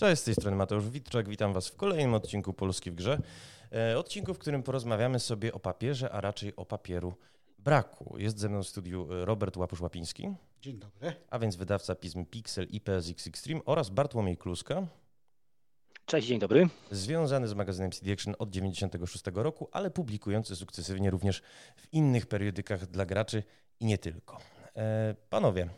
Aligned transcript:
Cześć, 0.00 0.22
z 0.22 0.24
tej 0.24 0.34
strony 0.34 0.56
Mateusz 0.56 0.88
Witczak, 0.88 1.28
witam 1.28 1.52
Was 1.52 1.68
w 1.68 1.76
kolejnym 1.76 2.14
odcinku 2.14 2.52
Polski 2.52 2.90
w 2.90 2.94
Grze. 2.94 3.22
E, 3.72 3.98
odcinku, 3.98 4.34
w 4.34 4.38
którym 4.38 4.62
porozmawiamy 4.62 5.20
sobie 5.20 5.52
o 5.52 5.58
papierze, 5.58 6.12
a 6.12 6.20
raczej 6.20 6.56
o 6.56 6.64
papieru 6.64 7.14
braku. 7.58 8.18
Jest 8.18 8.38
ze 8.38 8.48
mną 8.48 8.62
w 8.62 8.68
studiu 8.68 9.06
Robert 9.10 9.56
Łapusz-Łapiński. 9.56 10.34
Dzień 10.60 10.78
dobry. 10.78 11.12
A 11.30 11.38
więc 11.38 11.56
wydawca 11.56 11.94
pism 11.94 12.24
Pixel 12.24 12.66
i 12.70 12.80
PSX 12.80 13.26
Extreme 13.26 13.60
oraz 13.64 13.90
Bartłomiej 13.90 14.36
Kluska. 14.36 14.86
Cześć, 16.06 16.28
dzień 16.28 16.38
dobry. 16.38 16.68
Związany 16.90 17.48
z 17.48 17.54
magazynem 17.54 17.92
CD 17.92 18.12
Action 18.12 18.34
od 18.38 18.50
96 18.50 19.24
roku, 19.34 19.68
ale 19.72 19.90
publikujący 19.90 20.56
sukcesywnie 20.56 21.10
również 21.10 21.42
w 21.76 21.92
innych 21.92 22.26
periodykach 22.26 22.86
dla 22.86 23.06
graczy 23.06 23.42
i 23.80 23.84
nie 23.84 23.98
tylko. 23.98 24.38
E, 24.76 25.14
panowie, 25.30 25.68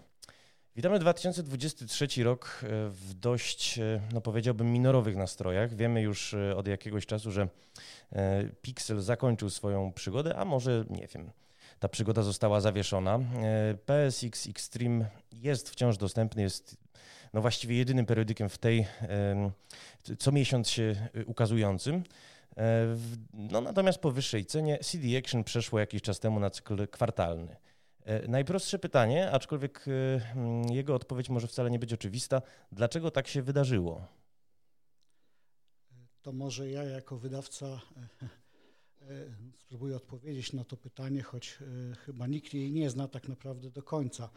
Witamy 0.76 0.98
2023 0.98 2.24
rok 2.24 2.60
e, 2.62 2.66
w 2.88 3.14
dość, 3.14 3.78
e, 3.78 4.00
no 4.12 4.20
powiedziałbym, 4.20 4.72
minorowych 4.72 5.16
nastrojach. 5.16 5.74
Wiemy 5.74 6.02
już 6.02 6.34
e, 6.34 6.56
od 6.56 6.68
jakiegoś 6.68 7.06
czasu, 7.06 7.30
że 7.30 7.48
Pixel 8.62 9.00
zakończył 9.00 9.50
swoją 9.50 9.92
przygodę, 9.92 10.36
a 10.36 10.44
może 10.44 10.84
nie 10.90 11.06
wiem. 11.06 11.30
Ta 11.78 11.88
przygoda 11.88 12.22
została 12.22 12.60
zawieszona. 12.60 13.18
PSX 13.86 14.46
Extreme 14.46 15.06
jest 15.32 15.70
wciąż 15.70 15.96
dostępny, 15.96 16.42
jest 16.42 16.76
no 17.32 17.40
właściwie 17.40 17.76
jedynym 17.76 18.06
periodykiem 18.06 18.48
w 18.48 18.58
tej 18.58 18.86
co 20.18 20.32
miesiąc 20.32 20.70
się 20.70 21.08
ukazującym. 21.26 22.04
No 23.32 23.60
natomiast 23.60 23.98
po 23.98 24.10
wyższej 24.10 24.46
cenie 24.46 24.78
CD 24.78 25.18
Action 25.18 25.44
przeszło 25.44 25.78
jakiś 25.78 26.02
czas 26.02 26.20
temu 26.20 26.40
na 26.40 26.50
cykl 26.50 26.88
kwartalny. 26.88 27.56
E, 28.04 28.28
najprostsze 28.28 28.78
pytanie, 28.78 29.30
aczkolwiek 29.30 29.84
e, 29.88 30.32
mm, 30.34 30.72
jego 30.72 30.94
odpowiedź 30.94 31.28
może 31.28 31.46
wcale 31.46 31.70
nie 31.70 31.78
być 31.78 31.92
oczywista. 31.92 32.42
Dlaczego 32.72 33.10
tak 33.10 33.28
się 33.28 33.42
wydarzyło? 33.42 34.06
To 36.22 36.32
może 36.32 36.70
ja 36.70 36.82
jako 36.82 37.18
wydawca 37.18 37.66
e, 37.66 37.80
spróbuję 39.58 39.96
odpowiedzieć 39.96 40.52
na 40.52 40.64
to 40.64 40.76
pytanie, 40.76 41.22
choć 41.22 41.58
chyba 41.98 42.26
nikt 42.26 42.54
jej 42.54 42.72
nie 42.72 42.90
zna 42.90 43.08
tak 43.08 43.28
naprawdę 43.28 43.70
do 43.70 43.82
końca. 43.82 44.30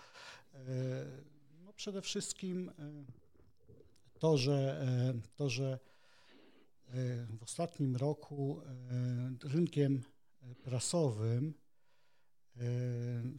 No 1.63 1.73
przede 1.73 2.01
wszystkim 2.01 2.71
to, 4.19 4.37
że, 4.37 4.85
to, 5.35 5.49
że 5.49 5.79
w 7.29 7.43
ostatnim 7.43 7.95
roku 7.95 8.61
rynkiem 9.43 10.03
prasowym 10.63 11.53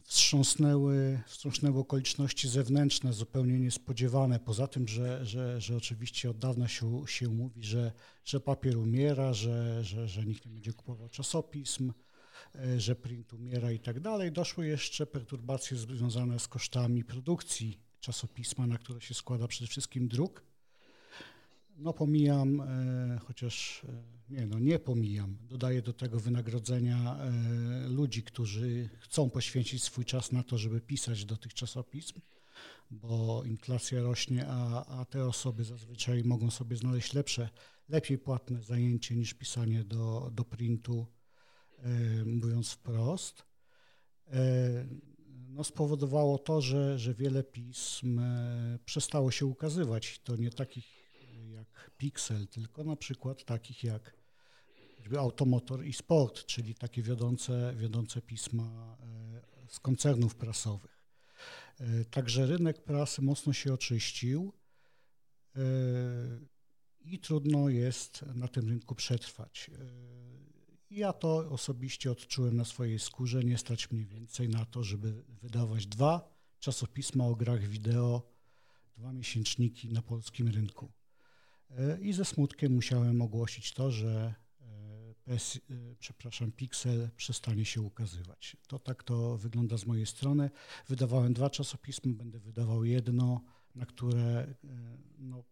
wstrząsnęły, 0.03 1.21
wstrząsnęły 1.27 1.79
okoliczności 1.79 2.49
zewnętrzne 2.49 3.13
zupełnie 3.13 3.59
niespodziewane. 3.59 4.39
Poza 4.39 4.67
tym, 4.67 4.87
że, 4.87 5.25
że, 5.25 5.61
że 5.61 5.75
oczywiście 5.77 6.29
od 6.29 6.37
dawna 6.37 6.67
się, 6.67 7.03
się 7.07 7.29
mówi, 7.29 7.63
że, 7.63 7.91
że 8.25 8.39
papier 8.39 8.77
umiera, 8.77 9.33
że, 9.33 9.83
że, 9.83 10.07
że 10.07 10.25
nikt 10.25 10.45
nie 10.45 10.51
będzie 10.51 10.73
kupował 10.73 11.09
czasopism, 11.09 11.93
e, 12.55 12.79
że 12.79 12.95
print 12.95 13.33
umiera 13.33 13.71
i 13.71 13.79
tak 13.79 13.99
dalej. 13.99 14.31
Doszły 14.31 14.67
jeszcze 14.67 15.07
perturbacje 15.07 15.77
związane 15.77 16.39
z 16.39 16.47
kosztami 16.47 17.03
produkcji 17.03 17.79
czasopisma, 17.99 18.67
na 18.67 18.77
które 18.77 19.01
się 19.01 19.13
składa 19.13 19.47
przede 19.47 19.67
wszystkim 19.67 20.07
druk. 20.07 20.46
No 21.77 21.93
pomijam, 21.93 22.61
e, 22.61 23.19
chociaż 23.19 23.83
e, 23.83 24.03
nie, 24.29 24.45
no 24.45 24.59
nie 24.59 24.79
pomijam. 24.79 25.37
Dodaję 25.41 25.81
do 25.81 25.93
tego 25.93 26.19
wynagrodzenia 26.19 27.17
e, 27.17 27.87
ludzi, 27.87 28.23
którzy 28.23 28.89
chcą 28.99 29.29
poświęcić 29.29 29.83
swój 29.83 30.05
czas 30.05 30.31
na 30.31 30.43
to, 30.43 30.57
żeby 30.57 30.81
pisać 30.81 31.25
do 31.25 31.37
tych 31.37 31.53
czasopism, 31.53 32.21
bo 32.91 33.43
inflacja 33.43 34.01
rośnie, 34.01 34.45
a, 34.47 34.85
a 34.85 35.05
te 35.05 35.25
osoby 35.25 35.63
zazwyczaj 35.63 36.23
mogą 36.23 36.51
sobie 36.51 36.77
znaleźć 36.77 37.13
lepsze, 37.13 37.49
lepiej 37.89 38.17
płatne 38.17 38.63
zajęcie 38.63 39.15
niż 39.15 39.33
pisanie 39.33 39.83
do, 39.83 40.31
do 40.33 40.43
printu, 40.43 41.05
mówiąc 42.25 42.71
wprost. 42.71 43.43
No, 45.49 45.63
spowodowało 45.63 46.37
to, 46.37 46.61
że, 46.61 46.99
że 46.99 47.13
wiele 47.13 47.43
pism 47.43 48.21
przestało 48.85 49.31
się 49.31 49.45
ukazywać. 49.45 50.19
To 50.23 50.35
nie 50.35 50.51
takich 50.51 50.96
Pixel, 51.97 52.47
tylko 52.47 52.83
na 52.83 52.95
przykład 52.95 53.45
takich 53.45 53.83
jak 53.83 54.17
Automotor 55.15 55.85
i 55.85 55.93
Sport, 55.93 56.45
czyli 56.45 56.75
takie 56.75 57.01
wiodące, 57.01 57.73
wiodące 57.77 58.21
pisma 58.21 58.97
e, 59.63 59.67
z 59.67 59.79
koncernów 59.79 60.35
prasowych. 60.35 61.03
E, 61.79 62.05
także 62.05 62.45
rynek 62.45 62.83
prasy 62.83 63.21
mocno 63.21 63.53
się 63.53 63.73
oczyścił 63.73 64.53
e, 65.55 65.61
i 67.01 67.19
trudno 67.19 67.69
jest 67.69 68.25
na 68.35 68.47
tym 68.47 68.69
rynku 68.69 68.95
przetrwać. 68.95 69.71
Ja 70.89 71.13
to 71.13 71.49
osobiście 71.49 72.11
odczułem 72.11 72.57
na 72.57 72.65
swojej 72.65 72.99
skórze. 72.99 73.43
Nie 73.43 73.57
stać 73.57 73.91
mniej 73.91 74.05
więcej 74.05 74.49
na 74.49 74.65
to, 74.65 74.83
żeby 74.83 75.23
wydawać 75.27 75.87
dwa 75.87 76.37
czasopisma 76.59 77.25
o 77.25 77.35
grach 77.35 77.67
wideo, 77.67 78.31
dwa 78.97 79.13
miesięczniki 79.13 79.89
na 79.89 80.01
polskim 80.01 80.47
rynku. 80.47 80.91
E, 81.69 81.99
I 82.01 82.13
ze 82.13 82.25
smutkiem 82.25 82.73
musiałem 82.73 83.21
ogłosić 83.21 83.73
to, 83.73 83.91
że 83.91 84.35
e, 84.61 85.13
PS, 85.25 85.55
e, 85.55 85.95
przepraszam, 85.99 86.51
Pixel 86.51 87.09
przestanie 87.17 87.65
się 87.65 87.81
ukazywać. 87.81 88.57
To 88.67 88.79
tak 88.79 89.03
to 89.03 89.37
wygląda 89.37 89.77
z 89.77 89.85
mojej 89.85 90.05
strony. 90.05 90.49
Wydawałem 90.87 91.33
dwa 91.33 91.49
czasopisma, 91.49 92.13
będę 92.13 92.39
wydawał 92.39 92.85
jedno, 92.85 93.41
na 93.75 93.85
które, 93.85 94.53
no, 95.19 95.43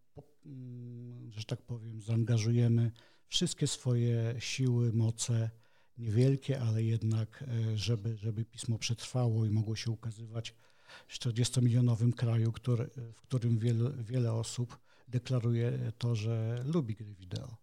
mm, 0.45 1.31
że 1.31 1.43
tak 1.43 1.61
powiem, 1.61 2.01
zaangażujemy 2.01 2.91
wszystkie 3.27 3.67
swoje 3.67 4.35
siły, 4.39 4.93
moce, 4.93 5.49
niewielkie, 5.97 6.61
ale 6.61 6.83
jednak, 6.83 7.43
żeby, 7.75 8.17
żeby 8.17 8.45
pismo 8.45 8.77
przetrwało 8.77 9.45
i 9.45 9.49
mogło 9.49 9.75
się 9.75 9.91
ukazywać 9.91 10.53
w 11.07 11.19
40-milionowym 11.19 12.13
kraju, 12.13 12.51
który, 12.51 12.89
w 13.13 13.21
którym 13.21 13.59
wiele, 13.59 13.91
wiele 14.03 14.33
osób 14.33 14.77
deklaruje 15.07 15.91
to, 15.97 16.15
że 16.15 16.63
lubi 16.65 16.95
gry 16.95 17.13
wideo. 17.13 17.47
E, 17.47 17.55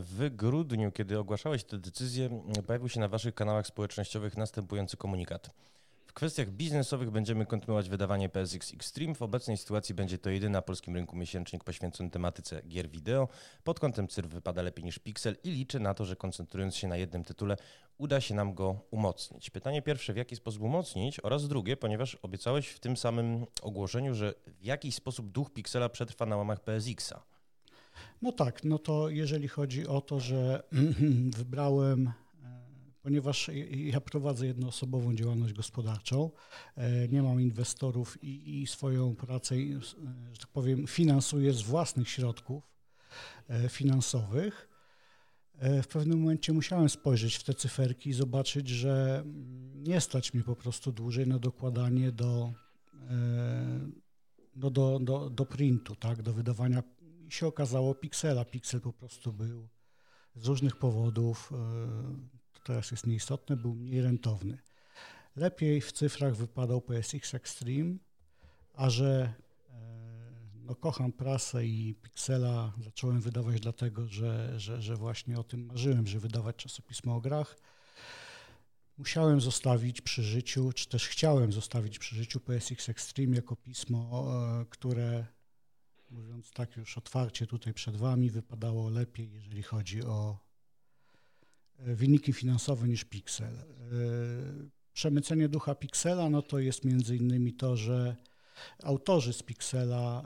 w 0.00 0.30
grudniu, 0.36 0.92
kiedy 0.92 1.18
ogłaszałeś 1.18 1.64
tę 1.64 1.78
decyzję, 1.78 2.42
pojawił 2.66 2.88
się 2.88 3.00
na 3.00 3.08
waszych 3.08 3.34
kanałach 3.34 3.66
społecznościowych 3.66 4.36
następujący 4.36 4.96
komunikat. 4.96 5.50
Kwestiach 6.20 6.50
biznesowych 6.50 7.10
będziemy 7.10 7.46
kontynuować 7.46 7.88
wydawanie 7.88 8.28
PSX 8.28 8.74
Extreme. 8.74 9.14
W 9.14 9.22
obecnej 9.22 9.56
sytuacji 9.56 9.94
będzie 9.94 10.18
to 10.18 10.30
jedyny 10.30 10.52
na 10.52 10.62
polskim 10.62 10.94
rynku 10.94 11.16
miesięcznik 11.16 11.64
poświęcony 11.64 12.10
tematyce 12.10 12.62
gier 12.68 12.90
wideo. 12.90 13.28
Pod 13.64 13.80
kątem 13.80 14.08
CYR 14.08 14.28
wypada 14.28 14.62
lepiej 14.62 14.84
niż 14.84 14.98
Pixel 14.98 15.36
i 15.44 15.50
liczę 15.50 15.78
na 15.78 15.94
to, 15.94 16.04
że 16.04 16.16
koncentrując 16.16 16.76
się 16.76 16.88
na 16.88 16.96
jednym 16.96 17.24
tytule 17.24 17.56
uda 17.98 18.20
się 18.20 18.34
nam 18.34 18.54
go 18.54 18.80
umocnić. 18.90 19.50
Pytanie 19.50 19.82
pierwsze, 19.82 20.12
w 20.12 20.16
jaki 20.16 20.36
sposób 20.36 20.62
umocnić 20.62 21.20
oraz 21.20 21.48
drugie, 21.48 21.76
ponieważ 21.76 22.14
obiecałeś 22.14 22.68
w 22.68 22.80
tym 22.80 22.96
samym 22.96 23.46
ogłoszeniu, 23.62 24.14
że 24.14 24.34
w 24.46 24.64
jakiś 24.64 24.94
sposób 24.94 25.30
duch 25.30 25.50
Pixela 25.50 25.88
przetrwa 25.88 26.26
na 26.26 26.36
łamach 26.36 26.60
PSX-a. 26.60 27.22
No 28.22 28.32
tak, 28.32 28.64
no 28.64 28.78
to 28.78 29.08
jeżeli 29.08 29.48
chodzi 29.48 29.86
o 29.86 30.00
to, 30.00 30.20
że 30.20 30.62
wybrałem 31.38 32.12
ponieważ 33.02 33.50
ja 33.72 34.00
prowadzę 34.00 34.46
jednoosobową 34.46 35.14
działalność 35.14 35.52
gospodarczą, 35.52 36.30
e, 36.76 37.08
nie 37.08 37.22
mam 37.22 37.40
inwestorów 37.40 38.22
i, 38.22 38.62
i 38.62 38.66
swoją 38.66 39.16
pracę, 39.16 39.54
że 40.32 40.38
tak 40.40 40.48
powiem, 40.52 40.86
finansuję 40.86 41.52
z 41.52 41.62
własnych 41.62 42.08
środków 42.08 42.64
e, 43.48 43.68
finansowych. 43.68 44.68
E, 45.58 45.82
w 45.82 45.88
pewnym 45.88 46.20
momencie 46.20 46.52
musiałem 46.52 46.88
spojrzeć 46.88 47.36
w 47.36 47.44
te 47.44 47.54
cyferki 47.54 48.10
i 48.10 48.12
zobaczyć, 48.12 48.68
że 48.68 49.24
nie 49.74 50.00
stać 50.00 50.34
mi 50.34 50.44
po 50.44 50.56
prostu 50.56 50.92
dłużej 50.92 51.26
na 51.26 51.38
dokładanie 51.38 52.12
do, 52.12 52.52
do, 54.56 54.70
do, 54.70 54.98
do, 54.98 55.30
do 55.30 55.46
printu, 55.46 55.96
tak, 55.96 56.22
do 56.22 56.32
wydawania. 56.32 56.82
I 57.28 57.32
się 57.32 57.46
okazało 57.46 57.94
Pixela. 57.94 58.44
Pixel 58.44 58.80
po 58.80 58.92
prostu 58.92 59.32
był 59.32 59.68
z 60.34 60.46
różnych 60.46 60.76
powodów 60.76 61.52
teraz 62.64 62.90
jest 62.90 63.06
nieistotne, 63.06 63.56
był 63.56 63.74
mniej 63.74 64.02
rentowny. 64.02 64.58
Lepiej 65.36 65.80
w 65.80 65.92
cyfrach 65.92 66.36
wypadał 66.36 66.80
PSX 66.80 67.34
Extreme, 67.34 67.96
a 68.74 68.90
że 68.90 69.34
e, 69.68 69.74
no, 70.54 70.74
kocham 70.74 71.12
prasę 71.12 71.66
i 71.66 71.94
Pixela 71.94 72.72
zacząłem 72.84 73.20
wydawać 73.20 73.60
dlatego, 73.60 74.06
że, 74.06 74.60
że, 74.60 74.82
że 74.82 74.96
właśnie 74.96 75.38
o 75.38 75.44
tym 75.44 75.66
marzyłem, 75.66 76.06
że 76.06 76.20
wydawać 76.20 76.56
czasopismo 76.56 77.16
o 77.16 77.20
grach. 77.20 77.56
Musiałem 78.98 79.40
zostawić 79.40 80.00
przy 80.00 80.22
życiu, 80.22 80.72
czy 80.72 80.88
też 80.88 81.08
chciałem 81.08 81.52
zostawić 81.52 81.98
przy 81.98 82.16
życiu 82.16 82.40
PSX 82.40 82.88
Extreme 82.88 83.36
jako 83.36 83.56
pismo, 83.56 84.26
e, 84.60 84.64
które 84.70 85.26
mówiąc 86.10 86.50
tak 86.50 86.76
już 86.76 86.98
otwarcie 86.98 87.46
tutaj 87.46 87.74
przed 87.74 87.96
Wami, 87.96 88.30
wypadało 88.30 88.90
lepiej, 88.90 89.32
jeżeli 89.32 89.62
chodzi 89.62 90.02
o 90.04 90.49
wyniki 91.86 92.32
finansowe 92.32 92.88
niż 92.88 93.04
Pixel. 93.04 93.54
E, 93.54 93.64
przemycenie 94.92 95.48
ducha 95.48 95.74
Pixela 95.74 96.30
no 96.30 96.42
to 96.42 96.58
jest 96.58 96.84
między 96.84 97.16
innymi 97.16 97.52
to, 97.52 97.76
że 97.76 98.16
Autorzy 98.82 99.32
z 99.32 99.42
Pixela, 99.42 100.24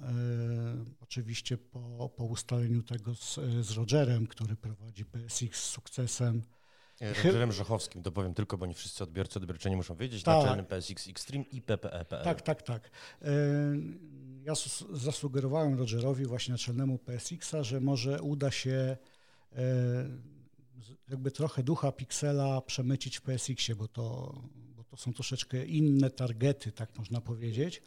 oczywiście 1.00 1.58
po, 1.58 2.08
po 2.08 2.24
ustaleniu 2.24 2.82
tego 2.82 3.14
z, 3.14 3.40
z 3.60 3.70
Rogerem, 3.70 4.26
który 4.26 4.56
prowadzi 4.56 5.04
PSX 5.04 5.64
z 5.64 5.70
sukcesem, 5.70 6.42
Rogerem 7.24 7.52
Żochowskim, 7.52 8.02
to 8.02 8.12
powiem 8.12 8.34
tylko, 8.34 8.58
bo 8.58 8.66
nie 8.66 8.74
wszyscy 8.74 9.04
odbiorcy, 9.04 9.38
odbiorczyni 9.38 9.76
muszą 9.76 9.96
wiedzieć, 9.96 10.22
tak. 10.22 10.42
naczelny 10.42 10.64
PSX 10.64 11.08
Extreme 11.08 11.44
i 11.44 11.62
PPE.pl. 11.62 12.24
Tak, 12.24 12.42
tak, 12.42 12.62
tak. 12.62 12.90
Ja 14.42 14.52
zasugerowałem 14.92 15.78
Rogerowi, 15.78 16.26
właśnie 16.26 16.52
naczelnemu 16.52 16.98
PSX-a, 16.98 17.62
że 17.62 17.80
może 17.80 18.22
uda 18.22 18.50
się 18.50 18.96
jakby 21.08 21.30
trochę 21.30 21.62
ducha 21.62 21.92
Pixela 21.92 22.60
przemycić 22.60 23.16
w 23.18 23.22
PSX-ie, 23.22 23.76
bo 23.76 23.88
to, 23.88 24.34
bo 24.76 24.84
to 24.84 24.96
są 24.96 25.12
troszeczkę 25.12 25.66
inne 25.66 26.10
targety, 26.10 26.72
tak 26.72 26.98
można 26.98 27.20
powiedzieć. 27.20 27.82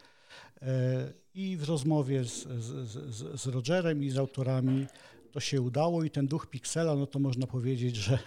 I 1.33 1.57
w 1.57 1.63
rozmowie 1.63 2.23
z, 2.23 2.47
z, 2.47 3.41
z, 3.41 3.47
Rogerem 3.47 4.03
i 4.03 4.09
z 4.09 4.17
autorami 4.17 4.85
to 5.31 5.39
się 5.39 5.61
udało 5.61 6.03
i 6.03 6.09
ten 6.09 6.27
duch 6.27 6.47
Pixela, 6.47 6.95
no 6.95 7.07
to 7.07 7.19
można 7.19 7.47
powiedzieć, 7.47 7.95
że, 7.95 8.19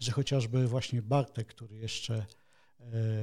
że 0.00 0.12
chociażby 0.12 0.68
właśnie 0.68 1.02
Bartek, 1.02 1.48
który 1.48 1.76
jeszcze, 1.76 2.14
e, 2.14 2.26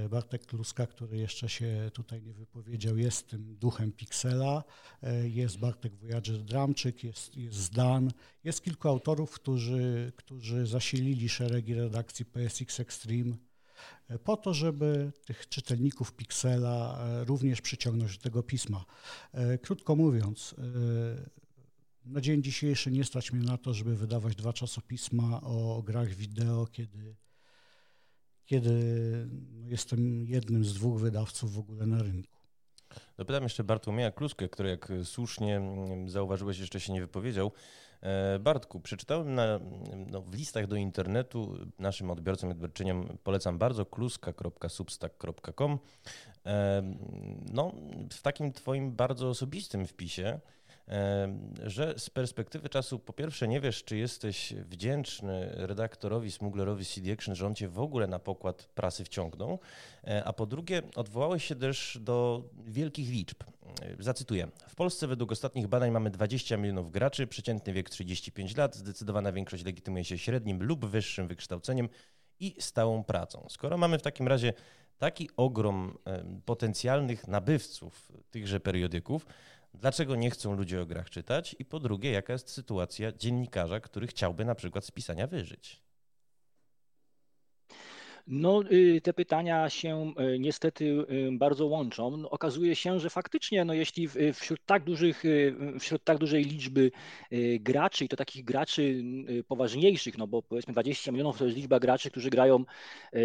Bartek 0.10 0.46
Kluska, 0.46 0.88
który 0.88 1.18
jeszcze 1.18 1.50
się 1.50 1.92
tutaj 1.94 2.22
nie 2.22 2.34
wypowiedział, 2.34 2.98
jest 2.98 3.28
tym 3.28 3.56
duchem 3.56 3.92
Pixela, 3.92 4.64
e, 5.04 5.30
jest 5.30 5.60
Bartek 5.60 5.94
Wojager-Dramczyk, 5.96 7.04
jest, 7.04 7.38
jest 7.38 7.58
Zdan, 7.58 8.12
jest 8.44 8.64
kilku 8.64 8.88
autorów, 8.88 9.32
którzy, 9.32 10.12
którzy 10.16 10.68
zasilili 10.68 11.30
szeregi 11.30 11.74
redakcji 11.74 12.26
PSX 12.26 12.80
Extreme 12.80 13.36
e, 14.08 14.20
po 14.20 14.38
to, 14.38 14.54
żeby 14.54 15.12
tych 15.26 15.50
czytelników 15.50 16.14
Pixela 16.14 17.06
również 17.26 17.62
przyciągnąć 17.62 18.18
do 18.18 18.24
tego 18.24 18.44
pisma. 18.44 18.86
Krótko 19.62 19.96
mówiąc, 19.96 20.56
na 22.06 22.22
dzień 22.22 22.44
dzisiejszy 22.44 22.92
nie 22.92 23.04
stać 23.04 23.32
mnie 23.32 23.46
na 23.46 23.58
to, 23.58 23.74
żeby 23.74 23.96
wydawać 23.96 24.36
dwa 24.36 24.54
czasopisma 24.54 25.42
o 25.42 25.84
grach 25.86 26.14
wideo, 26.14 26.68
kiedy, 26.68 27.16
kiedy 28.50 28.74
jestem 29.66 30.28
jednym 30.28 30.66
z 30.66 30.74
dwóch 30.74 31.00
wydawców 31.00 31.54
w 31.54 31.60
ogóle 31.60 31.86
na 31.86 32.04
rynku. 32.04 32.40
Dopytam 33.18 33.44
jeszcze 33.44 33.64
Bartłomieja 33.64 34.12
Kluskę, 34.12 34.50
który 34.50 34.70
jak 34.70 34.92
słusznie 35.04 35.58
mm, 35.58 36.10
zauważyłeś, 36.10 36.60
jeszcze 36.60 36.80
się 36.80 36.94
nie 36.94 37.02
wypowiedział. 37.02 37.52
E, 38.02 38.40
Bartku, 38.40 38.80
przeczytałem 38.80 39.36
na, 39.36 39.60
no, 40.12 40.22
w 40.22 40.34
listach 40.34 40.68
do 40.68 40.76
internetu 40.76 41.58
naszym 41.80 42.12
odbiorcom 42.12 42.50
i 42.50 42.52
odbiorczyniom 42.52 43.18
polecam 43.24 43.58
bardzo 43.58 43.86
kluska.substack.com. 43.86 45.80
E, 46.46 46.84
no, 47.54 47.72
w 48.12 48.22
takim 48.22 48.54
twoim 48.54 48.96
bardzo 48.96 49.30
osobistym 49.30 49.88
wpisie 49.88 50.40
że 51.64 51.94
z 51.98 52.10
perspektywy 52.10 52.70
czasu 52.70 53.00
po 53.00 53.14
pierwsze 53.14 53.48
nie 53.48 53.62
wiesz, 53.62 53.84
czy 53.84 53.98
jesteś 53.98 54.54
wdzięczny 54.54 55.50
redaktorowi, 55.54 56.32
smuglerowi 56.32 56.86
CD 56.86 57.14
Action, 57.14 57.36
że 57.36 57.48
on 57.48 57.56
cię 57.56 57.68
w 57.68 57.80
ogóle 57.80 58.08
na 58.08 58.20
pokład 58.20 58.66
prasy 58.76 59.06
wciągnął, 59.06 59.60
e, 60.04 60.24
a 60.24 60.34
po 60.34 60.46
drugie 60.46 60.82
odwołałeś 60.96 61.46
się 61.46 61.56
też 61.56 61.98
do 62.02 62.44
wielkich 62.66 63.10
liczb. 63.10 63.44
E, 63.82 64.04
zacytuję. 64.04 64.48
W 64.68 64.76
Polsce 64.76 65.08
według 65.08 65.32
ostatnich 65.32 65.68
badań 65.68 65.92
mamy 65.92 66.10
20 66.10 66.58
milionów 66.58 66.92
graczy, 66.92 67.28
przeciętny 67.28 67.74
wiek 67.74 67.90
35 67.90 68.58
lat, 68.58 68.76
zdecydowana 68.76 69.32
większość 69.32 69.66
legitymuje 69.66 70.04
się 70.04 70.18
średnim 70.18 70.64
lub 70.64 70.86
wyższym 70.86 71.28
wykształceniem 71.28 71.90
i 72.40 72.56
stałą 72.60 73.04
pracą. 73.04 73.46
Skoro 73.50 73.78
mamy 73.78 74.00
w 74.00 74.02
takim 74.02 74.28
razie 74.28 74.54
taki 74.98 75.30
ogrom 75.38 75.98
potencjalnych 76.46 77.28
nabywców 77.28 78.12
tychże 78.32 78.60
periodyków, 78.60 79.26
Dlaczego 79.74 80.16
nie 80.16 80.32
chcą 80.32 80.54
ludzie 80.54 80.82
o 80.82 80.86
grach 80.86 81.10
czytać? 81.10 81.56
I 81.60 81.66
po 81.66 81.80
drugie, 81.80 82.12
jaka 82.12 82.34
jest 82.34 82.50
sytuacja 82.50 83.12
dziennikarza, 83.12 83.80
który 83.80 84.08
chciałby 84.08 84.46
na 84.46 84.56
przykład 84.56 84.86
z 84.86 84.92
pisania 84.92 85.28
wyżyć? 85.28 85.89
No, 88.32 88.64
y, 88.72 89.02
te 89.02 89.14
pytania 89.14 89.70
się 89.70 90.14
y, 90.36 90.40
niestety 90.40 90.86
y, 90.86 91.30
bardzo 91.32 91.66
łączą. 91.66 92.18
No, 92.18 92.30
okazuje 92.30 92.76
się, 92.76 93.00
że 93.00 93.10
faktycznie, 93.10 93.66
no, 93.66 93.74
jeśli 93.74 94.08
wśród 94.34 94.60
tak, 94.66 94.84
dużych, 94.84 95.24
wśród 95.80 96.04
tak 96.04 96.18
dużej 96.18 96.44
liczby 96.44 96.92
graczy, 97.60 98.06
i 98.06 98.08
to 98.08 98.16
takich 98.16 98.46
graczy 98.46 99.04
poważniejszych, 99.48 100.18
no 100.18 100.28
bo 100.28 100.42
powiedzmy 100.42 100.74
20 100.74 101.12
milionów 101.12 101.38
to 101.38 101.46
jest 101.46 101.58
liczba 101.58 101.80
graczy, 101.80 102.12
którzy 102.12 102.30
grają 102.30 102.66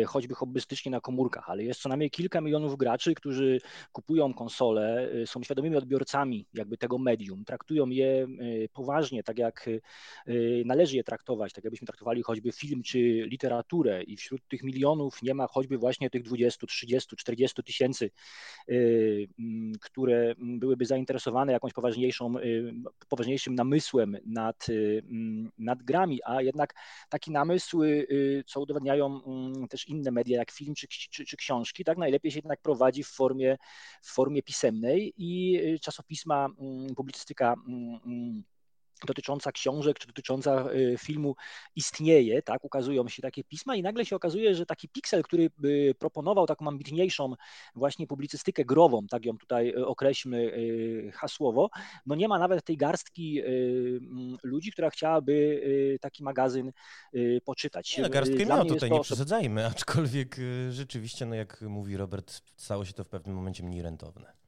choćby 0.07 0.35
hobbystycznie 0.35 0.91
na 0.91 1.01
komórkach, 1.01 1.51
ale 1.51 1.65
jest 1.65 1.81
co 1.81 1.89
najmniej 1.89 2.11
kilka 2.11 2.41
milionów 2.41 2.77
graczy, 2.77 3.15
którzy 3.15 3.61
kupują 3.93 4.35
konsole, 4.35 5.11
są 5.27 5.43
świadomymi 5.43 5.77
odbiorcami 5.77 6.47
jakby 6.55 6.77
tego 6.77 6.99
medium, 6.99 7.45
traktują 7.45 7.89
je 7.89 8.27
poważnie, 8.73 9.23
tak 9.23 9.39
jak 9.39 9.71
należy 10.65 10.97
je 10.97 11.05
traktować, 11.05 11.53
tak 11.53 11.65
jakbyśmy 11.65 11.87
traktowali 11.87 12.23
choćby 12.23 12.53
film 12.53 12.83
czy 12.83 12.99
literaturę 13.27 14.03
i 14.03 14.17
wśród 14.17 14.49
tych 14.49 14.63
milionów 14.63 14.94
milionów, 14.95 15.23
nie 15.23 15.35
ma 15.35 15.47
choćby 15.47 15.79
właśnie 15.79 16.11
tych 16.11 16.23
20, 16.23 16.67
30, 16.67 17.17
40 17.17 17.63
tysięcy, 17.63 18.11
y, 18.69 19.29
mm, 19.39 19.73
które 19.81 20.35
byłyby 20.39 20.87
zainteresowane 20.87 21.53
jakąś 21.53 21.73
poważniejszą, 21.73 22.39
y, 22.39 22.73
poważniejszym 23.09 23.55
namysłem 23.55 24.17
nad, 24.27 24.69
y, 24.69 25.03
mm, 25.11 25.51
nad 25.59 25.83
grami, 25.83 26.21
a 26.25 26.43
jednak 26.43 26.75
taki 27.09 27.31
namysł, 27.31 27.81
co 28.47 28.61
udowadniają 28.61 29.21
mm, 29.25 29.69
też 29.69 29.89
inne 29.89 30.11
media, 30.11 30.39
jak 30.39 30.51
film 30.51 30.75
czy, 30.75 30.89
czy, 30.89 31.25
czy 31.25 31.37
książki, 31.37 31.85
tak 31.85 31.99
najlepiej 31.99 32.31
się 32.33 32.39
jednak 32.39 32.61
prowadzi 32.61 33.03
w 33.05 33.09
formie, 33.09 33.57
w 34.03 34.15
formie 34.15 34.43
pisemnej 34.43 35.13
i 35.17 35.61
czasopisma, 35.81 36.49
publicystyka 36.97 37.55
dotycząca 39.07 39.53
książek 39.53 39.99
czy 39.99 40.07
dotycząca 40.07 40.71
y, 40.73 40.97
filmu 40.99 41.37
istnieje, 41.77 42.43
tak, 42.43 42.65
ukazują 42.65 43.09
się 43.09 43.23
takie 43.23 43.45
pisma 43.45 43.77
i 43.77 43.83
nagle 43.83 44.07
się 44.07 44.17
okazuje, 44.17 44.55
że 44.55 44.67
taki 44.67 44.89
Pixel, 44.89 45.23
który 45.23 45.51
y, 45.65 45.95
proponował 45.99 46.47
taką 46.47 46.69
ambitniejszą 46.69 47.35
właśnie 47.75 48.07
publicystykę 48.07 48.65
grową, 48.65 49.07
tak 49.07 49.25
ją 49.25 49.39
tutaj 49.39 49.69
y, 49.69 49.87
określmy 49.87 50.55
hasłowo, 51.15 51.71
no 52.07 52.15
nie 52.15 52.29
ma 52.29 52.39
nawet 52.39 52.65
tej 52.65 52.77
garstki 52.77 53.41
mm, 53.41 54.37
ludzi, 54.43 54.73
która 54.73 54.91
chciałaby 54.91 55.61
taki 56.01 56.23
magazyn 56.23 56.73
poczytać. 57.45 57.99
Nie, 57.99 58.11
garstkę 58.11 58.47
miał 58.47 58.65
tutaj, 58.65 58.91
nie 58.91 59.01
przesadzajmy, 59.01 59.67
aczkolwiek 59.75 60.37
rzeczywiście, 60.71 61.27
no 61.27 61.35
jak 61.35 61.61
mówi 61.63 61.97
Robert, 61.97 62.43
stało 62.57 62.85
się 62.85 62.93
to 62.93 63.05
w 63.05 63.09
pewnym 63.09 63.37
momencie 63.37 63.63
mniej 63.63 63.83
rentowne. 63.83 64.44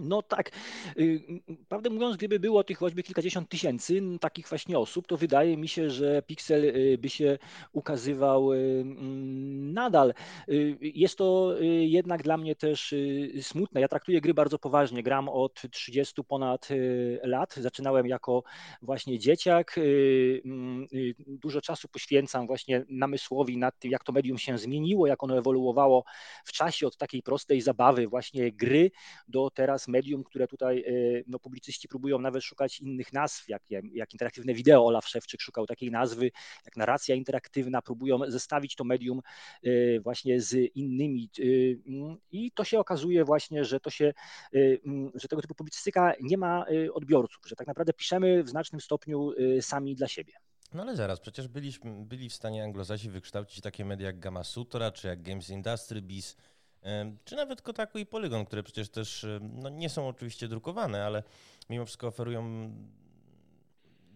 No 0.00 0.22
tak, 0.22 0.50
y, 0.98 1.20
prawdę 1.68 1.90
mówiąc, 1.90 2.16
gdyby 2.16 2.40
było 2.40 2.64
tych 2.64 2.78
choćby 2.78 3.02
kilkadziesiąt 3.02 3.48
tysięcy 3.48 4.02
takich 4.20 4.48
właśnie 4.48 4.78
osób, 4.78 5.06
to 5.06 5.16
wydaje 5.16 5.56
mi 5.56 5.68
się, 5.68 5.90
że 5.90 6.22
Pixel 6.22 6.64
y, 6.64 6.98
by 6.98 7.08
się 7.08 7.38
ukazywał 7.72 8.52
y, 8.52 8.56
mm, 8.56 9.72
nadal. 9.72 10.14
Jest 10.80 11.18
to 11.18 11.54
jednak 11.80 12.22
dla 12.22 12.36
mnie 12.36 12.56
też 12.56 12.94
smutne. 13.40 13.80
Ja 13.80 13.88
traktuję 13.88 14.20
gry 14.20 14.34
bardzo 14.34 14.58
poważnie. 14.58 15.02
Gram 15.02 15.28
od 15.28 15.62
30 15.70 16.24
ponad 16.24 16.68
lat. 17.22 17.54
Zaczynałem 17.54 18.06
jako 18.06 18.42
właśnie 18.82 19.18
dzieciak. 19.18 19.76
Mm, 20.44 20.86
dużo 21.26 21.60
czasu 21.60 21.88
poświęcam 21.88 22.46
właśnie 22.46 22.84
namysłowi 22.88 23.58
nad 23.58 23.78
tym, 23.78 23.90
jak 23.90 24.04
to 24.04 24.12
medium 24.12 24.38
się 24.38 24.58
zmieniło, 24.58 25.06
jak 25.06 25.22
ono 25.22 25.38
ewoluowało 25.38 26.04
w 26.44 26.52
czasie 26.52 26.86
od 26.86 26.96
takiej 26.96 27.22
prostej 27.22 27.60
zabawy 27.60 28.08
właśnie 28.08 28.52
gry 28.52 28.90
do 29.28 29.50
teraz 29.50 29.88
medium, 29.90 30.24
które 30.24 30.48
tutaj 30.48 30.80
e, 30.80 30.92
no, 31.26 31.38
publicyści 31.38 31.88
próbują 31.88 32.18
nawet 32.18 32.44
szukać 32.44 32.80
innych 32.80 33.12
nazw, 33.12 33.48
jak, 33.48 33.62
jak 33.92 34.12
interaktywne 34.12 34.54
wideo, 34.54 34.86
Olaf 34.86 35.08
Szewczyk 35.08 35.40
szukał 35.40 35.66
takiej 35.66 35.90
nazwy, 35.90 36.30
jak 36.64 36.76
narracja 36.76 37.14
interaktywna, 37.14 37.82
próbują 37.82 38.18
zestawić 38.28 38.76
to 38.76 38.84
medium 38.84 39.20
e, 39.62 40.00
właśnie 40.00 40.40
z 40.40 40.76
innymi 40.76 41.30
e, 41.38 41.42
mm, 41.88 42.16
i 42.32 42.50
to 42.52 42.64
się 42.64 42.78
okazuje 42.78 43.24
właśnie, 43.24 43.64
że 43.64 43.80
to 43.80 43.90
się, 43.90 44.12
mm, 44.52 45.10
że 45.14 45.28
tego 45.28 45.42
typu 45.42 45.54
publicystyka 45.54 46.12
nie 46.20 46.38
ma 46.38 46.66
odbiorców, 46.92 47.42
że 47.46 47.56
tak 47.56 47.66
naprawdę 47.66 47.92
piszemy 47.92 48.42
w 48.42 48.48
znacznym 48.48 48.80
stopniu 48.80 49.32
sami 49.60 49.94
dla 49.94 50.08
siebie. 50.08 50.32
No 50.74 50.82
ale 50.82 50.96
zaraz, 50.96 51.20
przecież 51.20 51.48
byliśmy, 51.48 52.04
byli 52.04 52.28
w 52.28 52.34
stanie 52.34 52.64
anglosasi 52.64 53.10
wykształcić 53.10 53.60
takie 53.60 53.84
media 53.84 54.06
jak 54.06 54.18
Gamma 54.18 54.44
Sutra, 54.44 54.92
czy 54.92 55.08
jak 55.08 55.22
Games 55.22 55.50
Industry 55.50 56.02
Biz, 56.02 56.36
czy 57.24 57.36
nawet 57.36 57.62
Kotaku 57.62 57.98
i 57.98 58.06
Polygon, 58.06 58.44
które 58.44 58.62
przecież 58.62 58.88
też 58.88 59.26
no, 59.40 59.68
nie 59.68 59.88
są 59.88 60.08
oczywiście 60.08 60.48
drukowane, 60.48 61.04
ale 61.04 61.22
mimo 61.70 61.84
wszystko 61.84 62.06
oferują 62.06 62.70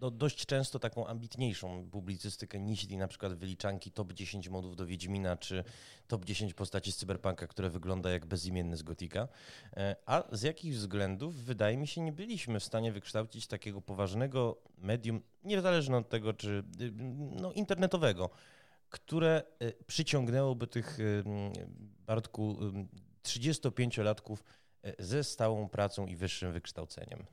no, 0.04 0.10
dość 0.10 0.46
często 0.46 0.78
taką 0.78 1.06
ambitniejszą 1.06 1.90
publicystykę 1.90 2.60
niż 2.60 2.88
na 2.88 3.08
przykład 3.08 3.34
wyliczanki 3.34 3.90
top 3.90 4.12
10 4.12 4.48
modów 4.48 4.76
do 4.76 4.86
Wiedźmina, 4.86 5.36
czy 5.36 5.64
top 6.08 6.24
10 6.24 6.54
postaci 6.54 6.92
z 6.92 6.96
Cyberpunka, 6.96 7.46
które 7.46 7.70
wygląda 7.70 8.10
jak 8.10 8.26
bezimienny 8.26 8.76
z 8.76 8.82
Gotika. 8.82 9.28
E, 9.76 9.96
a 10.06 10.22
z 10.32 10.42
jakich 10.42 10.74
względów, 10.74 11.34
wydaje 11.34 11.76
mi 11.76 11.86
się, 11.86 12.00
nie 12.00 12.12
byliśmy 12.12 12.60
w 12.60 12.64
stanie 12.64 12.92
wykształcić 12.92 13.46
takiego 13.46 13.80
poważnego 13.80 14.56
medium, 14.78 15.20
niezależnie 15.44 15.96
od 15.96 16.08
tego, 16.08 16.32
czy 16.32 16.64
y, 16.80 16.92
no, 17.40 17.52
internetowego, 17.52 18.30
które 18.94 19.42
y, 19.62 19.84
przyciągnęłoby 19.86 20.66
tych 20.66 21.00
y, 21.00 21.24
Bartku 22.06 22.58
35-latków 23.24 24.36
ze 24.98 25.24
stałą 25.24 25.68
pracą 25.68 26.06
i 26.06 26.16
wyższym 26.16 26.52
wykształceniem? 26.52 27.26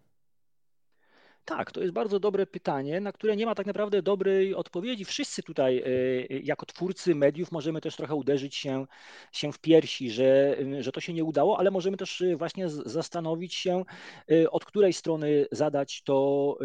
Tak, 1.45 1.71
to 1.71 1.81
jest 1.81 1.93
bardzo 1.93 2.19
dobre 2.19 2.45
pytanie, 2.45 2.99
na 3.01 3.11
które 3.11 3.35
nie 3.35 3.45
ma 3.45 3.55
tak 3.55 3.65
naprawdę 3.65 4.01
dobrej 4.01 4.55
odpowiedzi. 4.55 5.05
Wszyscy 5.05 5.43
tutaj, 5.43 5.77
e, 5.77 5.85
e, 5.85 6.39
jako 6.39 6.65
twórcy 6.65 7.15
mediów, 7.15 7.51
możemy 7.51 7.81
też 7.81 7.95
trochę 7.95 8.15
uderzyć 8.15 8.55
się, 8.55 8.85
się 9.31 9.51
w 9.51 9.59
piersi, 9.59 10.11
że, 10.11 10.57
że 10.79 10.91
to 10.91 10.99
się 11.01 11.13
nie 11.13 11.23
udało, 11.23 11.59
ale 11.59 11.71
możemy 11.71 11.97
też 11.97 12.21
e, 12.21 12.35
właśnie 12.35 12.69
zastanowić 12.69 13.53
się, 13.53 13.83
od 14.51 14.65
której 14.65 14.93
strony 14.93 15.45
zadać 15.51 16.03
to, 16.03 16.57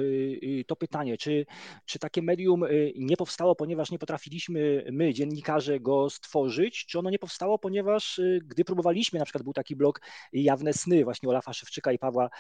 to 0.66 0.76
pytanie. 0.76 1.18
Czy, 1.18 1.46
czy 1.86 1.98
takie 1.98 2.22
medium 2.22 2.64
nie 2.96 3.16
powstało, 3.16 3.54
ponieważ 3.54 3.90
nie 3.90 3.98
potrafiliśmy 3.98 4.86
my, 4.92 5.14
dziennikarze, 5.14 5.80
go 5.80 6.10
stworzyć, 6.10 6.86
czy 6.86 6.98
ono 6.98 7.10
nie 7.10 7.18
powstało, 7.18 7.58
ponieważ 7.58 8.20
gdy 8.44 8.64
próbowaliśmy, 8.64 9.18
na 9.18 9.24
przykład 9.24 9.42
był 9.42 9.52
taki 9.52 9.76
blog 9.76 10.00
Jawne 10.32 10.72
Sny 10.72 11.04
właśnie 11.04 11.28
Olafa 11.28 11.52
Szewczyka 11.52 11.92
i 11.92 11.98
Pawła 11.98 12.30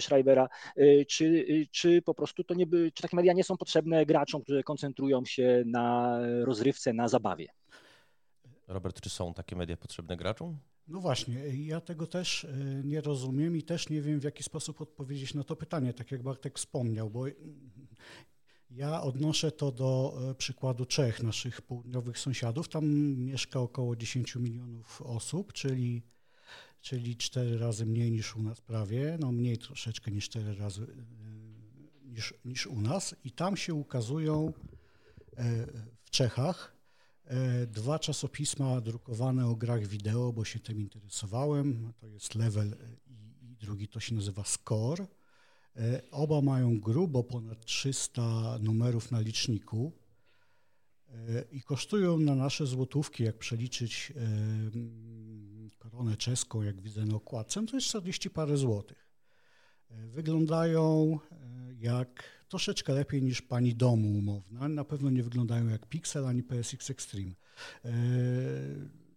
Schreibera, 0.00 0.48
czy, 1.08 1.46
czy 1.70 1.93
po 2.02 2.14
prostu 2.14 2.44
to 2.44 2.54
nie 2.54 2.66
by, 2.66 2.92
czy 2.94 3.02
takie 3.02 3.16
media 3.16 3.32
nie 3.32 3.44
są 3.44 3.56
potrzebne 3.56 4.06
graczom, 4.06 4.42
którzy 4.42 4.62
koncentrują 4.62 5.24
się 5.24 5.62
na 5.66 6.18
rozrywce, 6.44 6.92
na 6.92 7.08
zabawie. 7.08 7.46
Robert, 8.68 9.00
czy 9.00 9.10
są 9.10 9.34
takie 9.34 9.56
media 9.56 9.76
potrzebne 9.76 10.16
graczom? 10.16 10.58
No 10.88 11.00
właśnie, 11.00 11.34
ja 11.66 11.80
tego 11.80 12.06
też 12.06 12.44
e, 12.44 12.48
nie 12.84 13.00
rozumiem 13.00 13.56
i 13.56 13.62
też 13.62 13.88
nie 13.88 14.02
wiem, 14.02 14.20
w 14.20 14.24
jaki 14.24 14.42
sposób 14.42 14.80
odpowiedzieć 14.80 15.34
na 15.34 15.44
to 15.44 15.56
pytanie, 15.56 15.92
tak 15.92 16.12
jak 16.12 16.22
Bartek 16.22 16.58
wspomniał, 16.58 17.10
bo 17.10 17.24
ja 18.70 19.02
odnoszę 19.02 19.52
to 19.52 19.72
do 19.72 20.18
e, 20.30 20.34
przykładu 20.34 20.86
Czech, 20.86 21.22
naszych 21.22 21.62
południowych 21.62 22.18
sąsiadów. 22.18 22.68
Tam 22.68 22.86
mieszka 23.16 23.60
około 23.60 23.96
10 23.96 24.36
milionów 24.36 25.02
osób, 25.02 25.52
czyli, 25.52 26.02
czyli 26.80 27.16
4 27.16 27.58
razy 27.58 27.86
mniej 27.86 28.10
niż 28.10 28.36
u 28.36 28.42
nas 28.42 28.60
prawie, 28.60 29.16
no 29.20 29.32
mniej 29.32 29.58
troszeczkę 29.58 30.10
niż 30.10 30.24
4 30.24 30.54
razy 30.54 30.82
e, 30.82 31.33
niż, 32.14 32.34
niż 32.44 32.66
u 32.66 32.80
nas 32.80 33.14
i 33.24 33.32
tam 33.32 33.56
się 33.56 33.74
ukazują 33.74 34.52
e, 35.36 35.66
w 36.04 36.10
Czechach 36.10 36.76
e, 37.24 37.66
dwa 37.66 37.98
czasopisma 37.98 38.80
drukowane 38.80 39.46
o 39.46 39.56
grach 39.56 39.86
wideo, 39.86 40.32
bo 40.32 40.44
się 40.44 40.60
tym 40.60 40.80
interesowałem. 40.80 41.92
To 42.00 42.06
jest 42.06 42.34
Level 42.34 42.76
i, 43.06 43.50
i 43.52 43.56
drugi 43.56 43.88
to 43.88 44.00
się 44.00 44.14
nazywa 44.14 44.44
Score. 44.44 45.06
E, 45.76 46.02
oba 46.10 46.40
mają 46.40 46.80
grubo 46.80 47.24
ponad 47.24 47.64
300 47.64 48.58
numerów 48.58 49.10
na 49.10 49.20
liczniku 49.20 49.92
i 51.52 51.62
kosztują 51.62 52.18
na 52.18 52.34
nasze 52.34 52.66
złotówki, 52.66 53.24
jak 53.24 53.38
przeliczyć 53.38 54.12
koronę 55.78 56.16
czeską, 56.16 56.62
jak 56.62 56.80
widzę 56.80 57.04
na 57.04 57.14
okładce, 57.14 57.66
to 57.66 57.76
jest 57.76 57.86
40 57.86 58.30
parę 58.30 58.56
złotych. 58.56 59.08
Wyglądają 59.90 61.18
jak 61.84 62.24
troszeczkę 62.48 62.92
lepiej 62.92 63.22
niż 63.22 63.42
pani 63.42 63.74
domu 63.74 64.18
umowna. 64.18 64.68
Na 64.68 64.84
pewno 64.84 65.10
nie 65.10 65.22
wyglądają 65.22 65.68
jak 65.68 65.86
Pixel 65.86 66.26
ani 66.26 66.42
PSX 66.42 66.90
Extreme. 66.90 67.32
E, 67.84 67.92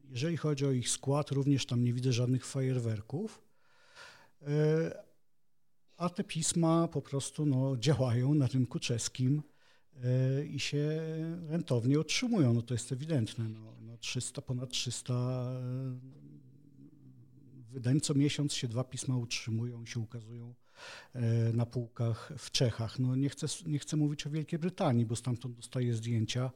jeżeli 0.09 0.37
chodzi 0.37 0.65
o 0.65 0.71
ich 0.71 0.89
skład, 0.89 1.31
również 1.31 1.65
tam 1.65 1.83
nie 1.83 1.93
widzę 1.93 2.13
żadnych 2.13 2.45
fajerwerków. 2.45 3.41
E, 4.41 5.07
a 5.97 6.09
te 6.09 6.23
pisma 6.23 6.87
po 6.87 7.01
prostu 7.01 7.45
no, 7.45 7.77
działają 7.77 8.33
na 8.33 8.47
rynku 8.47 8.79
czeskim 8.79 9.43
e, 10.03 10.45
i 10.45 10.59
się 10.59 11.01
rentownie 11.49 11.99
otrzymują. 11.99 12.53
No 12.53 12.61
to 12.61 12.73
jest 12.73 12.91
ewidentne. 12.91 13.49
No, 13.49 13.73
no 13.81 13.97
300, 13.97 14.41
ponad 14.41 14.69
300 14.69 15.13
wydań 17.71 18.01
co 18.01 18.13
miesiąc 18.13 18.53
się 18.53 18.67
dwa 18.67 18.83
pisma 18.83 19.17
utrzymują 19.17 19.85
się 19.85 19.99
ukazują 19.99 20.53
na 21.53 21.65
półkach 21.65 22.33
w 22.37 22.51
Czechach. 22.51 22.99
No 22.99 23.15
nie, 23.15 23.29
chcę, 23.29 23.47
nie 23.65 23.79
chcę 23.79 23.97
mówić 23.97 24.27
o 24.27 24.29
Wielkiej 24.29 24.59
Brytanii, 24.59 25.05
bo 25.05 25.15
stamtąd 25.15 25.55
dostaję 25.55 25.93
zdjęcia 25.93 26.51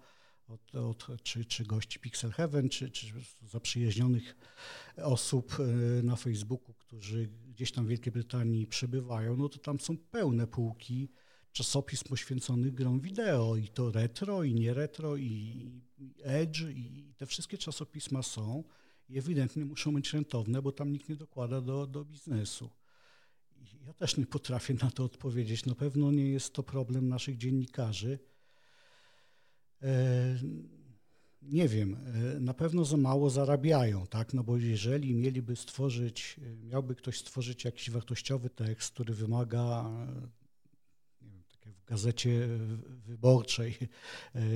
od, 0.47 0.75
od, 0.75 1.23
czy, 1.23 1.45
czy 1.45 1.63
gości 1.63 1.99
Pixel 1.99 2.31
Heaven, 2.31 2.69
czy, 2.69 2.89
czy 2.89 3.07
zaprzyjaźnionych 3.49 4.35
osób 4.97 5.57
e, 5.59 6.03
na 6.03 6.15
Facebooku, 6.15 6.73
którzy 6.73 7.29
gdzieś 7.49 7.71
tam 7.71 7.85
w 7.85 7.87
Wielkiej 7.87 8.13
Brytanii 8.13 8.67
przebywają, 8.67 9.37
no 9.37 9.49
to 9.49 9.59
tam 9.59 9.79
są 9.79 9.97
pełne 9.97 10.47
półki 10.47 11.09
czasopism 11.51 12.09
poświęconych 12.09 12.73
grom 12.73 12.99
wideo 12.99 13.55
i 13.55 13.67
to 13.67 13.91
retro, 13.91 14.43
i 14.43 14.53
nie 14.53 14.73
retro, 14.73 15.17
i 15.17 15.71
Edge, 16.23 16.61
i 16.61 17.13
te 17.17 17.25
wszystkie 17.25 17.57
czasopisma 17.57 18.23
są 18.23 18.63
i 19.09 19.17
ewidentnie 19.17 19.65
muszą 19.65 19.93
być 19.93 20.13
rentowne, 20.13 20.61
bo 20.61 20.71
tam 20.71 20.91
nikt 20.91 21.09
nie 21.09 21.15
dokłada 21.15 21.61
do, 21.61 21.87
do 21.87 22.05
biznesu. 22.05 22.69
Ja 23.87 23.93
też 23.93 24.17
nie 24.17 24.25
potrafię 24.25 24.73
na 24.73 24.91
to 24.91 25.03
odpowiedzieć. 25.03 25.65
Na 25.65 25.75
pewno 25.75 26.11
nie 26.11 26.29
jest 26.29 26.53
to 26.53 26.63
problem 26.63 27.09
naszych 27.09 27.37
dziennikarzy. 27.37 28.19
E, 29.83 30.39
nie 31.41 31.67
wiem, 31.67 31.97
e, 32.35 32.39
na 32.39 32.53
pewno 32.53 32.85
za 32.85 32.97
mało 32.97 33.29
zarabiają, 33.29 34.07
tak? 34.07 34.33
No 34.33 34.43
bo 34.43 34.57
jeżeli 34.57 35.13
mieliby 35.15 35.55
stworzyć, 35.55 36.39
e, 36.43 36.65
miałby 36.65 36.95
ktoś 36.95 37.19
stworzyć 37.19 37.65
jakiś 37.65 37.89
wartościowy 37.89 38.49
tekst, 38.49 38.93
który 38.93 39.13
wymaga 39.13 39.91
tak 41.59 41.73
w 41.73 41.85
gazecie 41.85 42.47
wyborczej 43.07 43.77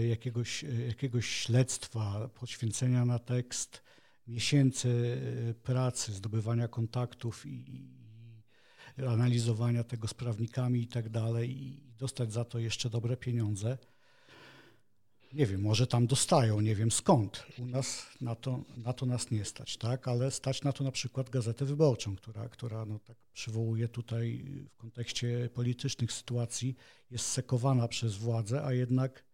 jakiegoś, 0.10 0.66
jakiegoś 0.88 1.26
śledztwa, 1.26 2.30
poświęcenia 2.30 3.06
na 3.06 3.20
tekst 3.20 3.82
miesięcy 4.28 5.18
pracy, 5.64 6.14
zdobywania 6.14 6.68
kontaktów 6.68 7.46
i, 7.46 7.95
analizowania 8.98 9.84
tego 9.84 10.08
z 10.08 10.14
prawnikami 10.14 10.82
i 10.82 10.88
tak 10.88 11.10
dalej 11.10 11.64
i 11.64 11.80
dostać 11.98 12.34
za 12.34 12.46
to 12.46 12.60
jeszcze 12.60 12.90
dobre 12.90 13.18
pieniądze. 13.18 13.78
Nie 15.34 15.46
wiem, 15.46 15.62
może 15.62 15.88
tam 15.88 16.08
dostają, 16.08 16.62
nie 16.62 16.76
wiem 16.76 16.92
skąd. 16.92 17.46
U 17.60 17.66
nas 17.66 18.06
na 18.22 18.36
to, 18.36 18.64
na 18.78 18.94
to 18.94 19.06
nas 19.06 19.32
nie 19.32 19.46
stać, 19.46 19.78
tak? 19.78 20.08
Ale 20.08 20.32
stać 20.32 20.64
na 20.64 20.74
to 20.74 20.84
na 20.84 20.92
przykład 20.92 21.30
Gazetę 21.30 21.66
Wyborczą, 21.66 22.16
która, 22.16 22.50
która 22.50 22.86
no 22.86 23.00
tak 23.00 23.18
przywołuje 23.34 23.88
tutaj 23.88 24.46
w 24.70 24.78
kontekście 24.78 25.50
politycznych 25.54 26.12
sytuacji, 26.12 26.76
jest 27.12 27.26
sekowana 27.26 27.88
przez 27.88 28.16
władzę, 28.16 28.64
a 28.64 28.74
jednak 28.74 29.26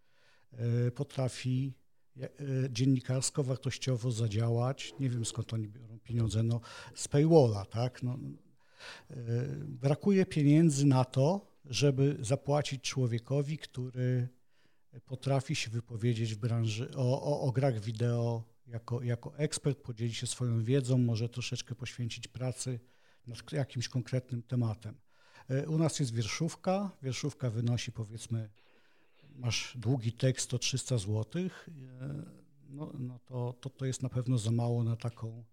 e, 0.52 0.92
potrafi 0.92 1.74
e, 2.22 2.30
dziennikarsko, 2.70 3.44
wartościowo 3.44 4.12
zadziałać. 4.12 4.94
Nie 5.00 5.10
wiem 5.10 5.26
skąd 5.26 5.54
oni 5.54 5.68
biorą 5.68 6.00
pieniądze, 6.00 6.44
no 6.44 6.62
z 6.96 7.08
paywalla, 7.08 7.66
tak? 7.66 8.04
No, 8.04 8.18
brakuje 9.68 10.26
pieniędzy 10.26 10.86
na 10.86 11.06
to, 11.06 11.48
żeby 11.66 12.18
zapłacić 12.20 12.82
człowiekowi, 12.82 13.58
który 13.58 14.28
potrafi 15.06 15.56
się 15.56 15.72
wypowiedzieć 15.72 16.36
w 16.36 16.38
branży 16.38 16.92
o, 16.96 17.22
o, 17.22 17.42
o 17.42 17.52
grach 17.52 17.80
wideo 17.80 18.44
jako, 18.68 19.04
jako 19.04 19.38
ekspert, 19.38 19.78
podzielić 19.78 20.18
się 20.18 20.28
swoją 20.28 20.64
wiedzą, 20.64 20.98
może 20.98 21.30
troszeczkę 21.30 21.76
poświęcić 21.76 22.28
pracy 22.28 22.80
nad 23.28 23.52
jakimś 23.52 23.88
konkretnym 23.88 24.44
tematem. 24.44 24.96
E, 25.50 25.68
u 25.70 25.78
nas 25.78 26.00
jest 26.00 26.14
wierszówka. 26.14 26.92
Wierszówka 27.02 27.50
wynosi 27.50 27.92
powiedzmy, 27.92 28.50
masz 29.36 29.78
długi 29.78 30.14
tekst 30.14 30.50
to 30.50 30.60
300 30.60 30.98
zł. 30.98 31.26
No, 32.70 32.94
no 33.00 33.20
to, 33.26 33.54
to, 33.62 33.70
to 33.70 33.86
jest 33.86 34.04
na 34.04 34.10
pewno 34.10 34.38
za 34.38 34.52
mało 34.52 34.84
na 34.84 34.96
taką 34.96 35.44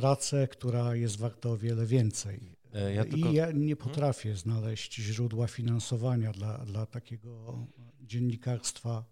pracę, 0.00 0.48
która 0.48 0.94
jest 0.94 1.18
warta 1.18 1.48
o 1.48 1.56
wiele 1.56 1.86
więcej. 1.86 2.56
E, 2.74 2.94
ja 2.94 3.04
tylko... 3.04 3.28
I 3.30 3.34
ja 3.34 3.46
nie 3.46 3.72
mhm. 3.72 3.76
potrafię 3.76 4.22
hmm? 4.22 4.38
znaleźć 4.38 4.94
źródła 4.94 5.46
finansowania 5.46 6.32
dla, 6.32 6.58
dla 6.58 6.86
takiego 6.86 7.58
dziennikarstwa 8.00 9.04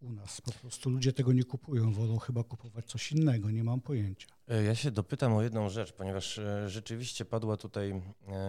u 0.00 0.12
nas. 0.12 0.40
Po 0.40 0.52
prostu 0.52 0.90
ludzie 0.90 1.12
tego 1.12 1.32
nie 1.32 1.44
kupują, 1.44 1.92
wolą 1.92 2.18
chyba 2.18 2.44
kupować 2.44 2.84
coś 2.86 3.12
innego, 3.12 3.50
nie 3.50 3.64
mam 3.64 3.80
pojęcia. 3.80 4.28
E, 4.48 4.64
ja 4.64 4.74
się 4.74 4.90
dopytam 4.90 5.34
o 5.34 5.42
jedną 5.42 5.68
rzecz, 5.68 5.92
ponieważ 5.92 6.38
e, 6.38 6.68
rzeczywiście 6.68 7.24
padła 7.24 7.56
tutaj 7.56 8.02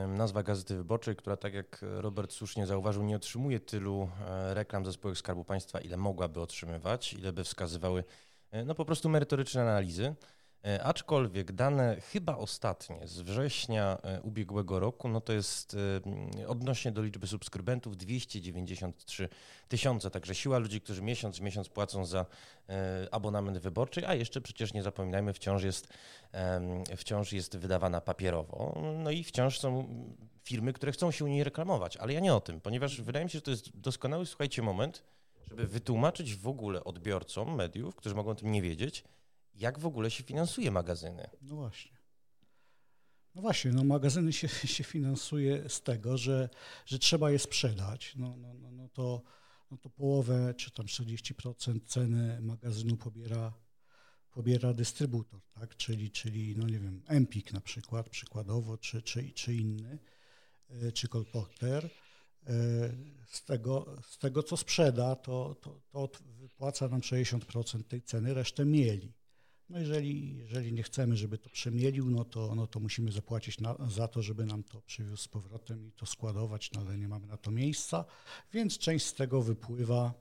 nazwa 0.08 0.44
Gazety 0.44 0.78
Wyborczej, 0.78 1.16
która 1.16 1.38
tak 1.38 1.54
jak 1.54 1.82
Robert 1.82 2.32
słusznie 2.32 2.66
zauważył, 2.66 3.04
nie 3.04 3.16
otrzymuje 3.16 3.60
tylu 3.60 4.10
reklam 4.54 4.86
ze 4.86 4.94
spółek 4.94 5.18
Skarbu 5.18 5.46
Państwa, 5.46 5.80
ile 5.80 5.98
mogłaby 5.98 6.42
otrzymywać, 6.42 7.14
ile 7.14 7.34
by 7.34 7.44
wskazywały 7.44 8.04
no 8.66 8.76
po 8.76 8.86
prostu 8.86 9.10
merytoryczne 9.10 9.62
analizy. 9.62 10.16
E, 10.68 10.84
aczkolwiek 10.84 11.52
dane 11.52 12.02
chyba 12.02 12.38
ostatnie 12.38 13.08
z 13.08 13.22
września 13.22 13.98
e, 14.04 14.22
ubiegłego 14.22 14.80
roku, 14.80 15.10
no 15.10 15.22
to 15.22 15.34
jest 15.34 15.78
e, 16.42 16.48
odnośnie 16.48 16.92
do 16.92 17.02
liczby 17.02 17.28
subskrybentów 17.28 17.98
293 17.98 19.30
tysiące, 19.68 20.12
także 20.12 20.36
siła 20.36 20.58
ludzi, 20.58 20.82
którzy 20.82 21.02
miesiąc 21.02 21.38
w 21.38 21.42
miesiąc 21.42 21.70
płacą 21.70 22.06
za 22.06 22.26
abonament 23.12 23.58
wyborczy, 23.58 24.08
a 24.08 24.16
jeszcze 24.16 24.42
przecież 24.42 24.74
nie 24.74 24.84
zapominajmy, 24.84 25.34
wciąż 25.34 25.64
jest, 25.64 25.88
wciąż 26.98 27.34
jest 27.34 27.58
wydawana 27.58 28.02
papierowo, 28.02 28.82
no 29.04 29.12
i 29.12 29.24
wciąż 29.24 29.60
są 29.60 29.88
firmy, 30.44 30.74
które 30.74 30.92
chcą 30.92 31.12
się 31.12 31.26
u 31.26 31.28
niej 31.28 31.44
reklamować, 31.44 31.98
ale 31.98 32.14
ja 32.14 32.20
nie 32.20 32.34
o 32.34 32.42
tym, 32.42 32.62
ponieważ 32.62 33.02
wydaje 33.02 33.26
mi 33.26 33.32
się, 33.32 33.38
że 33.38 33.42
to 33.42 33.52
jest 33.52 33.78
doskonały, 33.78 34.26
słuchajcie, 34.26 34.62
moment, 34.62 35.04
żeby 35.50 35.68
wytłumaczyć 35.68 36.36
w 36.36 36.48
ogóle 36.48 36.84
odbiorcom 36.84 37.56
mediów, 37.56 37.96
którzy 37.96 38.16
mogą 38.16 38.32
o 38.32 38.36
tym 38.36 38.52
nie 38.52 38.62
wiedzieć, 38.62 39.04
jak 39.56 39.80
w 39.80 39.86
ogóle 39.86 40.12
się 40.12 40.24
finansuje 40.24 40.72
magazyny. 40.72 41.30
No 41.42 41.56
właśnie. 41.56 42.04
No 43.36 43.42
właśnie, 43.42 43.72
no 43.72 43.84
magazyny 43.84 44.34
się, 44.34 44.48
się 44.78 44.84
finansuje 44.84 45.70
z 45.70 45.82
tego, 45.82 46.18
że, 46.18 46.50
że 46.86 47.00
trzeba 47.00 47.32
je 47.32 47.40
sprzedać. 47.40 48.16
No, 48.16 48.38
no, 48.38 48.54
no, 48.54 48.72
no, 48.72 48.90
to, 48.90 49.22
no 49.72 49.78
to 49.78 49.90
połowę 49.90 50.54
czy 50.58 50.72
tam 50.72 50.86
40% 50.86 51.80
ceny 51.86 52.42
magazynu 52.42 52.98
pobiera, 52.98 53.54
pobiera 54.32 54.74
dystrybutor, 54.74 55.42
tak? 55.54 55.76
czyli, 55.78 56.12
czyli 56.12 56.58
no 56.58 56.68
nie 56.68 56.80
wiem, 56.80 57.04
Empik 57.08 57.54
na 57.54 57.62
przykład, 57.62 58.10
przykładowo, 58.10 58.78
czy, 58.78 59.02
czy, 59.02 59.32
czy 59.32 59.56
inny, 59.56 60.00
e, 60.70 60.92
czy 60.92 61.08
Colporter. 61.08 61.86
E, 61.86 61.90
z 63.28 63.46
tego, 63.46 63.98
z 64.10 64.18
tego, 64.18 64.44
co 64.44 64.58
sprzeda, 64.58 65.16
to, 65.16 65.56
to, 65.56 65.82
to 65.92 66.10
wypłaca 66.24 66.88
nam 66.88 67.02
60% 67.02 67.84
tej 67.84 68.02
ceny, 68.02 68.34
resztę 68.34 68.66
mieli. 68.66 69.14
No 69.70 69.80
jeżeli, 69.80 70.38
jeżeli 70.38 70.74
nie 70.74 70.84
chcemy, 70.84 71.18
żeby 71.18 71.38
to 71.38 71.50
przemielił, 71.50 72.12
no 72.12 72.26
to, 72.26 72.56
no 72.56 72.68
to 72.68 72.80
musimy 72.80 73.12
zapłacić 73.12 73.60
na, 73.60 73.76
za 73.90 74.08
to, 74.08 74.22
żeby 74.22 74.46
nam 74.46 74.64
to 74.64 74.82
przywiózł 74.82 75.24
z 75.24 75.28
powrotem 75.28 75.88
i 75.88 75.92
to 75.92 76.06
składować, 76.06 76.72
no 76.72 76.82
ale 76.82 76.98
nie 76.98 77.08
mamy 77.08 77.28
na 77.28 77.38
to 77.38 77.52
miejsca, 77.52 78.06
więc 78.54 78.78
część 78.78 79.06
z 79.06 79.14
tego 79.14 79.42
wypływa, 79.42 80.14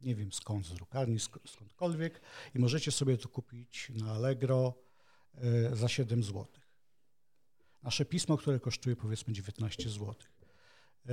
nie 0.00 0.14
wiem 0.14 0.32
skąd, 0.32 0.66
z 0.66 0.74
drukarni, 0.74 1.18
skądkolwiek 1.46 2.20
i 2.54 2.58
możecie 2.58 2.92
sobie 2.92 3.18
to 3.18 3.28
kupić 3.28 3.92
na 3.94 4.12
Allegro 4.12 4.74
y, 5.72 5.76
za 5.76 5.88
7 5.88 6.22
zł. 6.22 6.46
Nasze 7.82 8.04
pismo, 8.04 8.36
które 8.36 8.60
kosztuje 8.60 8.96
powiedzmy 8.96 9.32
19 9.32 9.90
zł. 9.90 10.14
E, 10.14 11.12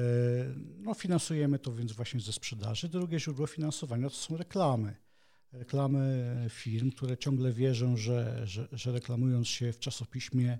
no, 0.58 0.94
finansujemy 0.94 1.60
to 1.60 1.74
więc 1.74 1.92
właśnie 1.92 2.20
ze 2.20 2.34
sprzedaży. 2.34 2.89
Drugie 2.89 3.20
źródło 3.20 3.48
finansowania 3.48 4.10
to 4.10 4.16
są 4.16 4.38
reklamy 4.38 4.96
reklamy 5.51 6.25
firm, 6.50 6.92
które 6.92 7.18
ciągle 7.18 7.54
wierzą, 7.54 7.98
że, 7.98 8.48
że, 8.48 8.68
że 8.72 8.92
reklamując 8.92 9.48
się 9.48 9.74
w 9.74 9.80
czasopiśmie 9.80 10.58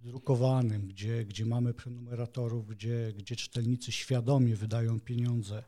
drukowanym, 0.00 0.88
gdzie, 0.88 1.24
gdzie 1.24 1.46
mamy 1.46 1.74
prenumeratorów, 1.74 2.66
gdzie, 2.66 3.12
gdzie 3.16 3.36
czytelnicy 3.36 3.92
świadomie 3.92 4.56
wydają 4.56 5.00
pieniądze 5.00 5.64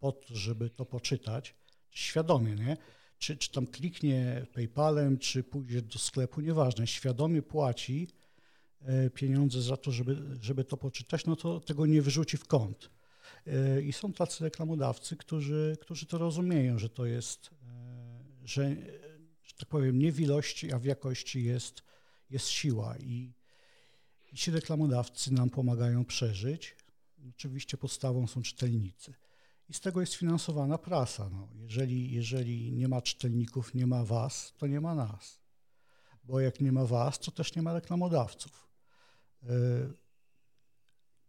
po 0.00 0.12
to, 0.12 0.36
żeby 0.36 0.70
to 0.70 0.84
poczytać, 0.84 1.54
świadomie, 1.90 2.54
nie? 2.54 2.76
Czy, 3.18 3.36
czy 3.36 3.52
tam 3.52 3.66
kliknie 3.66 4.46
PayPalem, 4.54 5.18
czy 5.18 5.44
pójdzie 5.44 5.82
do 5.82 5.98
sklepu, 5.98 6.40
nieważne, 6.40 6.86
świadomie 6.86 7.42
płaci 7.42 8.08
e, 8.80 9.10
pieniądze 9.10 9.62
za 9.62 9.76
to, 9.76 9.92
żeby, 9.92 10.16
żeby 10.40 10.64
to 10.64 10.76
poczytać, 10.76 11.26
no 11.26 11.36
to 11.36 11.60
tego 11.60 11.86
nie 11.86 12.02
wyrzuci 12.02 12.36
w 12.36 12.46
kąt. 12.46 12.90
E, 13.46 13.82
I 13.82 13.92
są 13.92 14.12
tacy 14.12 14.44
reklamodawcy, 14.44 15.16
którzy, 15.16 15.76
którzy 15.80 16.06
to 16.06 16.18
rozumieją, 16.18 16.78
że 16.78 16.88
to 16.88 17.06
jest 17.06 17.50
że, 18.44 18.76
że 19.42 19.54
tak 19.58 19.68
powiem, 19.68 19.98
nie 19.98 20.12
w 20.12 20.20
ilości, 20.20 20.72
a 20.72 20.78
w 20.78 20.84
jakości 20.84 21.44
jest, 21.44 21.82
jest 22.30 22.48
siła 22.48 22.96
i, 22.98 23.34
i 24.32 24.36
ci 24.36 24.50
reklamodawcy 24.50 25.34
nam 25.34 25.50
pomagają 25.50 26.04
przeżyć. 26.04 26.76
Oczywiście 27.28 27.76
podstawą 27.76 28.26
są 28.26 28.42
czytelnicy. 28.42 29.14
I 29.68 29.74
z 29.74 29.80
tego 29.80 30.00
jest 30.00 30.14
finansowana 30.14 30.78
prasa. 30.78 31.30
No, 31.30 31.48
jeżeli, 31.54 32.12
jeżeli 32.12 32.72
nie 32.72 32.88
ma 32.88 33.02
czytelników, 33.02 33.74
nie 33.74 33.86
ma 33.86 34.04
was, 34.04 34.52
to 34.58 34.66
nie 34.66 34.80
ma 34.80 34.94
nas. 34.94 35.40
Bo 36.24 36.40
jak 36.40 36.60
nie 36.60 36.72
ma 36.72 36.84
was, 36.84 37.18
to 37.18 37.30
też 37.30 37.54
nie 37.56 37.62
ma 37.62 37.72
reklamodawców. 37.72 38.68
Y, 39.42 39.48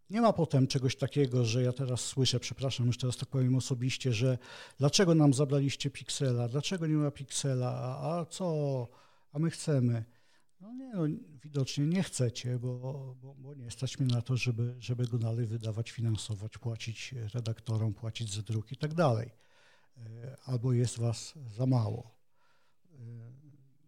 nie 0.10 0.22
ma 0.22 0.34
potem 0.34 0.68
czegoś 0.68 0.96
takiego, 0.96 1.46
że 1.46 1.64
ja 1.64 1.74
teraz 1.74 2.02
słyszę, 2.02 2.40
przepraszam, 2.40 2.88
już 2.88 2.98
teraz 2.98 3.18
tak 3.18 3.30
powiem 3.30 3.56
osobiście, 3.56 4.14
że 4.14 4.38
dlaczego 4.78 5.16
nam 5.16 5.34
zabraliście 5.34 5.90
piksela, 5.90 6.48
dlaczego 6.48 6.88
nie 6.88 6.96
ma 6.96 7.12
piksela, 7.12 7.72
a, 7.72 8.20
a 8.20 8.26
co, 8.26 8.88
a 9.32 9.40
my 9.40 9.50
chcemy. 9.50 10.06
No 10.62 10.74
nie, 10.74 10.94
no, 10.94 11.04
widocznie 11.44 11.86
nie 11.86 12.04
chcecie, 12.04 12.60
bo, 12.60 12.80
bo, 13.22 13.36
bo, 13.36 13.56
nie 13.56 13.72
stać 13.72 14.00
mnie 14.00 14.16
na 14.16 14.22
to, 14.22 14.38
żeby, 14.38 14.76
żeby 14.80 15.08
go 15.08 15.18
dalej 15.18 15.46
wydawać, 15.46 15.92
finansować, 15.92 16.58
płacić 16.58 17.16
redaktorom, 17.34 17.94
płacić 17.94 18.34
za 18.34 18.42
druk 18.42 18.72
i 18.72 18.78
tak 18.78 18.94
dalej. 18.94 19.30
E, 19.98 20.38
albo 20.46 20.74
jest 20.74 21.00
was 21.00 21.34
za 21.58 21.66
mało. 21.66 22.16
E, 22.92 22.98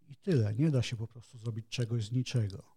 I 0.10 0.16
tyle. 0.16 0.54
Nie 0.54 0.72
da 0.72 0.82
się 0.82 0.96
po 0.96 1.08
prostu 1.08 1.38
zrobić 1.38 1.68
czegoś 1.68 2.06
z 2.06 2.12
niczego. 2.12 2.75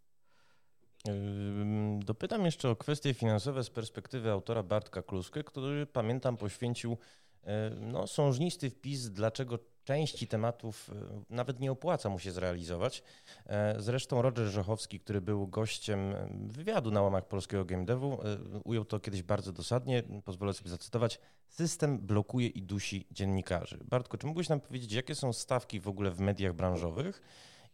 Dopytam 1.98 2.44
jeszcze 2.44 2.70
o 2.70 2.76
kwestie 2.76 3.14
finansowe 3.14 3.64
z 3.64 3.70
perspektywy 3.70 4.30
autora 4.30 4.62
Bartka 4.62 5.02
Kluskę, 5.02 5.44
który 5.44 5.86
pamiętam 5.86 6.36
poświęcił 6.36 6.96
e, 7.44 7.70
no, 7.80 8.06
sążnisty 8.06 8.70
wpis, 8.70 9.10
dlaczego 9.10 9.58
części 9.84 10.26
tematów 10.26 10.90
e, 10.90 11.22
nawet 11.30 11.60
nie 11.60 11.72
opłaca 11.72 12.08
mu 12.08 12.18
się 12.18 12.32
zrealizować. 12.32 13.02
E, 13.46 13.74
zresztą 13.78 14.22
Roger 14.22 14.46
Żochowski, 14.46 15.00
który 15.00 15.20
był 15.20 15.46
gościem 15.46 16.14
wywiadu 16.46 16.90
na 16.90 17.02
łamach 17.02 17.28
polskiego 17.28 17.64
game 17.64 17.84
devu, 17.84 18.18
ujął 18.64 18.84
to 18.84 19.00
kiedyś 19.00 19.22
bardzo 19.22 19.52
dosadnie, 19.52 20.02
pozwolę 20.24 20.54
sobie 20.54 20.70
zacytować. 20.70 21.20
System 21.48 21.98
blokuje 21.98 22.46
i 22.46 22.62
dusi 22.62 23.06
dziennikarzy. 23.10 23.78
Bartko, 23.84 24.18
czy 24.18 24.26
mógłbyś 24.26 24.48
nam 24.48 24.60
powiedzieć, 24.60 24.92
jakie 24.92 25.14
są 25.14 25.32
stawki 25.32 25.80
w 25.80 25.88
ogóle 25.88 26.10
w 26.10 26.20
mediach 26.20 26.52
branżowych? 26.52 27.22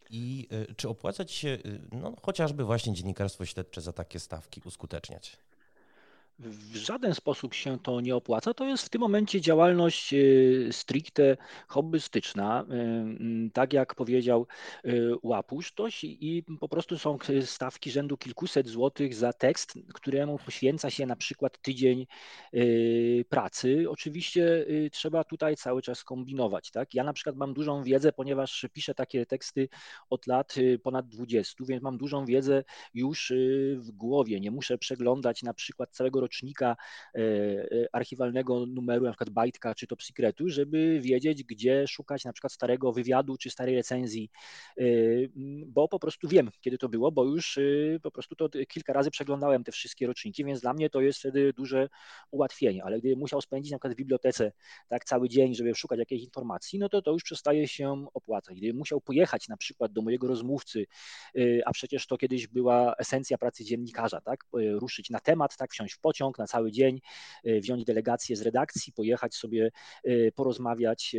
I 0.09 0.47
y, 0.69 0.75
czy 0.75 0.89
opłaca 0.89 1.25
ci 1.25 1.35
się 1.35 1.49
y, 1.49 1.81
no, 1.91 2.13
chociażby 2.21 2.63
właśnie 2.63 2.93
dziennikarstwo 2.93 3.45
śledcze 3.45 3.81
za 3.81 3.93
takie 3.93 4.19
stawki 4.19 4.61
uskuteczniać? 4.65 5.37
W 6.39 6.75
żaden 6.75 7.13
sposób 7.13 7.53
się 7.53 7.79
to 7.79 8.01
nie 8.01 8.15
opłaca. 8.15 8.53
To 8.53 8.65
jest 8.65 8.85
w 8.85 8.89
tym 8.89 9.01
momencie 9.01 9.41
działalność 9.41 10.13
e, 10.13 10.17
stricte 10.71 11.37
hobbystyczna, 11.67 12.65
e, 12.69 13.05
tak 13.53 13.73
jak 13.73 13.95
powiedział 13.95 14.47
e, 14.83 14.89
Łapusz, 15.23 15.73
to 15.73 15.87
i 16.03 16.43
po 16.59 16.69
prostu 16.69 16.97
są 16.97 17.17
stawki 17.45 17.91
rzędu 17.91 18.17
kilkuset 18.17 18.67
złotych 18.67 19.15
za 19.15 19.33
tekst, 19.33 19.73
któremu 19.93 20.37
poświęca 20.37 20.89
się 20.89 21.05
na 21.05 21.15
przykład 21.15 21.61
tydzień 21.61 22.07
pracy. 23.29 23.85
Oczywiście 23.89 24.65
trzeba 24.91 25.23
tutaj 25.23 25.55
cały 25.55 25.81
czas 25.81 26.03
kombinować. 26.03 26.71
Tak? 26.71 26.93
Ja 26.93 27.03
na 27.03 27.13
przykład 27.13 27.35
mam 27.35 27.53
dużą 27.53 27.83
wiedzę, 27.83 28.11
ponieważ 28.11 28.65
piszę 28.73 28.95
takie 28.95 29.25
teksty 29.25 29.69
od 30.09 30.27
lat 30.27 30.55
ponad 30.83 31.07
20, 31.07 31.63
więc 31.67 31.83
mam 31.83 31.97
dużą 31.97 32.25
wiedzę 32.25 32.63
już 32.93 33.33
w 33.75 33.91
głowie. 33.91 34.39
Nie 34.39 34.51
muszę 34.51 34.77
przeglądać 34.77 35.43
na 35.43 35.53
przykład 35.53 35.91
całego 35.91 36.21
rocznika 36.25 36.75
e, 37.15 37.19
e, 37.19 37.87
archiwalnego 37.91 38.65
numeru, 38.65 39.05
na 39.05 39.11
przykład 39.11 39.29
Bajtka 39.29 39.75
czy 39.75 39.87
Top 39.87 40.03
Secretu, 40.03 40.49
żeby 40.49 40.99
wiedzieć, 41.01 41.43
gdzie 41.43 41.87
szukać 41.87 42.25
na 42.25 42.33
przykład 42.33 42.53
starego 42.53 42.93
wywiadu 42.93 43.37
czy 43.37 43.49
starej 43.49 43.75
recenzji, 43.75 44.29
e, 44.77 44.83
bo 45.65 45.87
po 45.87 45.99
prostu 45.99 46.27
wiem, 46.27 46.49
kiedy 46.61 46.77
to 46.77 46.89
było, 46.89 47.11
bo 47.11 47.23
już 47.25 47.59
po 48.03 48.11
prostu 48.11 48.35
to 48.35 48.49
kilka 48.67 48.93
razy 48.93 49.11
przeglądałem 49.11 49.63
te 49.63 49.71
wszystkie 49.71 50.07
roczniki, 50.07 50.45
więc 50.45 50.61
dla 50.61 50.73
mnie 50.73 50.89
to 50.89 51.01
jest 51.01 51.19
wtedy 51.19 51.53
duże 51.53 51.89
ułatwienie, 52.31 52.83
ale 52.83 52.99
gdy 52.99 53.15
musiał 53.15 53.41
spędzić 53.41 53.71
na 53.71 53.77
przykład 53.77 53.93
w 53.93 53.97
bibliotece 53.97 54.51
tak 54.87 55.05
cały 55.05 55.29
dzień, 55.29 55.55
żeby 55.55 55.75
szukać 55.75 55.99
jakiejś 55.99 56.23
informacji, 56.23 56.79
no 56.79 56.89
to 56.89 57.01
to 57.01 57.11
już 57.11 57.23
przestaje 57.23 57.67
się 57.67 58.05
opłacać. 58.13 58.57
Gdy 58.57 58.73
musiał 58.73 59.01
pojechać 59.01 59.47
na 59.47 59.57
przykład 59.57 59.91
do 59.91 60.01
mojego 60.01 60.27
rozmówcy, 60.27 60.85
a 61.65 61.71
przecież 61.71 62.07
to 62.07 62.17
kiedyś 62.17 62.47
była 62.47 62.95
esencja 62.95 63.37
pracy 63.37 63.63
dziennikarza, 63.65 64.21
tak, 64.21 64.45
ruszyć 64.53 65.09
na 65.09 65.19
temat, 65.19 65.57
tak, 65.57 65.71
wsiąść 65.71 65.93
w 65.93 65.99
pociąg, 65.99 66.14
pociąg 66.15 66.39
na 66.39 66.47
cały 66.47 66.71
dzień, 66.71 67.01
e, 67.43 67.59
wziąć 67.59 67.85
delegację 67.85 68.35
z 68.35 68.41
redakcji, 68.41 68.93
pojechać 68.93 69.35
sobie, 69.35 69.71
e, 70.03 70.31
porozmawiać, 70.31 71.15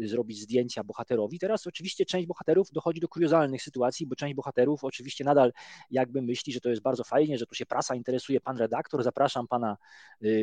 e, 0.00 0.06
zrobić 0.08 0.40
zdjęcia 0.40 0.84
bohaterowi. 0.84 1.38
Teraz 1.38 1.66
oczywiście 1.66 2.06
część 2.06 2.26
bohaterów 2.26 2.70
dochodzi 2.72 3.00
do 3.00 3.08
kuriozalnych 3.08 3.62
sytuacji, 3.62 4.06
bo 4.06 4.16
część 4.16 4.34
bohaterów 4.34 4.84
oczywiście 4.84 5.24
nadal 5.24 5.52
jakby 5.90 6.22
myśli, 6.22 6.52
że 6.52 6.60
to 6.60 6.70
jest 6.70 6.82
bardzo 6.82 7.04
fajnie, 7.04 7.38
że 7.38 7.46
tu 7.46 7.54
się 7.54 7.66
prasa 7.66 7.94
interesuje, 7.94 8.40
pan 8.40 8.56
redaktor, 8.56 9.02
zapraszam 9.02 9.48
pana 9.48 9.76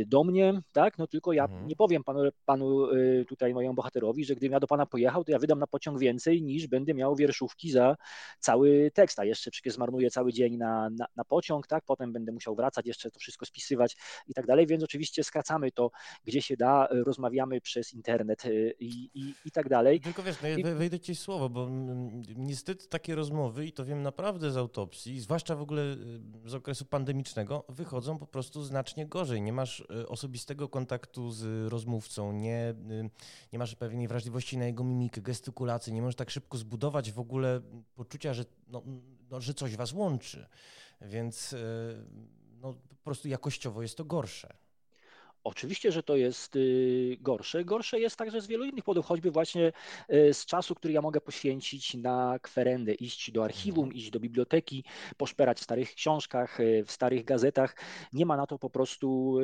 do 0.05 0.23
mnie, 0.23 0.61
tak, 0.71 0.97
no 0.97 1.07
tylko 1.07 1.33
ja 1.33 1.43
mhm. 1.43 1.67
nie 1.67 1.75
powiem 1.75 2.03
panu, 2.03 2.19
panu 2.45 2.87
tutaj 3.27 3.53
mojemu 3.53 3.73
bohaterowi, 3.75 4.25
że 4.25 4.35
gdybym 4.35 4.51
ja 4.51 4.59
do 4.59 4.67
pana 4.67 4.85
pojechał, 4.85 5.23
to 5.23 5.31
ja 5.31 5.39
wydam 5.39 5.59
na 5.59 5.67
pociąg 5.67 5.99
więcej 5.99 6.43
niż 6.43 6.67
będę 6.67 6.93
miał 6.93 7.15
wierszówki 7.15 7.71
za 7.71 7.95
cały 8.39 8.91
tekst, 8.93 9.19
a 9.19 9.25
jeszcze 9.25 9.51
przecież 9.51 9.73
zmarnuję 9.73 10.09
cały 10.09 10.33
dzień 10.33 10.57
na, 10.57 10.89
na, 10.89 11.05
na 11.15 11.23
pociąg, 11.23 11.67
tak, 11.67 11.83
potem 11.85 12.13
będę 12.13 12.31
musiał 12.31 12.55
wracać, 12.55 12.87
jeszcze 12.87 13.11
to 13.11 13.19
wszystko 13.19 13.45
spisywać, 13.45 13.96
i 14.27 14.33
tak 14.33 14.45
dalej, 14.45 14.67
więc 14.67 14.83
oczywiście 14.83 15.23
skracamy 15.23 15.71
to, 15.71 15.91
gdzie 16.25 16.41
się 16.41 16.57
da, 16.57 16.87
rozmawiamy 16.91 17.61
przez 17.61 17.93
internet 17.93 18.45
y, 18.45 18.75
i, 18.79 19.09
i, 19.13 19.33
i 19.45 19.51
tak 19.51 19.69
dalej. 19.69 20.01
Tylko 20.01 20.23
wiesz, 20.23 20.41
no 20.41 20.47
ja 20.47 20.75
wejdę 20.75 20.99
ci 20.99 21.15
słowo, 21.15 21.49
bo 21.49 21.69
niestety 22.35 22.87
takie 22.87 23.15
rozmowy, 23.15 23.65
i 23.65 23.71
to 23.71 23.85
wiem 23.85 24.03
naprawdę 24.03 24.51
z 24.51 24.57
autopsji, 24.57 25.19
zwłaszcza 25.19 25.55
w 25.55 25.61
ogóle 25.61 25.81
y, 26.45 26.49
z 26.49 26.53
okresu 26.53 26.85
pandemicznego, 26.85 27.65
wychodzą 27.69 28.17
po 28.17 28.27
prostu 28.27 28.63
znacznie 28.63 29.05
gorzej. 29.05 29.41
Nie 29.41 29.53
masz 29.53 29.79
y, 29.79 30.07
osobistego 30.07 30.69
kontaktu 30.69 31.31
z 31.31 31.71
rozmówcą, 31.71 32.31
nie, 32.31 32.73
nie 33.53 33.59
masz 33.59 33.75
pewnej 33.75 34.07
wrażliwości 34.07 34.57
na 34.57 34.65
jego 34.65 34.83
mimikę, 34.83 35.21
gestykulację, 35.21 35.93
nie 35.93 36.01
możesz 36.01 36.15
tak 36.15 36.29
szybko 36.29 36.57
zbudować 36.57 37.11
w 37.11 37.19
ogóle 37.19 37.61
poczucia, 37.95 38.33
że, 38.33 38.45
no, 38.67 38.83
no, 39.29 39.41
że 39.41 39.53
coś 39.53 39.75
was 39.75 39.93
łączy. 39.93 40.47
Więc 41.01 41.55
no, 42.61 42.73
po 42.73 42.95
prostu 43.03 43.27
jakościowo 43.27 43.81
jest 43.81 43.97
to 43.97 44.05
gorsze. 44.05 44.57
Oczywiście, 45.47 45.91
że 45.91 46.03
to 46.03 46.15
jest 46.15 46.55
y, 46.55 47.17
gorsze. 47.21 47.65
Gorsze 47.65 47.99
jest 47.99 48.15
także 48.15 48.41
z 48.41 48.47
wielu 48.47 48.65
innych 48.65 48.83
powodów, 48.83 49.05
choćby 49.05 49.31
właśnie 49.31 49.71
y, 50.13 50.33
z 50.33 50.45
czasu, 50.45 50.75
który 50.75 50.93
ja 50.93 51.01
mogę 51.01 51.21
poświęcić 51.21 51.93
na 51.93 52.39
kwerendę, 52.41 52.93
iść 52.93 53.31
do 53.31 53.43
archiwum, 53.43 53.83
mhm. 53.83 53.97
iść 53.97 54.09
do 54.09 54.19
biblioteki, 54.19 54.83
poszperać 55.17 55.59
w 55.59 55.63
starych 55.63 55.95
książkach, 55.95 56.59
y, 56.59 56.83
w 56.85 56.91
starych 56.91 57.25
gazetach. 57.25 57.75
Nie 58.13 58.25
ma 58.25 58.37
na 58.37 58.47
to 58.47 58.59
po 58.59 58.69
prostu 58.69 59.37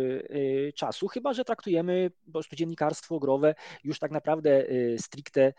czasu, 0.75 1.07
chyba 1.07 1.33
że 1.33 1.45
traktujemy 1.45 2.11
po 2.25 2.31
prostu 2.31 2.55
dziennikarstwo 2.55 3.19
growe 3.19 3.55
już 3.83 3.99
tak 3.99 4.11
naprawdę 4.11 4.65
stricte 4.97 5.53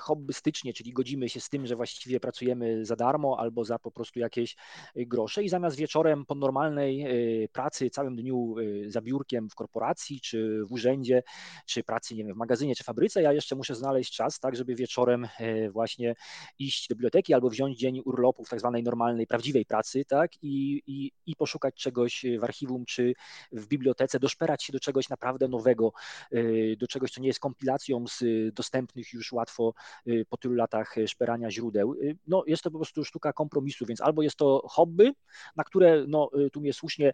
hobbystycznie, 0.00 0.72
czyli 0.72 0.92
godzimy 0.92 1.28
się 1.28 1.40
z 1.40 1.48
tym, 1.48 1.66
że 1.66 1.76
właściwie 1.76 2.20
pracujemy 2.20 2.84
za 2.84 2.96
darmo 2.96 3.36
albo 3.40 3.64
za 3.64 3.78
po 3.78 3.90
prostu 3.90 4.18
jakieś 4.18 4.56
grosze 4.96 5.42
i 5.42 5.48
zamiast 5.48 5.76
wieczorem 5.76 6.26
po 6.26 6.34
normalnej 6.34 7.06
pracy, 7.52 7.90
całym 7.90 8.16
dniu 8.16 8.54
za 8.86 9.00
biurkiem 9.00 9.50
w 9.50 9.54
korporacji, 9.62 10.20
czy 10.20 10.64
w 10.64 10.72
urzędzie, 10.72 11.22
czy 11.66 11.84
pracy 11.84 12.14
nie 12.14 12.24
wiem, 12.24 12.34
w 12.34 12.38
magazynie, 12.38 12.74
czy 12.74 12.84
fabryce, 12.84 13.22
ja 13.22 13.32
jeszcze 13.32 13.56
muszę 13.56 13.74
znaleźć 13.74 14.16
czas, 14.16 14.40
tak, 14.40 14.56
żeby 14.56 14.74
wieczorem 14.74 15.28
e, 15.38 15.70
właśnie 15.70 16.14
iść 16.58 16.88
do 16.88 16.94
biblioteki 16.94 17.34
albo 17.34 17.50
wziąć 17.50 17.78
dzień 17.78 18.00
urlopu 18.04 18.44
w 18.44 18.48
tak 18.48 18.60
zwanej 18.60 18.82
normalnej, 18.82 19.26
prawdziwej 19.26 19.66
pracy, 19.66 20.04
tak, 20.04 20.30
i, 20.42 20.82
i, 20.86 21.12
i 21.26 21.36
poszukać 21.36 21.74
czegoś 21.74 22.24
w 22.40 22.44
archiwum, 22.44 22.84
czy 22.84 23.14
w 23.52 23.66
bibliotece, 23.66 24.18
doszperać 24.18 24.64
się 24.64 24.72
do 24.72 24.80
czegoś 24.80 25.08
naprawdę 25.08 25.48
nowego, 25.48 25.92
e, 26.32 26.42
do 26.76 26.86
czegoś, 26.86 27.10
co 27.10 27.20
nie 27.20 27.26
jest 27.26 27.40
kompilacją 27.40 28.04
z 28.08 28.24
dostępnych 28.54 29.12
już 29.12 29.32
łatwo 29.32 29.74
e, 30.06 30.24
po 30.24 30.36
tylu 30.36 30.54
latach 30.54 30.94
szperania 31.06 31.50
źródeł. 31.50 31.94
No, 32.26 32.44
jest 32.46 32.62
to 32.62 32.70
po 32.70 32.78
prostu 32.78 33.04
sztuka 33.04 33.32
kompromisu, 33.32 33.86
więc 33.86 34.00
albo 34.00 34.22
jest 34.22 34.36
to 34.36 34.62
hobby, 34.68 35.12
na 35.56 35.64
które, 35.64 36.04
no, 36.08 36.30
tu 36.52 36.60
mnie 36.60 36.72
słusznie 36.72 37.12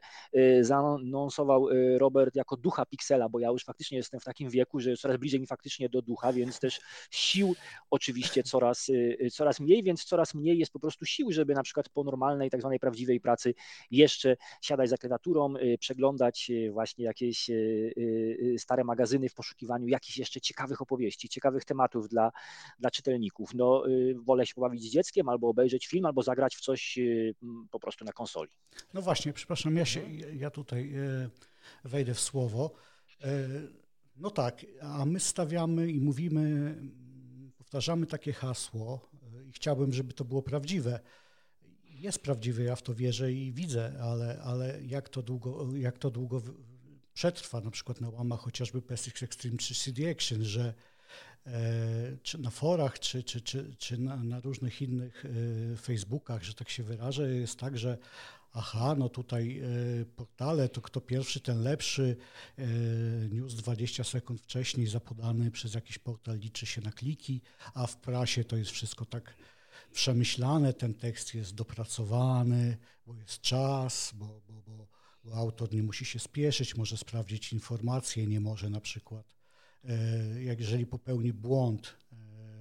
zaanonsował 0.61 1.69
Robert 1.99 2.37
jako 2.39 2.57
ducha 2.57 2.87
Pixela, 2.87 3.29
bo 3.29 3.39
ja 3.41 3.49
już 3.49 3.65
faktycznie 3.65 3.99
jestem 3.99 4.21
w 4.21 4.25
takim 4.25 4.51
wieku, 4.51 4.81
że 4.81 4.97
coraz 4.97 5.17
bliżej 5.17 5.41
mi 5.41 5.47
faktycznie 5.47 5.89
do 5.89 6.03
ducha, 6.03 6.33
więc 6.33 6.61
też 6.61 6.81
sił 7.11 7.55
oczywiście 7.91 8.43
coraz, 8.43 8.89
y, 8.89 9.17
y, 9.23 9.31
coraz 9.31 9.61
mniej, 9.61 9.83
więc 9.83 10.05
coraz 10.05 10.35
mniej 10.35 10.59
jest 10.59 10.73
po 10.73 10.81
prostu 10.81 11.07
sił, 11.07 11.33
żeby 11.33 11.55
na 11.55 11.63
przykład 11.63 11.89
po 11.89 12.05
normalnej, 12.05 12.51
tak 12.51 12.61
zwanej 12.61 12.81
prawdziwej 12.81 13.21
pracy 13.21 13.55
jeszcze 13.91 14.37
siadać 14.63 14.91
za 14.91 14.97
klawiaturą, 14.97 15.57
y, 15.57 15.79
przeglądać 15.79 16.51
właśnie 16.73 17.05
jakieś 17.05 17.51
stare 18.59 18.85
magazyny 18.85 19.29
w 19.29 19.35
poszukiwaniu 19.35 19.89
jakichś 19.89 20.19
jeszcze 20.19 20.41
ciekawych 20.41 20.83
opowieści, 20.83 21.29
ciekawych 21.29 21.65
tematów 21.65 22.09
dla, 22.09 22.33
dla 22.79 22.91
czytelników. 22.91 23.55
No, 23.55 23.83
wolę 24.25 24.47
się 24.47 24.55
pobawić 24.55 24.83
z 24.83 24.91
dzieckiem, 24.91 25.29
albo 25.29 25.49
obejrzeć 25.49 25.87
film, 25.87 26.05
albo 26.05 26.23
zagrać 26.23 26.57
w 26.57 26.61
coś 26.61 26.99
po 27.71 27.81
prostu 27.81 28.05
na 28.05 28.13
konsoli. 28.13 28.51
No 28.95 29.03
właśnie, 29.03 29.33
przepraszam, 29.33 29.77
ja 29.77 29.85
się, 29.85 30.01
ja 30.33 30.51
tutaj 30.51 30.95
wejdę 31.85 32.15
w 32.15 32.21
słowo. 32.21 32.75
E, 33.25 33.49
no 34.17 34.31
tak, 34.31 34.67
a 34.81 35.05
my 35.07 35.21
stawiamy 35.21 35.91
i 35.91 36.01
mówimy, 36.01 36.75
powtarzamy 37.59 38.07
takie 38.07 38.33
hasło 38.33 39.11
e, 39.37 39.45
i 39.45 39.53
chciałbym, 39.53 39.93
żeby 39.93 40.13
to 40.13 40.25
było 40.25 40.43
prawdziwe. 40.43 41.01
Jest 41.85 42.23
prawdziwe, 42.23 42.63
ja 42.63 42.77
w 42.77 42.83
to 42.83 42.95
wierzę 42.95 43.33
i 43.33 43.53
widzę, 43.53 43.99
ale, 44.03 44.43
ale 44.43 44.83
jak, 44.85 45.09
to 45.09 45.23
długo, 45.23 45.77
jak 45.77 45.99
to 45.99 46.11
długo 46.11 46.43
przetrwa, 47.15 47.61
na 47.61 47.71
przykład 47.71 48.01
na 48.01 48.09
łamach 48.09 48.41
chociażby 48.41 48.83
PSX 48.83 49.23
Extreme 49.23 49.57
czy 49.57 49.75
CD 49.75 50.11
Action, 50.11 50.45
że 50.45 50.75
e, 51.47 52.17
czy 52.23 52.39
na 52.39 52.51
forach, 52.51 52.99
czy, 52.99 53.23
czy, 53.23 53.41
czy, 53.41 53.75
czy 53.79 53.99
na, 53.99 54.17
na 54.17 54.41
różnych 54.41 54.83
innych 54.83 55.25
Facebookach, 55.81 56.43
że 56.43 56.55
tak 56.55 56.69
się 56.69 56.83
wyrażę, 56.83 57.35
jest 57.35 57.59
tak, 57.59 57.79
że 57.79 57.99
aha, 58.53 58.95
no 58.99 59.09
tutaj 59.09 59.61
e, 59.61 60.05
portale, 60.05 60.69
to 60.69 60.81
kto 60.81 61.01
pierwszy, 61.01 61.41
ten 61.41 61.63
lepszy. 61.63 62.17
E, 62.59 62.67
news 63.29 63.55
20 63.55 64.05
sekund 64.05 64.41
wcześniej 64.41 64.87
zapodany 64.87 65.51
przez 65.51 65.75
jakiś 65.75 65.99
portal 65.99 66.39
liczy 66.39 66.67
się 66.67 66.81
na 66.81 66.93
kliki, 66.93 67.41
a 67.75 67.87
w 67.87 67.97
prasie 67.97 68.45
to 68.45 68.57
jest 68.57 68.71
wszystko 68.71 69.05
tak 69.05 69.37
przemyślane, 69.93 70.73
ten 70.73 70.95
tekst 70.95 71.35
jest 71.35 71.55
dopracowany, 71.55 72.77
bo 73.07 73.15
jest 73.17 73.41
czas, 73.41 74.13
bo, 74.15 74.41
bo, 74.49 74.63
bo, 74.67 74.89
bo 75.25 75.35
autor 75.35 75.73
nie 75.73 75.83
musi 75.83 76.05
się 76.05 76.19
spieszyć, 76.19 76.77
może 76.77 76.97
sprawdzić 76.97 77.53
informacje, 77.53 78.27
nie 78.27 78.41
może 78.41 78.71
na 78.71 78.81
przykład, 78.81 79.37
e, 79.85 80.43
jak 80.43 80.61
jeżeli 80.61 80.87
popełni 80.87 81.33
błąd 81.33 81.97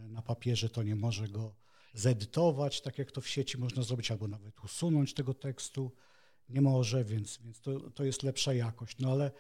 na 0.10 0.22
papierze, 0.22 0.70
to 0.70 0.84
nie 0.84 0.96
może 0.96 1.28
go 1.28 1.56
zedytować, 2.00 2.82
tak 2.82 2.98
jak 2.98 3.12
to 3.12 3.22
w 3.22 3.28
sieci 3.28 3.58
można 3.58 3.84
zrobić, 3.84 4.12
albo 4.12 4.28
nawet 4.28 4.64
usunąć 4.64 5.14
tego 5.14 5.34
tekstu. 5.34 5.92
Nie 6.50 6.62
może, 6.62 7.04
więc, 7.04 7.40
więc 7.44 7.62
to, 7.62 7.90
to 7.90 8.04
jest 8.04 8.24
lepsza 8.24 8.54
jakość. 8.54 9.00
No 9.00 9.12
ale 9.12 9.32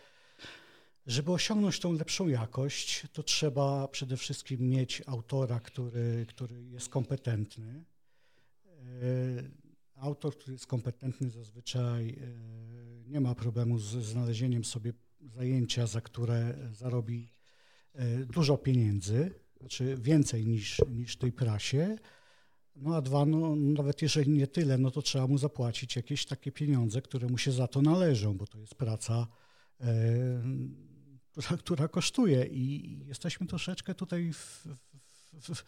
żeby 1.07 1.31
osiągnąć 1.31 1.79
tą 1.79 1.93
lepszą 1.93 2.27
jakość, 2.27 3.03
to 3.13 3.23
trzeba 3.23 3.87
przede 3.87 4.17
wszystkim 4.17 4.69
mieć 4.69 5.01
autora, 5.05 5.59
który, 5.59 6.25
który 6.29 6.63
jest 6.63 6.89
kompetentny. 6.89 7.85
E, 8.65 9.43
autor, 9.95 10.37
który 10.37 10.53
jest 10.53 10.67
kompetentny, 10.67 11.29
zazwyczaj 11.29 12.09
e, 12.09 12.15
nie 13.09 13.21
ma 13.21 13.35
problemu 13.35 13.79
z 13.79 13.85
znalezieniem 13.85 14.65
sobie 14.65 14.93
zajęcia, 15.21 15.87
za 15.87 16.01
które 16.01 16.57
zarobi 16.71 17.29
e, 17.93 18.25
dużo 18.25 18.57
pieniędzy, 18.57 19.31
znaczy 19.59 19.97
więcej 20.01 20.45
niż, 20.45 20.81
niż 20.89 21.17
tej 21.17 21.31
prasie, 21.31 21.97
no 22.81 22.95
a 22.95 23.01
dwa, 23.01 23.25
no, 23.25 23.55
nawet 23.55 24.01
jeżeli 24.01 24.31
nie 24.31 24.47
tyle, 24.47 24.77
no 24.77 24.91
to 24.91 25.01
trzeba 25.01 25.27
mu 25.27 25.37
zapłacić 25.37 25.95
jakieś 25.95 26.25
takie 26.25 26.51
pieniądze, 26.51 27.01
które 27.01 27.27
mu 27.27 27.37
się 27.37 27.51
za 27.51 27.67
to 27.67 27.81
należą, 27.81 28.37
bo 28.37 28.47
to 28.47 28.59
jest 28.59 28.75
praca, 28.75 29.27
e, 29.81 29.87
która, 31.31 31.57
która, 31.63 31.87
kosztuje 31.87 32.45
i 32.45 32.97
jesteśmy 33.05 33.47
troszeczkę 33.47 33.95
tutaj 33.95 34.33
w, 34.33 34.67
w, 35.33 35.55
w, 35.55 35.63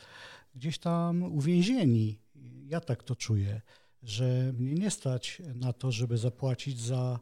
gdzieś 0.55 0.79
tam 0.79 1.23
uwięzieni. 1.23 2.19
Ja 2.65 2.81
tak 2.81 3.03
to 3.03 3.15
czuję, 3.15 3.61
że 4.03 4.53
mnie 4.53 4.73
nie 4.73 4.91
stać 4.91 5.41
na 5.55 5.73
to, 5.73 5.91
żeby 5.91 6.17
zapłacić 6.17 6.79
za, 6.79 7.19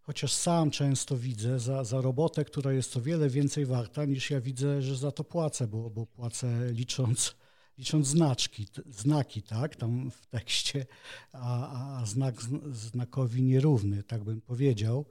chociaż 0.00 0.32
sam 0.32 0.70
często 0.70 1.16
widzę, 1.16 1.58
za, 1.58 1.84
za 1.84 2.00
robotę, 2.00 2.44
która 2.44 2.72
jest 2.72 2.96
o 2.96 3.00
wiele 3.00 3.28
więcej 3.28 3.66
warta 3.66 4.04
niż 4.04 4.30
ja 4.30 4.40
widzę, 4.40 4.82
że 4.82 4.96
za 4.96 5.12
to 5.12 5.24
płacę, 5.24 5.66
bo, 5.66 5.90
bo 5.90 6.06
płacę 6.06 6.72
licząc 6.72 7.39
licząc 7.80 8.06
znaczki, 8.06 8.66
znaki, 8.90 9.42
tak, 9.42 9.76
tam 9.76 10.10
w 10.10 10.26
tekście, 10.26 10.86
a, 11.32 12.00
a 12.00 12.06
znak 12.06 12.34
znakowi 12.72 13.42
nierówny, 13.42 14.02
tak 14.02 14.24
bym 14.24 14.40
powiedział. 14.40 15.06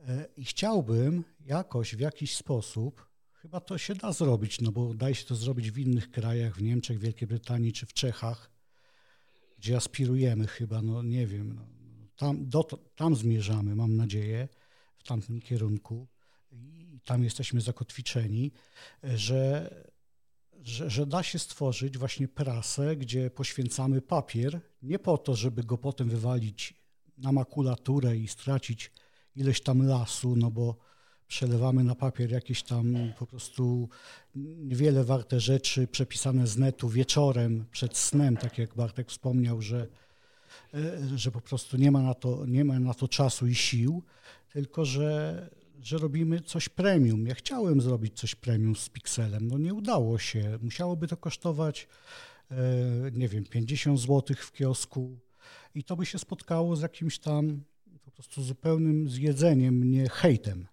E, 0.00 0.26
I 0.36 0.44
chciałbym 0.44 1.24
jakoś, 1.40 1.96
w 1.96 2.00
jakiś 2.00 2.36
sposób, 2.36 3.06
chyba 3.32 3.60
to 3.60 3.78
się 3.78 3.94
da 3.94 4.12
zrobić, 4.12 4.60
no 4.60 4.72
bo 4.72 4.94
daje 4.94 5.14
się 5.14 5.24
to 5.24 5.34
zrobić 5.34 5.70
w 5.70 5.78
innych 5.78 6.10
krajach, 6.10 6.56
w 6.56 6.62
Niemczech, 6.62 6.98
Wielkiej 6.98 7.28
Brytanii 7.28 7.72
czy 7.72 7.86
w 7.86 7.92
Czechach, 7.92 8.50
gdzie 9.58 9.76
aspirujemy 9.76 10.46
chyba, 10.46 10.82
no 10.82 11.02
nie 11.02 11.26
wiem, 11.26 11.54
no, 11.54 11.62
tam, 12.16 12.48
do, 12.48 12.64
tam 12.96 13.16
zmierzamy, 13.16 13.76
mam 13.76 13.96
nadzieję, 13.96 14.48
w 14.98 15.02
tamtym 15.02 15.40
kierunku 15.40 16.08
i 16.52 17.00
tam 17.04 17.24
jesteśmy 17.24 17.60
zakotwiczeni, 17.60 18.52
że 19.02 19.70
że, 20.64 20.90
że 20.90 21.06
da 21.06 21.22
się 21.22 21.38
stworzyć 21.38 21.98
właśnie 21.98 22.28
prasę, 22.28 22.96
gdzie 22.96 23.30
poświęcamy 23.30 24.02
papier, 24.02 24.60
nie 24.82 24.98
po 24.98 25.18
to, 25.18 25.36
żeby 25.36 25.64
go 25.64 25.78
potem 25.78 26.08
wywalić 26.08 26.74
na 27.18 27.32
makulaturę 27.32 28.16
i 28.16 28.28
stracić 28.28 28.92
ileś 29.36 29.60
tam 29.60 29.86
lasu, 29.86 30.36
no 30.36 30.50
bo 30.50 30.76
przelewamy 31.28 31.84
na 31.84 31.94
papier 31.94 32.30
jakieś 32.30 32.62
tam 32.62 33.12
po 33.18 33.26
prostu 33.26 33.88
niewiele 34.34 35.04
warte 35.04 35.40
rzeczy 35.40 35.86
przepisane 35.86 36.46
z 36.46 36.56
netu 36.56 36.88
wieczorem 36.88 37.64
przed 37.70 37.96
snem, 37.96 38.36
tak 38.36 38.58
jak 38.58 38.74
Bartek 38.74 39.10
wspomniał, 39.10 39.62
że, 39.62 39.86
e, 40.74 40.98
że 41.16 41.30
po 41.30 41.40
prostu 41.40 41.76
nie 41.76 41.90
ma, 41.90 42.02
na 42.02 42.14
to, 42.14 42.46
nie 42.46 42.64
ma 42.64 42.80
na 42.80 42.94
to 42.94 43.08
czasu 43.08 43.46
i 43.46 43.54
sił, 43.54 44.02
tylko 44.52 44.84
że 44.84 45.50
że 45.82 45.98
robimy 45.98 46.40
coś 46.40 46.68
premium. 46.68 47.26
Ja 47.26 47.34
chciałem 47.34 47.80
zrobić 47.80 48.18
coś 48.18 48.34
premium 48.34 48.76
z 48.76 48.88
Pixelem, 48.88 49.48
no 49.48 49.58
nie 49.58 49.74
udało 49.74 50.18
się. 50.18 50.58
Musiałoby 50.62 51.08
to 51.08 51.16
kosztować, 51.16 51.88
e, 52.50 52.56
nie 53.12 53.28
wiem, 53.28 53.44
50 53.44 54.00
zł 54.00 54.36
w 54.36 54.52
kiosku 54.52 55.18
i 55.74 55.84
to 55.84 55.96
by 55.96 56.06
się 56.06 56.18
spotkało 56.18 56.76
z 56.76 56.82
jakimś 56.82 57.18
tam 57.18 57.62
po 58.04 58.10
prostu 58.10 58.42
zupełnym 58.42 59.08
zjedzeniem 59.08 59.74
mnie 59.74 60.08
hejtem. 60.08 60.66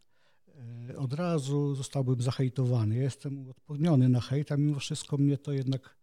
E, 0.90 0.98
od 0.98 1.14
razu 1.14 1.76
zostałbym 1.76 2.22
zahejtowany. 2.22 2.96
Ja 2.96 3.02
jestem 3.04 3.50
odporniony 3.50 4.10
na 4.10 4.22
hejt, 4.22 4.52
a 4.52 4.58
mimo 4.58 4.80
wszystko 4.80 5.18
mnie 5.18 5.38
to 5.38 5.52
jednak 5.52 5.98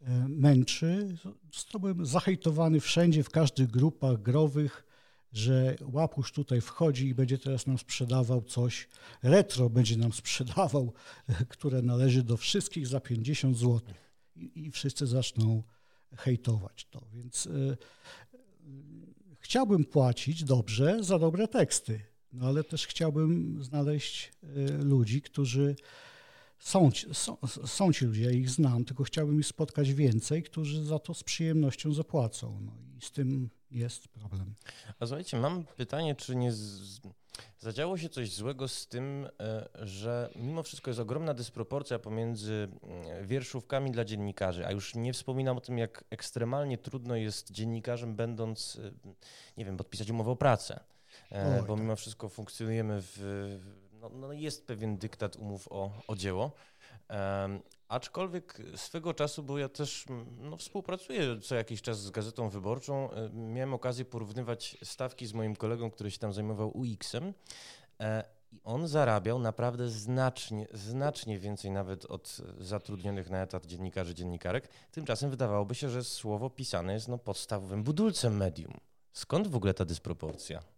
e, 0.00 0.28
męczy. 0.28 1.16
Zostałbym 1.52 2.06
zahejtowany 2.06 2.80
wszędzie, 2.80 3.22
w 3.22 3.30
każdych 3.30 3.70
grupach 3.70 4.22
growych 4.22 4.83
że 5.34 5.76
łapusz 5.82 6.32
tutaj 6.32 6.60
wchodzi 6.60 7.08
i 7.08 7.14
będzie 7.14 7.38
teraz 7.38 7.66
nam 7.66 7.78
sprzedawał 7.78 8.42
coś, 8.42 8.88
retro 9.22 9.70
będzie 9.70 9.96
nam 9.96 10.12
sprzedawał, 10.12 10.92
które 11.48 11.82
należy 11.82 12.22
do 12.22 12.36
wszystkich 12.36 12.86
za 12.86 13.00
50 13.00 13.56
zł. 13.56 13.80
I, 14.36 14.50
i 14.54 14.70
wszyscy 14.70 15.06
zaczną 15.06 15.62
hejtować 16.16 16.86
to. 16.90 17.06
Więc 17.12 17.46
y, 17.46 17.76
chciałbym 19.40 19.84
płacić 19.84 20.44
dobrze 20.44 21.04
za 21.04 21.18
dobre 21.18 21.48
teksty. 21.48 22.00
No 22.32 22.46
ale 22.46 22.64
też 22.64 22.86
chciałbym 22.86 23.58
znaleźć 23.64 24.32
ludzi, 24.82 25.22
którzy 25.22 25.76
są, 26.58 26.90
są, 27.12 27.36
są 27.66 27.92
ci 27.92 28.04
ludzie, 28.04 28.22
ja 28.22 28.30
ich 28.30 28.50
znam, 28.50 28.84
tylko 28.84 29.04
chciałbym 29.04 29.40
ich 29.40 29.46
spotkać 29.46 29.92
więcej, 29.92 30.42
którzy 30.42 30.84
za 30.84 30.98
to 30.98 31.14
z 31.14 31.22
przyjemnością 31.22 31.92
zapłacą. 31.92 32.60
No 32.60 32.72
i 32.98 33.00
z 33.00 33.10
tym 33.10 33.50
jest 33.70 34.08
problem. 34.08 34.54
A 35.00 35.06
słuchajcie, 35.06 35.36
mam 35.36 35.64
pytanie, 35.64 36.14
czy 36.14 36.36
nie 36.36 36.52
z... 36.52 37.00
zadziało 37.58 37.98
się 37.98 38.08
coś 38.08 38.32
złego 38.32 38.68
z 38.68 38.86
tym, 38.86 39.28
e, 39.40 39.68
że 39.86 40.30
mimo 40.36 40.62
wszystko 40.62 40.90
jest 40.90 41.00
ogromna 41.00 41.34
dysproporcja 41.34 41.98
pomiędzy 41.98 42.68
mm, 42.82 43.26
wierszówkami 43.26 43.90
dla 43.90 44.04
dziennikarzy, 44.04 44.66
a 44.66 44.70
już 44.70 44.94
nie 44.94 45.12
wspominam 45.12 45.56
o 45.56 45.60
tym, 45.60 45.78
jak 45.78 46.04
ekstremalnie 46.10 46.78
trudno 46.78 47.16
jest 47.16 47.50
dziennikarzem, 47.50 48.16
będąc, 48.16 48.80
e, 48.84 49.10
nie 49.56 49.64
wiem, 49.64 49.76
podpisać 49.76 50.10
umowę 50.10 50.30
o 50.30 50.36
pracę. 50.36 50.80
E, 51.32 51.56
Oj, 51.60 51.66
bo 51.66 51.74
tak. 51.74 51.82
mimo 51.82 51.96
wszystko 51.96 52.28
funkcjonujemy 52.28 52.98
w, 53.02 53.20
no, 53.92 54.08
no 54.08 54.32
jest 54.32 54.66
pewien 54.66 54.98
dyktat 54.98 55.36
umów 55.36 55.68
o, 55.70 56.02
o 56.06 56.16
dzieło. 56.16 56.52
Aczkolwiek 57.88 58.58
swego 58.76 59.14
czasu, 59.14 59.42
bo 59.42 59.58
ja 59.58 59.68
też 59.68 60.04
no, 60.38 60.56
współpracuję 60.56 61.40
co 61.40 61.54
jakiś 61.54 61.82
czas 61.82 62.00
z 62.00 62.10
Gazetą 62.10 62.48
Wyborczą, 62.48 63.10
e, 63.10 63.30
miałem 63.32 63.74
okazję 63.74 64.04
porównywać 64.04 64.78
stawki 64.84 65.26
z 65.26 65.32
moim 65.32 65.56
kolegą, 65.56 65.90
który 65.90 66.10
się 66.10 66.18
tam 66.18 66.32
zajmował 66.32 66.78
UX-em. 66.78 67.34
E, 68.00 68.24
I 68.52 68.60
on 68.64 68.88
zarabiał 68.88 69.38
naprawdę 69.38 69.88
znacznie, 69.88 70.66
znacznie 70.72 71.38
więcej 71.38 71.70
nawet 71.70 72.04
od 72.04 72.40
zatrudnionych 72.58 73.30
na 73.30 73.42
etat 73.42 73.66
dziennikarzy, 73.66 74.14
dziennikarek. 74.14 74.68
Tymczasem 74.90 75.30
wydawałoby 75.30 75.74
się, 75.74 75.90
że 75.90 76.04
słowo 76.04 76.50
pisane 76.50 76.92
jest 76.92 77.08
no, 77.08 77.18
podstawowym 77.18 77.82
budulcem 77.82 78.36
medium. 78.36 78.80
Skąd 79.12 79.48
w 79.48 79.56
ogóle 79.56 79.74
ta 79.74 79.84
dysproporcja? 79.84 80.73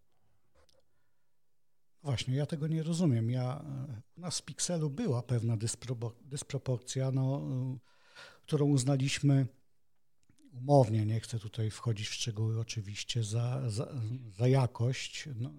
Właśnie, 2.07 2.37
ja 2.37 2.47
tego 2.47 2.66
nie 2.66 2.83
rozumiem. 2.83 3.31
Ja, 3.31 3.64
u 4.16 4.21
nas 4.21 4.38
w 4.38 4.42
Pixelu 4.42 4.90
była 4.90 5.23
pewna 5.23 5.57
dysproporcja, 6.21 7.11
no, 7.11 7.42
którą 8.42 8.66
uznaliśmy 8.66 9.47
umownie, 10.53 11.07
nie 11.07 11.21
chcę 11.21 11.38
tutaj 11.38 11.71
wchodzić 11.71 12.09
w 12.09 12.14
szczegóły 12.14 12.61
oczywiście, 12.61 13.23
za, 13.23 13.71
za, 13.71 13.88
za 14.38 14.49
jakość. 14.49 15.29
No, 15.37 15.53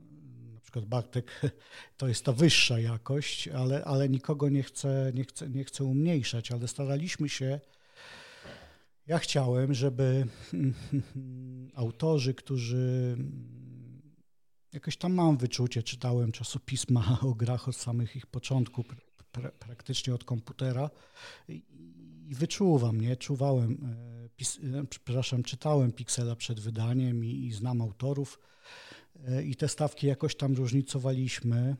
na 0.53 0.59
przykład 0.59 0.85
Bartek 0.85 1.41
to 1.97 2.07
jest 2.07 2.25
ta 2.25 2.31
wyższa 2.33 2.79
jakość, 2.79 3.47
ale, 3.47 3.85
ale 3.85 4.09
nikogo 4.09 4.49
nie 4.49 4.63
chcę, 4.63 5.11
nie, 5.15 5.23
chcę, 5.23 5.49
nie 5.49 5.63
chcę 5.63 5.83
umniejszać, 5.83 6.51
ale 6.51 6.67
staraliśmy 6.67 7.29
się. 7.29 7.59
Ja 9.07 9.19
chciałem, 9.19 9.73
żeby 9.73 10.27
autorzy, 11.75 12.33
którzy 12.33 13.17
jakoś 14.77 14.97
tam 14.97 15.13
mam 15.13 15.37
wyczucie, 15.37 15.83
czytałem 15.83 16.31
czasopisma 16.31 17.17
o 17.29 17.33
grach 17.33 17.67
od 17.67 17.75
samych 17.75 18.15
ich 18.15 18.25
początków, 18.25 18.85
pra, 19.31 19.51
praktycznie 19.51 20.13
od 20.13 20.23
komputera 20.23 20.89
i, 21.47 21.63
i 22.29 22.35
wyczuwam, 22.35 23.01
nie? 23.01 23.15
Czuwałem, 23.15 23.71
e, 24.25 24.29
pis, 24.29 24.59
e, 24.59 24.83
przepraszam, 24.89 25.43
czytałem 25.43 25.91
Pixela 25.91 26.35
przed 26.35 26.59
wydaniem 26.59 27.25
i, 27.25 27.45
i 27.45 27.53
znam 27.53 27.81
autorów 27.81 28.39
e, 29.27 29.43
i 29.43 29.55
te 29.55 29.67
stawki 29.67 30.07
jakoś 30.07 30.35
tam 30.35 30.53
różnicowaliśmy, 30.53 31.75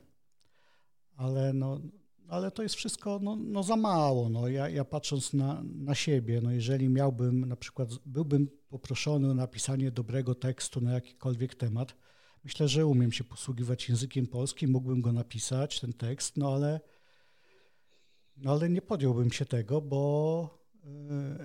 ale 1.16 1.52
no, 1.52 1.80
ale 2.28 2.50
to 2.50 2.62
jest 2.62 2.74
wszystko 2.74 3.20
no, 3.22 3.36
no 3.36 3.62
za 3.62 3.76
mało. 3.76 4.28
No. 4.28 4.48
Ja, 4.48 4.68
ja 4.68 4.84
patrząc 4.84 5.32
na, 5.32 5.62
na 5.64 5.94
siebie, 5.94 6.40
no 6.40 6.50
jeżeli 6.50 6.88
miałbym 6.88 7.44
na 7.44 7.56
przykład, 7.56 7.88
byłbym 8.06 8.48
poproszony 8.68 9.30
o 9.30 9.34
napisanie 9.34 9.90
dobrego 9.90 10.34
tekstu 10.34 10.80
na 10.80 10.92
jakikolwiek 10.92 11.54
temat, 11.54 11.94
Myślę, 12.48 12.68
że 12.68 12.86
umiem 12.86 13.12
się 13.12 13.24
posługiwać 13.24 13.88
językiem 13.88 14.26
polskim, 14.26 14.70
mógłbym 14.70 15.00
go 15.00 15.12
napisać, 15.12 15.80
ten 15.80 15.92
tekst, 15.92 16.36
no 16.36 16.54
ale, 16.54 16.80
no 18.36 18.52
ale 18.52 18.68
nie 18.68 18.82
podjąłbym 18.82 19.32
się 19.32 19.44
tego, 19.44 19.80
bo 19.80 20.64
y, 20.74 20.88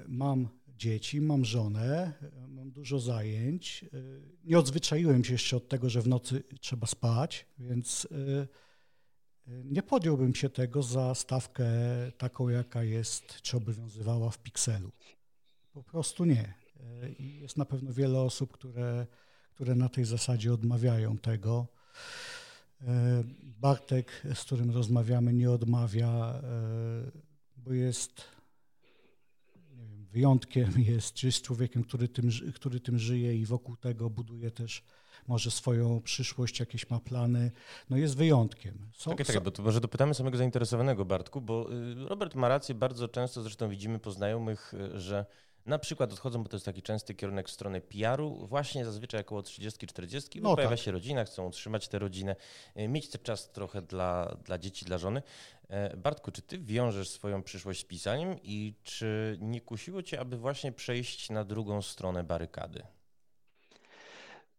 mam 0.08 0.50
dzieci, 0.68 1.22
mam 1.22 1.46
żonę, 1.46 2.14
mam 2.48 2.72
dużo 2.72 3.00
zajęć. 3.00 3.86
Y, 3.94 4.38
nie 4.44 4.60
odzwyczaiłem 4.60 5.24
się 5.24 5.34
jeszcze 5.34 5.58
od 5.58 5.68
tego, 5.68 5.90
że 5.90 6.02
w 6.02 6.08
nocy 6.08 6.44
trzeba 6.62 6.88
spać, 6.88 7.46
więc 7.60 8.06
y, 8.06 8.48
nie 9.48 9.84
podjąłbym 9.84 10.36
się 10.36 10.50
tego 10.50 10.84
za 10.84 11.16
stawkę 11.16 11.66
taką, 12.18 12.50
jaka 12.50 12.84
jest, 12.84 13.42
czy 13.42 13.58
obowiązywała 13.58 14.30
w 14.30 14.38
Pixelu. 14.38 14.92
Po 15.74 15.84
prostu 15.84 16.26
nie. 16.26 16.54
I 17.20 17.40
jest 17.40 17.58
na 17.58 17.66
pewno 17.66 17.94
wiele 17.94 18.20
osób, 18.20 18.52
które 18.52 19.08
które 19.56 19.76
na 19.76 19.90
tej 19.90 20.06
zasadzie 20.06 20.54
odmawiają 20.54 21.18
tego. 21.18 21.68
E, 22.82 23.24
Bartek, 23.44 24.22
z 24.34 24.42
którym 24.42 24.72
rozmawiamy, 24.72 25.34
nie 25.34 25.52
odmawia, 25.52 26.10
e, 26.10 26.42
bo 27.58 27.74
jest 27.74 28.22
wiem, 29.72 30.06
wyjątkiem, 30.06 30.72
jest, 30.94 31.24
jest 31.24 31.42
człowiekiem, 31.42 31.84
który 31.84 32.08
tym, 32.08 32.30
który 32.56 32.80
tym 32.80 33.00
żyje 33.00 33.38
i 33.38 33.46
wokół 33.46 33.76
tego 33.76 34.10
buduje 34.10 34.52
też 34.52 34.84
może 35.28 35.52
swoją 35.52 36.02
przyszłość, 36.02 36.60
jakieś 36.60 36.90
ma 36.90 37.00
plany, 37.00 37.52
no 37.90 37.98
jest 37.98 38.18
wyjątkiem. 38.18 38.90
Są, 38.94 39.16
tak, 39.16 39.28
tak, 39.28 39.44
bo 39.44 39.52
to 39.52 39.64
może 39.64 39.82
dopytamy 39.82 40.14
samego 40.14 40.38
zainteresowanego 40.38 41.06
Bartku, 41.06 41.42
bo 41.42 41.74
y, 41.74 41.96
Robert 42.08 42.36
ma 42.36 42.48
rację, 42.48 42.76
bardzo 42.76 43.08
często 43.08 43.42
zresztą 43.42 43.70
widzimy 43.70 44.00
po 44.00 44.12
znajomych, 44.12 44.74
y, 44.74 45.00
że 45.00 45.26
na 45.66 45.80
przykład 45.80 46.14
odchodzą, 46.14 46.44
bo 46.44 46.50
to 46.50 46.56
jest 46.56 46.66
taki 46.66 46.82
częsty 46.82 47.16
kierunek 47.16 47.50
w 47.50 47.52
stronę 47.52 47.82
PR-u, 47.82 48.48
właśnie 48.48 48.86
zazwyczaj 48.86 49.22
około 49.22 49.42
30-40, 49.42 50.42
bo 50.42 50.50
no 50.50 50.56
pojawia 50.56 50.76
tak. 50.76 50.86
się 50.86 50.92
rodzina, 50.92 51.26
chcą 51.26 51.48
utrzymać 51.48 51.88
tę 51.88 52.00
rodzinę, 52.00 52.36
e, 52.76 52.88
mieć 52.88 53.10
ten 53.10 53.22
czas 53.22 53.52
trochę 53.52 53.82
dla, 53.82 54.38
dla 54.46 54.58
dzieci, 54.58 54.86
dla 54.86 54.98
żony. 54.98 55.22
E, 55.70 55.98
Bartku, 55.98 56.32
czy 56.32 56.42
ty 56.42 56.60
wiążesz 56.60 57.10
swoją 57.10 57.44
przyszłość 57.44 57.82
z 57.82 57.86
pisaniem 57.86 58.36
i 58.44 58.74
czy 58.84 59.38
nie 59.42 59.62
kusiło 59.62 60.04
cię, 60.04 60.20
aby 60.20 60.38
właśnie 60.38 60.72
przejść 60.72 61.30
na 61.30 61.44
drugą 61.44 61.82
stronę 61.82 62.24
barykady? 62.24 62.84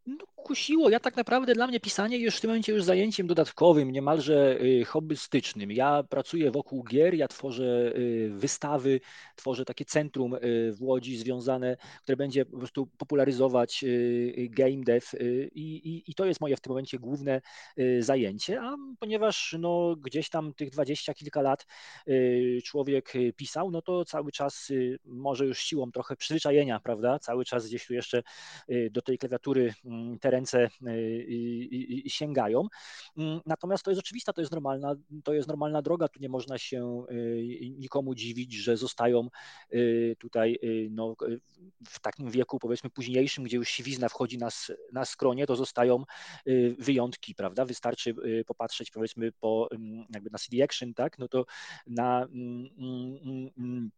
No, 0.07 0.25
kusiło. 0.45 0.91
Ja 0.91 1.01
tak 1.01 1.17
naprawdę 1.17 1.55
dla 1.55 1.67
mnie 1.67 1.81
pisanie 1.81 2.19
jest 2.19 2.37
w 2.37 2.41
tym 2.41 2.51
momencie 2.51 2.73
już 2.73 2.85
zajęciem 2.85 3.27
dodatkowym, 3.27 3.91
niemalże 3.91 4.61
y, 4.61 4.85
hobbystycznym. 4.85 5.73
Ja 5.73 6.03
pracuję 6.03 6.51
wokół 6.51 6.85
gier, 6.85 7.15
ja 7.15 7.29
tworzę 7.29 7.93
y, 7.97 8.31
wystawy, 8.35 9.01
tworzę 9.37 9.65
takie 9.65 9.85
centrum 9.85 10.35
y, 10.35 10.73
w 10.73 10.83
Łodzi 10.83 11.17
związane, 11.17 11.77
które 12.03 12.17
będzie 12.17 12.47
po 12.47 12.59
prostu 12.59 12.87
popularyzować 12.87 13.85
game 14.37 14.85
dev 14.85 15.07
i, 15.55 15.75
i, 15.75 16.11
i 16.11 16.15
to 16.15 16.25
jest 16.25 16.41
moje 16.41 16.57
w 16.57 16.61
tym 16.61 16.71
momencie 16.71 16.99
główne 16.99 17.41
zajęcie, 17.99 18.61
a 18.63 18.77
ponieważ 19.01 19.57
no, 19.59 19.97
gdzieś 19.97 20.29
tam 20.29 20.55
tych 20.55 20.71
dwadzieścia 20.71 21.15
kilka 21.15 21.43
lat 21.43 21.67
człowiek 22.65 23.13
pisał, 23.37 23.71
no 23.71 23.83
to 23.83 24.05
cały 24.05 24.33
czas 24.33 24.73
może 25.05 25.47
już 25.47 25.59
siłą 25.59 25.93
trochę 25.93 26.17
przyzwyczajenia, 26.17 26.81
prawda, 26.81 27.19
cały 27.19 27.45
czas 27.45 27.67
gdzieś 27.67 27.87
tu 27.87 27.95
jeszcze 27.95 28.23
do 28.91 29.03
tej 29.03 29.19
klawiatury 29.19 29.75
mm, 29.85 30.19
ręce 30.35 30.69
y, 30.87 32.03
sięgają. 32.07 32.67
Mm, 33.17 33.41
natomiast 33.47 33.85
to 33.85 33.91
jest 33.91 34.01
oczywista, 34.01 34.33
to 34.33 34.41
jest 34.41 34.53
normalna, 34.53 34.95
to 35.25 35.35
jest 35.35 35.49
normalna 35.49 35.83
droga, 35.83 36.09
tu 36.09 36.21
nie 36.21 36.29
można 36.29 36.59
się 36.59 37.05
y, 37.11 37.71
nikomu 37.79 38.15
dziwić, 38.15 38.53
że 38.53 38.77
zostają 38.77 39.29
y, 39.73 40.17
tutaj 40.19 40.59
no, 40.91 41.15
w 41.89 42.01
takim 42.01 42.31
wieku 42.31 42.59
powiedzmy 42.59 42.91
późniejszym, 42.91 43.45
gdzie 43.45 43.57
już 43.57 43.69
siwizna 43.69 44.09
wchodzi 44.09 44.39
na, 44.39 44.49
na 44.93 45.05
skronie, 45.05 45.47
to 45.47 45.57
zostają 45.57 46.05
wyjątki, 46.79 47.35
prawda? 47.35 47.65
Wystarczy 47.65 48.15
popatrzeć 48.47 48.91
powiedzmy 48.91 49.33
po 49.33 49.69
jakby 50.15 50.31
na 50.31 50.39
CD 50.39 50.65
Action, 50.65 50.95
tak? 50.95 51.19
No 51.19 51.29
to 51.29 51.47
na 51.87 52.23
mm, 52.23 52.69
mm, 53.59 53.91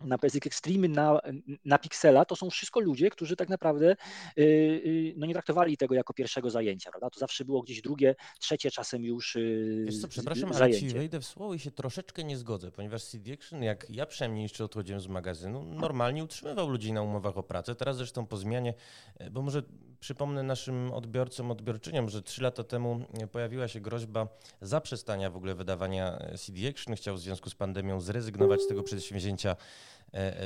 na 0.00 0.18
PSX 0.18 0.46
Extreme, 0.46 0.88
na, 0.88 1.20
na 1.64 1.78
Pixela, 1.78 2.24
to 2.24 2.36
są 2.36 2.50
wszystko 2.50 2.80
ludzie, 2.80 3.10
którzy 3.10 3.36
tak 3.36 3.48
naprawdę 3.48 3.96
y, 4.38 4.42
y, 4.42 5.14
no 5.16 5.26
nie 5.26 5.32
traktowali 5.32 5.76
tego 5.76 5.94
jako 5.94 6.14
pierwszego 6.14 6.50
zajęcia, 6.50 6.90
prawda? 6.90 7.10
To 7.10 7.20
zawsze 7.20 7.44
było 7.44 7.62
gdzieś 7.62 7.82
drugie, 7.82 8.14
trzecie 8.40 8.70
czasem 8.70 9.04
już 9.04 9.36
y, 9.36 9.82
Wiesz 9.86 10.00
co, 10.00 10.08
przepraszam, 10.08 10.54
zajęcie. 10.54 10.78
ale 10.78 10.88
ci 10.88 10.98
wejdę 10.98 11.20
w 11.20 11.24
słowo 11.24 11.54
i 11.54 11.58
się 11.58 11.70
troszeczkę 11.70 12.24
nie 12.24 12.36
zgodzę, 12.36 12.70
ponieważ 12.70 13.04
CD 13.04 13.32
Action, 13.32 13.62
jak 13.62 13.86
ja 13.90 14.06
przynajmniej 14.06 14.42
jeszcze 14.42 14.64
odchodziłem 14.64 15.00
z 15.00 15.08
magazynu, 15.08 15.64
normalnie 15.64 16.24
utrzymywał 16.24 16.68
ludzi 16.68 16.92
na 16.92 17.02
umowach 17.02 17.38
o 17.38 17.42
pracę. 17.42 17.74
Teraz 17.74 17.96
zresztą 17.96 18.26
po 18.26 18.36
zmianie, 18.36 18.74
e, 19.18 19.30
bo 19.30 19.42
może 19.42 19.62
przypomnę 20.00 20.42
naszym 20.42 20.92
odbiorcom, 20.92 21.50
odbiorczyniom, 21.50 22.08
że 22.08 22.22
trzy 22.22 22.42
lata 22.42 22.64
temu 22.64 23.00
pojawiła 23.32 23.68
się 23.68 23.80
groźba 23.80 24.28
zaprzestania 24.60 25.30
w 25.30 25.36
ogóle 25.36 25.54
wydawania 25.54 26.18
CD 26.36 26.68
Action. 26.68 26.96
Chciał 26.96 27.14
w 27.16 27.20
związku 27.20 27.50
z 27.50 27.54
pandemią 27.54 28.00
zrezygnować 28.00 28.60
z 28.62 28.68
tego 28.68 28.82
przedsięwzięcia 28.82 29.56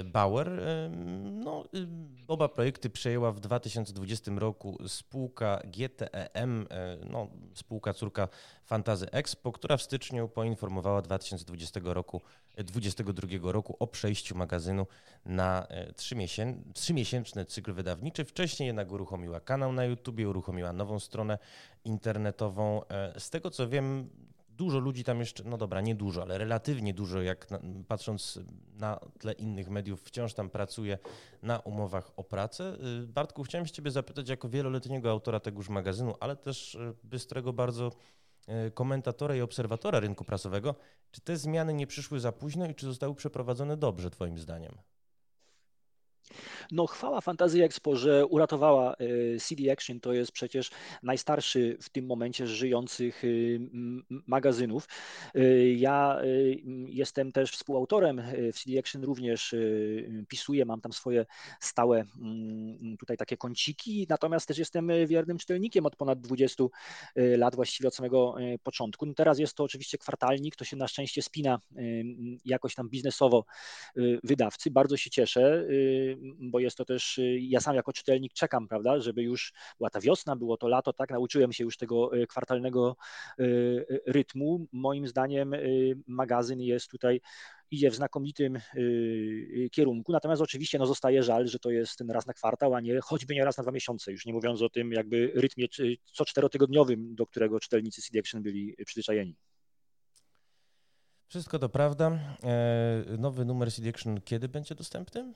Bauer. 0.05 0.51
No, 1.33 1.64
oba 2.29 2.48
projekty 2.48 2.90
przejęła 2.90 3.33
w 3.33 3.40
2020 3.40 4.31
roku 4.37 4.79
spółka 4.88 5.62
GTEM, 5.64 6.66
no, 7.11 7.29
spółka 7.55 7.92
córka 7.92 8.29
Fantazy 8.64 9.11
Expo, 9.11 9.53
która 9.53 9.77
w 9.77 9.83
styczniu 9.83 10.29
poinformowała 10.29 11.03
2020 11.03 11.81
roku, 11.85 12.20
2022 12.57 13.53
roku 13.53 13.77
o 13.79 13.87
przejściu 13.87 14.37
magazynu 14.37 14.87
na 15.25 15.66
trzymiesięczny 16.75 17.44
cykl 17.44 17.72
wydawniczy. 17.72 18.25
Wcześniej 18.25 18.66
jednak 18.66 18.92
uruchomiła 18.92 19.40
kanał 19.40 19.72
na 19.72 19.85
YouTube, 19.85 20.20
uruchomiła 20.29 20.72
nową 20.72 20.98
stronę 21.01 21.38
internetową. 21.85 22.83
Z 23.18 23.31
tego 23.31 23.51
co 23.51 23.68
wiem, 23.68 24.11
dużo 24.62 24.79
ludzi 24.79 25.05
tam 25.05 25.20
jeszcze, 25.20 25.44
no 25.44 25.57
dobra, 25.59 25.81
nie 25.81 25.94
dużo, 25.94 26.22
ale 26.22 26.38
relatywnie 26.38 26.94
dużo, 26.94 27.22
jak 27.22 27.51
na, 27.51 27.59
patrząc 27.88 28.38
na 28.75 29.01
tle 29.18 29.33
innych 29.33 29.70
mediów, 29.70 30.03
wciąż 30.03 30.35
tam 30.35 30.51
pracuje 30.51 30.98
na 31.42 31.59
umowach 31.59 32.11
o 32.16 32.25
pracę. 32.25 32.77
Y, 33.03 33.07
Bartku, 33.07 33.42
chciałem 33.42 33.66
się 33.66 33.72
Ciebie 33.72 33.90
zapytać, 33.90 34.29
jako 34.29 34.48
wieloletniego 34.48 35.11
autora 35.11 35.40
tegoż 35.40 35.68
magazynu, 35.68 36.14
ale 36.20 36.37
też 36.37 36.75
y, 36.75 36.94
bystrego 37.05 37.53
bardzo 37.53 37.92
y, 38.66 38.70
komentatora 38.70 39.37
i 39.37 39.40
obserwatora 39.40 40.01
rynku 40.01 40.25
prasowego, 40.25 40.75
czy 41.11 41.20
te 41.20 41.37
zmiany 41.37 41.75
nie 41.75 41.87
przyszły 41.87 42.20
za 42.20 42.33
późno 42.33 42.66
i 42.66 42.75
czy 42.75 42.87
zostały 42.87 43.14
przeprowadzone 43.14 43.77
dobrze, 43.77 44.11
Twoim 44.11 44.38
zdaniem? 44.38 44.72
No 46.71 46.87
chwała 46.87 47.21
Fantasy 47.21 47.64
Expo, 47.64 47.97
że 47.97 48.27
uratowała 48.27 48.95
e, 48.95 48.97
CD 49.38 49.73
Action, 49.73 50.01
to 50.01 50.12
jest 50.12 50.33
przecież 50.33 50.71
najstarszy 51.03 51.77
w 51.81 51.88
tym 51.88 52.07
momencie 52.07 52.47
żyjących 52.47 53.25
y, 53.25 53.61
magazynów. 54.27 54.88
E, 55.35 55.68
ja 55.73 56.21
e, 56.21 56.25
jestem 56.88 57.33
też 57.33 57.51
współautorem 57.51 58.23
w 58.53 58.59
CD 58.59 58.79
Action, 58.79 59.05
również 59.05 59.55
pisuję, 60.29 60.64
mam 60.64 60.81
tam 60.81 60.92
swoje 60.92 61.27
stałe 61.61 62.05
tutaj 62.99 63.16
takie 63.16 63.37
kąciki, 63.37 64.07
natomiast 64.09 64.49
też 64.49 64.59
jestem 64.59 64.90
wiernym 65.07 65.38
czytelnikiem 65.38 65.87
od 65.87 65.97
ponad 65.97 66.21
20 66.21 66.64
lat, 67.16 67.55
właściwie 67.55 67.88
od 67.88 67.95
samego 67.95 68.35
początku. 68.62 69.07
No 69.07 69.14
teraz 69.14 69.38
jest 69.38 69.55
to 69.55 69.64
oczywiście 69.64 69.99
kwartalnik, 69.99 70.57
to 70.57 70.64
się 70.64 70.77
na 70.77 70.88
szczęście 70.88 71.23
spina 71.23 71.61
jakoś 72.45 72.75
tam 72.75 72.88
biznesowo 72.88 73.45
wydawcy. 74.25 74.71
Bardzo 74.71 74.97
się 74.97 75.11
cieszę 75.11 75.66
bo 76.38 76.58
jest 76.58 76.76
to 76.76 76.85
też, 76.85 77.18
y, 77.18 77.38
ja 77.40 77.61
sam 77.61 77.74
jako 77.74 77.92
czytelnik 77.92 78.32
czekam, 78.32 78.68
prawda, 78.68 79.00
żeby 79.00 79.22
już 79.22 79.52
była 79.78 79.90
ta 79.90 80.00
wiosna, 80.00 80.37
było 80.37 80.56
to 80.56 80.68
lato, 80.68 80.92
tak, 80.92 81.11
nauczyłem 81.11 81.52
się 81.52 81.64
już 81.64 81.76
tego 81.76 82.16
y, 82.16 82.26
kwartalnego 82.26 82.96
y, 83.40 84.02
rytmu. 84.06 84.66
Moim 84.72 85.08
zdaniem 85.08 85.54
magazyn 86.06 86.61
jest 86.61 86.90
tutaj 86.90 87.20
idzie 87.70 87.90
w 87.90 87.94
znakomitym 87.94 88.58
kierunku. 89.72 90.12
Natomiast 90.12 90.42
oczywiście 90.42 90.78
no, 90.78 90.87
zostaje 90.87 91.22
żal, 91.22 91.48
że 91.48 91.58
to 91.58 91.70
jest 91.70 91.96
ten 91.96 92.11
raz 92.11 92.26
na 92.26 92.32
kwartał, 92.32 92.74
a 92.74 92.80
nie 92.80 93.00
choćby 93.00 93.35
nie 93.35 93.44
raz 93.44 93.56
na 93.56 93.62
dwa 93.62 93.72
miesiące, 93.72 94.12
już 94.12 94.26
nie 94.26 94.32
mówiąc 94.32 94.62
o 94.62 94.68
tym 94.68 94.92
jakby 94.92 95.32
rytmie 95.35 95.66
co 96.12 96.24
czterotygodniowym, 96.24 97.14
do 97.14 97.26
którego 97.26 97.61
czytelnicy 97.61 98.02
CD 98.02 98.18
Action 98.18 98.42
byli 98.42 98.74
przyzwyczajeni. 98.87 99.37
Wszystko 101.32 101.58
to 101.58 101.68
prawda. 101.68 102.18
E, 102.44 103.16
nowy 103.18 103.44
numer 103.44 103.72
CD 103.72 103.88
Action 103.88 104.20
kiedy 104.20 104.48
będzie 104.48 104.74
dostępny? 104.74 105.32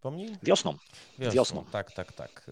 Przypomnij? 0.00 0.36
Wiosną. 0.42 0.74
Wiosną. 1.18 1.34
Wiosną. 1.34 1.64
Tak, 1.64 1.92
tak, 1.92 2.12
tak. 2.12 2.50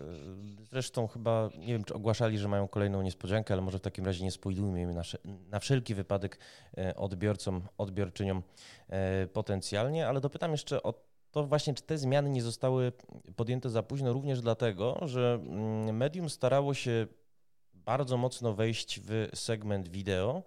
Zresztą 0.71 1.07
chyba, 1.07 1.51
nie 1.59 1.67
wiem, 1.67 1.85
czy 1.85 1.95
ogłaszali, 1.95 2.39
że 2.39 2.49
mają 2.49 2.69
kolejną 2.69 3.03
niespodziankę, 3.03 3.55
ale 3.55 3.63
może 3.63 3.79
w 3.79 3.81
takim 3.81 4.05
razie 4.05 4.25
nie 4.25 4.31
spoilujmy 4.31 4.95
na, 4.95 5.03
na 5.51 5.61
wszelki 5.61 5.95
wypadek 5.95 6.39
e, 6.79 6.97
odbiorcom, 6.97 7.63
odbiorczyniom 7.79 8.43
e, 8.89 9.27
potencjalnie, 9.27 10.09
ale 10.09 10.21
dopytam 10.21 10.51
jeszcze 10.51 10.83
o 10.83 10.95
to 11.31 11.47
właśnie, 11.47 11.75
czy 11.75 11.83
te 11.83 11.99
zmiany 11.99 12.31
nie 12.31 12.43
zostały 12.43 12.93
podjęte 13.37 13.71
za 13.71 13.83
późno, 13.83 14.13
również 14.13 14.41
dlatego, 14.41 14.99
że 15.03 15.41
mm, 15.43 15.97
medium 15.97 16.31
starało 16.31 16.75
się 16.75 17.07
bardzo 17.75 18.17
mocno 18.17 18.55
wejść 18.55 19.01
w 19.01 19.29
segment 19.35 19.89
wideo, 19.89 20.43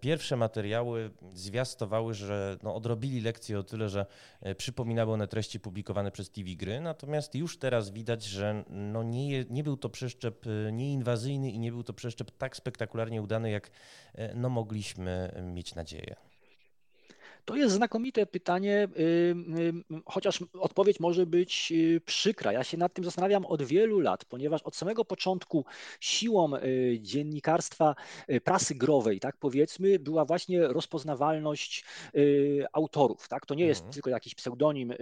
pierwsze 0.00 0.36
materiały 0.36 1.10
zwiastowały, 1.34 2.14
że 2.14 2.58
no, 2.62 2.74
odrobili 2.74 3.20
lekcję 3.20 3.58
o 3.58 3.62
tyle, 3.62 3.88
że 3.88 4.06
e, 4.40 4.54
przypominały 4.54 5.12
one 5.12 5.28
treści 5.28 5.60
publikowane 5.60 6.10
przez 6.10 6.30
TV 6.30 6.50
Gry, 6.50 6.80
natomiast 6.80 7.34
już 7.34 7.58
teraz 7.58 7.90
widać, 7.90 8.24
że 8.24 8.64
no, 8.70 9.02
nie, 9.02 9.44
nie 9.50 9.64
był 9.64 9.76
to 9.76 9.88
przeszczep 9.88 10.46
e, 10.46 10.72
nieinwazyjny 10.72 11.50
i 11.50 11.58
nie 11.58 11.72
był 11.72 11.82
to 11.82 11.92
przeszczep 11.92 12.30
tak 12.30 12.56
spektakularnie 12.56 13.22
udany, 13.22 13.50
jak 13.50 13.70
no, 14.34 14.48
mogliśmy 14.48 15.42
mieć 15.42 15.74
nadzieję. 15.74 16.31
To 17.44 17.56
jest 17.56 17.74
znakomite 17.74 18.26
pytanie, 18.26 18.88
y, 18.96 19.00
y, 19.00 20.02
chociaż 20.06 20.44
odpowiedź 20.60 21.00
może 21.00 21.26
być 21.26 21.72
y, 21.72 22.00
przykra. 22.00 22.52
Ja 22.52 22.64
się 22.64 22.76
nad 22.76 22.94
tym 22.94 23.04
zastanawiam 23.04 23.46
od 23.46 23.62
wielu 23.62 24.00
lat, 24.00 24.24
ponieważ 24.24 24.62
od 24.62 24.76
samego 24.76 25.04
początku 25.04 25.64
siłą 26.00 26.52
dziennikarstwa 26.98 27.94
prasy 28.44 28.74
growej, 28.74 29.20
tak 29.20 29.36
powiedzmy, 29.36 29.98
była 29.98 30.24
właśnie 30.24 30.68
rozpoznawalność 30.68 31.84
autorów. 32.72 33.28
Tak? 33.28 33.46
To 33.46 33.54
nie 33.54 33.66
jest 33.66 33.80
mhm. 33.80 33.92
tylko 33.92 34.10
jakiś 34.10 34.34
pseudonim, 34.34 34.92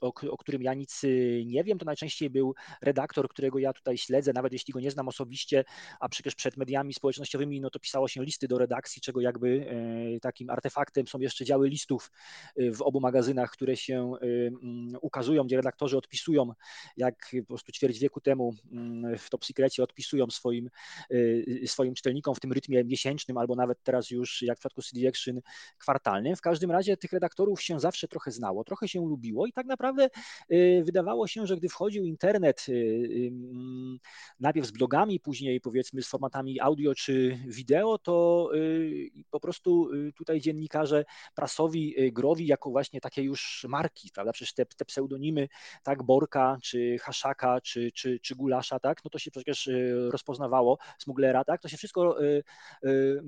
o, 0.00 0.12
o 0.30 0.36
którym 0.36 0.62
ja 0.62 0.74
nic 0.74 1.02
nie 1.44 1.64
wiem. 1.64 1.78
To 1.78 1.84
najczęściej 1.84 2.30
był 2.30 2.54
redaktor, 2.82 3.28
którego 3.28 3.58
ja 3.58 3.72
tutaj 3.72 3.98
śledzę, 3.98 4.32
nawet 4.32 4.52
jeśli 4.52 4.72
go 4.72 4.80
nie 4.80 4.90
znam 4.90 5.08
osobiście, 5.08 5.64
a 6.00 6.08
przecież 6.08 6.34
przed 6.34 6.56
mediami 6.56 6.94
społecznościowymi 6.94 7.60
no 7.60 7.70
to 7.70 7.78
pisało 7.78 8.08
się 8.08 8.24
listy 8.24 8.48
do 8.48 8.58
redakcji, 8.58 9.02
czego 9.02 9.20
jakby 9.20 9.66
takim 10.22 10.50
artefaktem 10.50 11.06
są 11.06 11.18
jeszcze 11.18 11.44
działy 11.44 11.68
listów 11.68 11.85
tekstów 11.86 12.12
y, 12.58 12.72
w 12.74 12.82
obu 12.82 13.00
magazynach, 13.00 13.50
które 13.50 13.76
się 13.76 14.12
y, 14.22 14.52
mm, 14.62 14.98
ukazują, 15.00 15.44
gdzie 15.44 15.56
redaktorzy 15.56 15.98
odpisują, 15.98 16.52
jak 16.96 17.30
po 17.40 17.46
prostu 17.46 17.72
ćwierć 17.72 17.98
wieku 17.98 18.20
temu 18.20 18.54
mm, 18.72 19.18
w 19.18 19.30
Top 19.30 19.44
Secrecie 19.44 19.82
odpisują 19.82 20.30
swoim, 20.30 20.70
y, 21.10 21.62
swoim 21.66 21.94
czytelnikom 21.94 22.34
w 22.34 22.40
tym 22.40 22.52
rytmie 22.52 22.84
miesięcznym, 22.84 23.38
albo 23.38 23.54
nawet 23.54 23.82
teraz 23.82 24.10
już, 24.10 24.42
jak 24.42 24.58
w 24.58 24.60
przypadku 24.60 24.82
CD 24.82 25.08
Action, 25.08 25.40
kwartalnym. 25.78 26.36
W 26.36 26.40
każdym 26.40 26.70
razie 26.70 26.96
tych 26.96 27.12
redaktorów 27.12 27.62
się 27.62 27.80
zawsze 27.80 28.08
trochę 28.08 28.30
znało, 28.30 28.64
trochę 28.64 28.88
się 28.88 29.00
lubiło 29.00 29.46
i 29.46 29.52
tak 29.52 29.66
naprawdę 29.66 30.10
wydawało 30.82 31.26
się, 31.26 31.46
że 31.46 31.56
gdy 31.56 31.68
wchodził 31.68 32.04
internet, 32.04 32.66
mm, 32.68 33.98
najpierw 34.40 34.66
z 34.66 34.70
blogami, 34.70 35.20
później 35.20 35.60
powiedzmy 35.60 36.02
z 36.02 36.08
formatami 36.08 36.60
audio 36.60 36.94
czy 36.94 37.38
wideo, 37.46 37.98
to 37.98 38.50
po 39.30 39.40
prostu 39.40 39.90
tutaj 40.14 40.40
dziennikarze 40.40 41.04
prasowi 41.34 41.75
Y, 41.76 42.12
growi 42.12 42.46
jako 42.46 42.70
właśnie 42.70 43.00
takie 43.00 43.22
już 43.22 43.66
marki, 43.68 44.10
prawda? 44.14 44.32
Przecież 44.32 44.54
te, 44.54 44.66
te 44.66 44.84
pseudonimy, 44.84 45.48
tak, 45.82 46.02
Borka, 46.02 46.58
czy 46.62 46.96
Haszaka, 46.98 47.60
czy, 47.60 47.92
czy, 47.92 48.20
czy 48.20 48.34
Gulasza, 48.34 48.78
tak, 48.78 49.04
no 49.04 49.10
to 49.10 49.18
się 49.18 49.30
przecież 49.30 49.66
y, 49.66 50.08
rozpoznawało, 50.10 50.78
Smuglera, 50.98 51.44
tak, 51.44 51.62
to 51.62 51.68
się 51.68 51.76
wszystko 51.76 52.24
y, 52.24 52.42
y, 52.84 53.22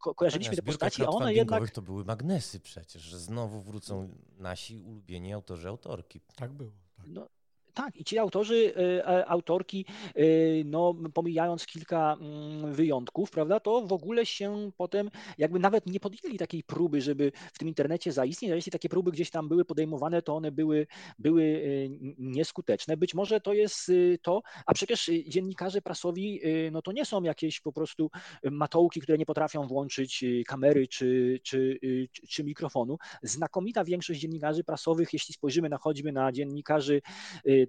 ko 0.00 0.14
kojarzyliśmy 0.14 0.56
te 0.56 0.62
postaci, 0.62 1.04
a 1.04 1.08
one 1.08 1.34
jednak... 1.34 1.70
to 1.70 1.82
były 1.82 2.04
magnesy 2.04 2.60
przecież, 2.60 3.02
że 3.02 3.18
znowu 3.18 3.62
wrócą 3.62 4.08
nasi 4.38 4.78
ulubieni 4.78 5.32
autorzy, 5.32 5.68
autorki. 5.68 6.20
Tak 6.36 6.52
było. 6.52 6.70
Tak. 6.96 7.06
No, 7.08 7.28
tak, 7.74 7.96
i 7.96 8.04
ci 8.04 8.18
autorzy, 8.18 8.74
e, 8.76 9.08
e, 9.08 9.28
autorki, 9.28 9.86
e, 10.14 10.24
no, 10.64 10.94
pomijając 11.14 11.66
kilka 11.66 12.16
mm, 12.20 12.72
wyjątków, 12.72 13.30
prawda, 13.30 13.60
to 13.60 13.86
w 13.86 13.92
ogóle 13.92 14.26
się 14.26 14.70
potem 14.76 15.10
jakby 15.38 15.58
nawet 15.58 15.86
nie 15.86 16.00
podjęli 16.00 16.38
takiej 16.38 16.62
próby, 16.64 17.00
żeby 17.00 17.32
w 17.52 17.58
tym 17.58 17.68
internecie 17.68 18.12
zaistnieć, 18.12 18.52
a 18.52 18.54
jeśli 18.54 18.72
takie 18.72 18.88
próby 18.88 19.12
gdzieś 19.12 19.30
tam 19.30 19.48
były 19.48 19.64
podejmowane, 19.64 20.22
to 20.22 20.36
one 20.36 20.52
były, 20.52 20.86
były 21.18 21.62
nieskuteczne. 22.18 22.96
Być 22.96 23.14
może 23.14 23.40
to 23.40 23.52
jest 23.52 23.92
to, 24.22 24.42
a 24.66 24.74
przecież 24.74 25.10
dziennikarze 25.28 25.82
prasowi, 25.82 26.40
no 26.72 26.82
to 26.82 26.92
nie 26.92 27.04
są 27.04 27.22
jakieś 27.22 27.60
po 27.60 27.72
prostu 27.72 28.10
matołki, 28.50 29.00
które 29.00 29.18
nie 29.18 29.26
potrafią 29.26 29.66
włączyć 29.66 30.24
kamery 30.46 30.88
czy, 30.88 31.40
czy, 31.42 31.78
czy, 32.12 32.26
czy 32.28 32.44
mikrofonu. 32.44 32.98
Znakomita 33.22 33.84
większość 33.84 34.20
dziennikarzy 34.20 34.64
prasowych, 34.64 35.12
jeśli 35.12 35.34
spojrzymy 35.34 35.68
na 35.68 35.78
choćby 35.78 36.12
na 36.12 36.32
dziennikarzy 36.32 37.02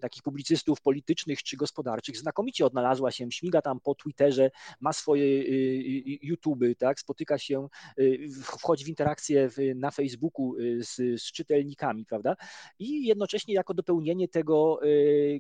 takich 0.02 0.24
publicystów 0.24 0.82
politycznych 0.82 1.44
czy 1.44 1.58
gospodarczych, 1.58 2.18
znakomicie 2.18 2.66
odnalazła 2.66 3.12
się, 3.12 3.32
śmiga 3.32 3.62
tam 3.62 3.80
po 3.80 3.96
Twitterze, 3.96 4.52
ma 4.80 4.94
swoje 4.94 5.24
y, 5.24 5.48
y, 5.48 6.20
YouTube, 6.22 6.64
tak, 6.78 7.00
spotyka 7.00 7.38
się, 7.38 7.68
y, 8.00 8.30
wchodzi 8.44 8.86
w 8.86 8.88
interakcję 8.88 9.50
na 9.76 9.92
Facebooku 9.92 10.56
z, 10.80 11.22
z 11.22 11.32
czytelnikami, 11.32 12.06
prawda? 12.06 12.36
I 12.80 13.06
jednocześnie 13.06 13.54
jako 13.54 13.74
dopełnienie 13.74 14.28
tego 14.28 14.80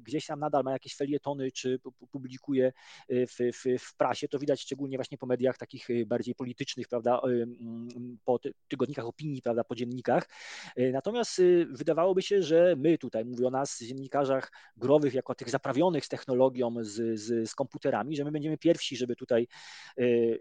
gdzieś 0.01 0.25
tam 0.25 0.39
nadal 0.39 0.63
ma 0.63 0.71
jakieś 0.71 0.95
felietony, 0.95 1.51
czy 1.51 1.79
publikuje 2.11 2.73
w, 3.09 3.37
w, 3.53 3.79
w 3.79 3.95
prasie, 3.95 4.27
to 4.27 4.39
widać 4.39 4.61
szczególnie 4.61 4.97
właśnie 4.97 5.17
po 5.17 5.25
mediach 5.25 5.57
takich 5.57 5.87
bardziej 6.05 6.35
politycznych, 6.35 6.87
prawda, 6.87 7.21
po 8.25 8.39
tygodnikach 8.67 9.05
opinii, 9.05 9.41
prawda, 9.41 9.63
po 9.63 9.75
dziennikach. 9.75 10.29
Natomiast 10.77 11.41
wydawałoby 11.69 12.21
się, 12.21 12.43
że 12.43 12.75
my 12.77 12.97
tutaj, 12.97 13.25
mówię 13.25 13.47
o 13.47 13.51
nas, 13.51 13.79
dziennikarzach 13.79 14.42
mediach 14.43 14.73
growych, 14.77 15.13
jako 15.13 15.35
tych 15.35 15.49
zaprawionych 15.49 16.05
z 16.05 16.09
technologią, 16.09 16.73
z, 16.81 17.19
z, 17.19 17.49
z 17.49 17.55
komputerami, 17.55 18.15
że 18.15 18.23
my 18.23 18.31
będziemy 18.31 18.57
pierwsi, 18.57 18.97
żeby 18.97 19.15
tutaj 19.15 19.47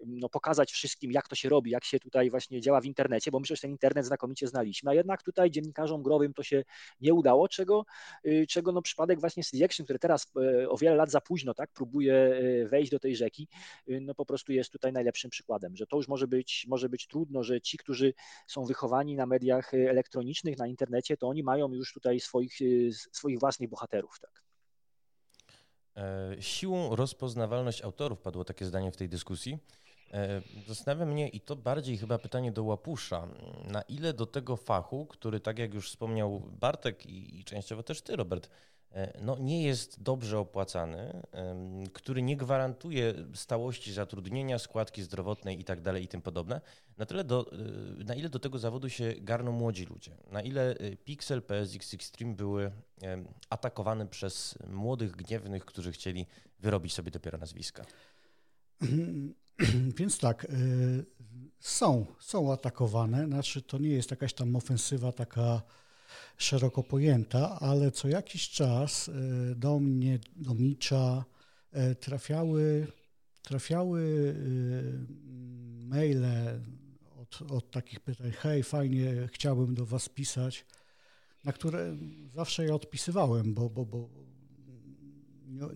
no, 0.06 0.28
pokazać 0.28 0.72
wszystkim, 0.72 1.12
jak 1.12 1.28
to 1.28 1.34
się 1.34 1.48
robi, 1.48 1.70
jak 1.70 1.84
się 1.84 2.00
tutaj 2.00 2.30
właśnie 2.30 2.60
działa 2.60 2.80
w 2.80 2.84
internecie, 2.84 3.30
bo 3.30 3.40
myślę, 3.40 3.56
że 3.56 3.62
ten 3.62 3.70
internet 3.70 4.06
znakomicie 4.06 4.48
znaliśmy, 4.48 4.90
a 4.90 4.94
jednak 4.94 5.22
tutaj 5.22 5.50
dziennikarzom 5.50 6.02
growym 6.02 6.34
to 6.34 6.42
się 6.42 6.64
nie 7.00 7.14
udało, 7.14 7.48
czego, 7.48 7.84
czego 8.48 8.72
no, 8.72 8.82
przypadek 8.82 9.20
właśnie 9.20 9.42
CD 9.44 9.64
Action, 9.64 9.84
który 9.84 9.98
teraz 9.98 10.32
o 10.68 10.76
wiele 10.76 10.96
lat 10.96 11.10
za 11.10 11.20
późno 11.20 11.54
tak, 11.54 11.70
próbuje 11.72 12.40
wejść 12.70 12.90
do 12.90 12.98
tej 12.98 13.16
rzeki, 13.16 13.48
no 13.86 14.14
po 14.14 14.26
prostu 14.26 14.52
jest 14.52 14.70
tutaj 14.72 14.92
najlepszym 14.92 15.30
przykładem, 15.30 15.76
że 15.76 15.86
to 15.86 15.96
już 15.96 16.08
może 16.08 16.26
być, 16.26 16.66
może 16.68 16.88
być 16.88 17.06
trudno, 17.06 17.42
że 17.42 17.60
ci, 17.60 17.78
którzy 17.78 18.14
są 18.46 18.64
wychowani 18.64 19.16
na 19.16 19.26
mediach 19.26 19.74
elektronicznych, 19.74 20.58
na 20.58 20.66
internecie, 20.66 21.16
to 21.16 21.28
oni 21.28 21.42
mają 21.42 21.72
już 21.72 21.92
tutaj 21.92 22.20
swoich, 22.20 22.58
swoich 23.12 23.38
własnych 23.38 23.68
bohaterów. 23.68 23.91
Tak. 23.92 24.42
E, 25.96 26.36
siłą 26.42 26.96
rozpoznawalność 26.96 27.82
autorów 27.82 28.20
padło 28.20 28.44
takie 28.44 28.64
zdanie 28.64 28.92
w 28.92 28.96
tej 28.96 29.08
dyskusji. 29.08 29.58
E, 30.12 30.42
zastanawia 30.66 31.06
mnie 31.06 31.28
i 31.28 31.40
to 31.40 31.56
bardziej 31.56 31.98
chyba 31.98 32.18
pytanie 32.18 32.52
do 32.52 32.64
Łapusza, 32.64 33.28
na 33.64 33.82
ile 33.82 34.12
do 34.12 34.26
tego 34.26 34.56
fachu, 34.56 35.06
który 35.06 35.40
tak 35.40 35.58
jak 35.58 35.74
już 35.74 35.90
wspomniał 35.90 36.40
Bartek 36.40 37.06
i, 37.06 37.40
i 37.40 37.44
częściowo 37.44 37.82
też 37.82 38.02
ty, 38.02 38.16
Robert, 38.16 38.50
no, 39.20 39.38
nie 39.38 39.62
jest 39.62 40.02
dobrze 40.02 40.38
opłacany, 40.38 41.22
który 41.92 42.22
nie 42.22 42.36
gwarantuje 42.36 43.14
stałości 43.34 43.92
zatrudnienia, 43.92 44.58
składki 44.58 45.02
zdrowotnej 45.02 45.60
i 45.60 45.64
tak 45.64 45.98
i 46.02 46.08
tym 46.08 46.22
podobne, 46.22 46.60
na, 46.98 47.06
tyle 47.06 47.24
do, 47.24 47.52
e, 47.52 48.04
na 48.04 48.14
ile 48.14 48.28
do 48.28 48.38
tego 48.38 48.58
zawodu 48.58 48.88
się 48.88 49.14
garną 49.18 49.52
młodzi 49.52 49.86
ludzie, 49.86 50.16
na 50.30 50.42
ile 50.42 50.70
e, 50.70 50.96
Pixel, 50.96 51.42
PSX 51.42 51.94
Extreme 51.94 52.34
były 52.34 52.72
atakowane 53.50 54.06
przez 54.06 54.58
młodych, 54.66 55.16
gniewnych, 55.16 55.64
którzy 55.64 55.92
chcieli 55.92 56.26
wyrobić 56.60 56.94
sobie 56.94 57.10
dopiero 57.10 57.38
nazwiska. 57.38 57.84
Więc 59.98 60.18
tak, 60.18 60.46
są, 61.58 62.06
są 62.20 62.52
atakowane, 62.52 63.26
znaczy 63.26 63.62
to 63.62 63.78
nie 63.78 63.88
jest 63.88 64.10
jakaś 64.10 64.34
tam 64.34 64.56
ofensywa 64.56 65.12
taka 65.12 65.62
szeroko 66.36 66.82
pojęta, 66.82 67.60
ale 67.60 67.90
co 67.90 68.08
jakiś 68.08 68.50
czas 68.50 69.08
e, 69.08 69.54
do 69.54 69.78
mnie, 69.78 70.18
do 70.36 70.54
Micza 70.54 71.24
e, 71.72 71.94
trafiały, 71.94 72.86
trafiały 73.42 74.34
e, 74.34 75.86
maile 75.86 76.24
od, 77.20 77.52
od 77.52 77.70
takich 77.70 78.00
pytań, 78.00 78.30
hej, 78.30 78.62
fajnie, 78.62 79.28
chciałbym 79.32 79.74
do 79.74 79.86
Was 79.86 80.08
pisać, 80.08 80.66
na 81.44 81.52
które 81.52 81.96
zawsze 82.32 82.66
ja 82.66 82.74
odpisywałem, 82.74 83.54
bo, 83.54 83.70
bo, 83.70 83.86
bo 83.86 84.08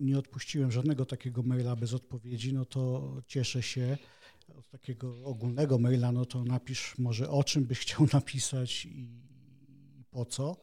nie, 0.01 0.17
odpuściłem 0.17 0.71
żadnego 0.71 1.05
takiego 1.05 1.43
maila 1.43 1.75
bez 1.75 1.93
odpowiedzi, 1.93 2.53
no 2.53 2.65
to 2.65 3.13
cieszę 3.27 3.63
się. 3.63 3.97
Od 4.57 4.69
takiego 4.69 5.25
ogólnego 5.25 5.79
maila, 5.79 6.11
no 6.11 6.25
to 6.25 6.43
napisz 6.43 6.97
może 6.97 7.29
o 7.29 7.43
czym 7.43 7.63
byś 7.63 7.79
chciał 7.79 8.07
napisać 8.13 8.85
i, 8.85 9.07
po 10.17 10.25
co, 10.25 10.57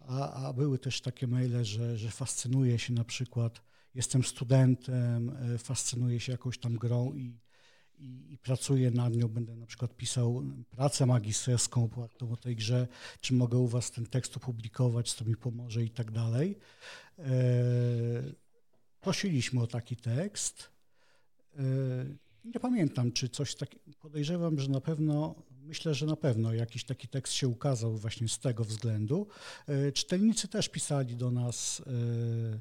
a, 0.00 0.32
a 0.32 0.52
były 0.52 0.78
też 0.78 1.00
takie 1.00 1.26
maile, 1.26 1.64
że, 1.64 1.98
że 1.98 2.10
fascynuje 2.10 2.78
się 2.78 2.92
na 2.92 3.04
przykład, 3.04 3.62
jestem 3.94 4.24
studentem, 4.24 5.30
e, 5.30 5.58
fascynuję 5.58 6.20
się 6.20 6.32
jakąś 6.32 6.58
tam 6.58 6.76
grą 6.76 7.14
i, 7.14 7.40
i, 7.98 8.32
i, 8.32 8.38
pracuję 8.38 8.90
nad 8.90 9.16
nią, 9.16 9.28
będę 9.28 9.56
na 9.56 9.66
przykład 9.66 9.96
pisał 9.96 10.42
pracę 10.70 11.06
magisterską 11.06 11.84
opartą 11.84 12.32
o 12.32 12.36
tej 12.36 12.56
grze, 12.56 12.88
czy 13.20 13.34
mogę 13.34 13.58
u 13.58 13.68
Was 13.68 13.90
ten 13.90 14.06
tekst 14.06 14.36
opublikować, 14.36 15.12
co 15.12 15.24
mi 15.24 15.36
pomoże 15.36 15.84
i 15.84 15.90
tak 15.90 16.10
dalej. 16.10 16.58
E, 17.18 17.32
prosiliśmy 19.00 19.62
o 19.62 19.66
taki 19.66 19.96
tekst. 19.96 20.70
Nie 22.44 22.60
pamiętam, 22.60 23.12
czy 23.12 23.28
coś 23.28 23.54
takiego, 23.54 23.84
podejrzewam, 24.00 24.58
że 24.60 24.68
na 24.68 24.80
pewno 24.80 25.34
Myślę, 25.70 25.94
że 25.94 26.06
na 26.06 26.16
pewno 26.16 26.54
jakiś 26.54 26.84
taki 26.84 27.08
tekst 27.08 27.34
się 27.34 27.48
ukazał 27.48 27.96
właśnie 27.96 28.28
z 28.28 28.38
tego 28.38 28.64
względu. 28.64 29.26
E, 29.66 29.92
czytelnicy 29.92 30.48
też 30.48 30.68
pisali 30.68 31.16
do 31.16 31.30
nas 31.30 31.82
e, 31.86 32.60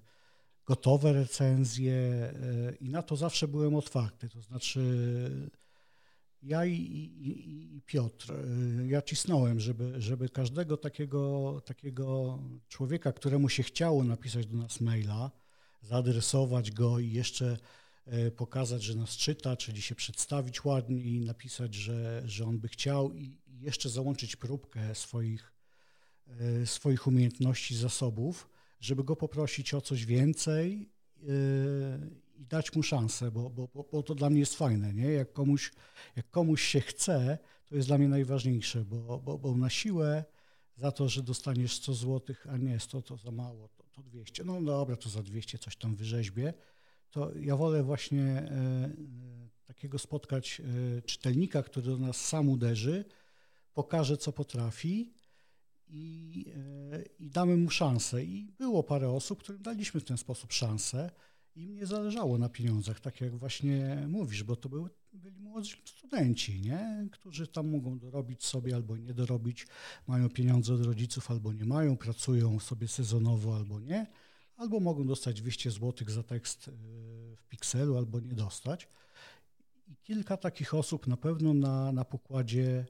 gotowe 0.66 1.14
recenzje 1.14 1.94
e, 1.94 2.34
i 2.82 2.90
na 2.90 3.04
to 3.04 3.16
zawsze 3.16 3.48
byłem 3.48 3.76
otwarty. 3.76 4.30
To 4.30 4.42
znaczy 4.42 4.82
ja 6.44 6.66
i, 6.66 6.74
i, 6.74 7.76
i, 7.76 7.82
Piotr, 7.82 8.34
ja 8.88 9.02
cisnąłem, 9.02 9.60
żeby, 9.60 10.02
żeby 10.02 10.30
każdego 10.30 10.78
takiego, 10.78 11.62
takiego 11.66 12.40
człowieka, 12.68 13.12
któremu 13.12 13.50
się 13.50 13.64
chciało 13.64 14.04
napisać 14.04 14.46
do 14.46 14.58
nas 14.58 14.82
maila, 14.82 15.32
zaadresować 15.82 16.72
go 16.72 17.00
i 17.00 17.12
jeszcze 17.12 17.58
pokazać, 18.36 18.84
że 18.84 18.96
nas 18.96 19.10
czyta, 19.10 19.58
czyli 19.58 19.82
się 19.82 19.96
przedstawić 19.96 20.66
ładnie 20.66 21.02
i 21.02 21.22
napisać, 21.22 21.76
że, 21.76 22.22
że 22.26 22.46
on 22.46 22.60
by 22.60 22.68
chciał 22.68 23.14
i 23.14 23.38
jeszcze 23.60 23.90
załączyć 23.90 24.36
próbkę 24.36 24.96
swoich, 24.96 25.54
e, 26.28 26.66
swoich 26.66 27.08
umiejętności, 27.08 27.76
zasobów, 27.76 28.50
żeby 28.80 29.04
go 29.04 29.16
poprosić 29.16 29.74
o 29.74 29.82
coś 29.82 30.06
więcej 30.06 30.90
e, 31.18 31.26
i 32.36 32.46
dać 32.46 32.76
mu 32.76 32.84
szansę, 32.84 33.32
bo, 33.32 33.50
bo, 33.50 33.68
bo 33.92 34.04
to 34.04 34.16
dla 34.16 34.30
mnie 34.30 34.40
jest 34.40 34.56
fajne, 34.56 34.94
nie? 34.94 35.12
Jak 35.12 35.34
komuś, 35.34 35.72
jak 36.16 36.30
komuś 36.30 36.62
się 36.62 36.82
chce, 36.82 37.38
to 37.66 37.76
jest 37.76 37.88
dla 37.88 37.98
mnie 37.98 38.08
najważniejsze, 38.08 38.86
bo, 38.86 39.20
bo, 39.20 39.38
bo 39.38 39.56
na 39.56 39.70
siłę 39.70 40.24
za 40.76 40.92
to, 40.92 41.10
że 41.10 41.24
dostaniesz 41.24 41.74
100 41.74 41.94
złotych, 41.94 42.48
a 42.50 42.58
nie 42.58 42.80
100 42.80 43.02
to 43.02 43.18
za 43.18 43.32
mało, 43.32 43.68
to, 43.68 43.84
to 43.84 44.04
200. 44.04 44.44
No 44.44 44.62
dobra, 44.62 44.96
to 44.96 45.10
za 45.10 45.24
200 45.24 45.58
coś 45.58 45.76
tam 45.76 45.96
wyrzeźbię, 45.96 46.54
to 47.12 47.32
ja 47.40 47.56
wolę 47.56 47.84
właśnie 47.84 48.24
e, 48.24 48.52
e, 48.52 48.90
takiego 49.66 50.00
spotkać 50.00 50.62
e, 50.62 51.02
czytelnika, 51.02 51.64
który 51.64 51.86
do 51.88 51.98
nas 51.98 52.18
sam 52.18 52.50
uderzy, 52.50 53.06
pokaże, 53.74 54.18
co 54.18 54.32
potrafi 54.32 55.14
i, 55.88 56.46
i 57.20 57.30
damy 57.30 57.58
mu 57.58 57.70
szansę. 57.70 58.24
I 58.24 58.52
było 58.58 58.84
parę 58.84 59.10
osób, 59.10 59.40
którym 59.40 59.62
daliśmy 59.62 60.00
w 60.00 60.04
ten 60.04 60.18
sposób 60.18 60.54
szansę. 60.54 61.12
Im 61.56 61.76
nie 61.76 61.86
zależało 61.86 62.38
na 62.38 62.50
pieniądzach, 62.50 63.00
tak 63.00 63.22
jak 63.22 63.36
właśnie 63.36 64.06
mówisz, 64.08 64.44
bo 64.44 64.56
to 64.56 64.70
były, 64.70 64.90
byli 65.14 65.42
młodzi 65.42 65.76
studenci, 65.86 66.62
nie? 66.62 67.08
którzy 67.12 67.48
tam 67.48 67.70
mogą 67.70 68.00
dorobić 68.00 68.46
sobie 68.46 68.76
albo 68.76 68.98
nie 68.98 69.14
dorobić, 69.14 69.68
mają 70.08 70.30
pieniądze 70.30 70.74
od 70.74 70.86
rodziców 70.86 71.32
albo 71.32 71.54
nie 71.54 71.66
mają, 71.66 71.98
pracują 71.98 72.60
sobie 72.60 72.88
sezonowo 72.88 73.56
albo 73.56 73.80
nie 73.80 74.08
albo 74.60 74.80
mogą 74.80 75.08
dostać 75.08 75.42
200 75.42 75.72
zł 75.72 76.10
za 76.10 76.24
tekst 76.24 76.68
y, 76.68 76.72
w 77.36 77.48
pikselu, 77.50 77.98
albo 77.98 78.20
nie 78.20 78.34
dostać. 78.34 78.88
I 79.88 79.96
kilka 79.96 80.38
takich 80.38 80.74
osób 80.74 81.08
na 81.08 81.18
pewno 81.18 81.54
na, 81.54 81.92
na 81.92 82.06
pokładzie 82.06 82.86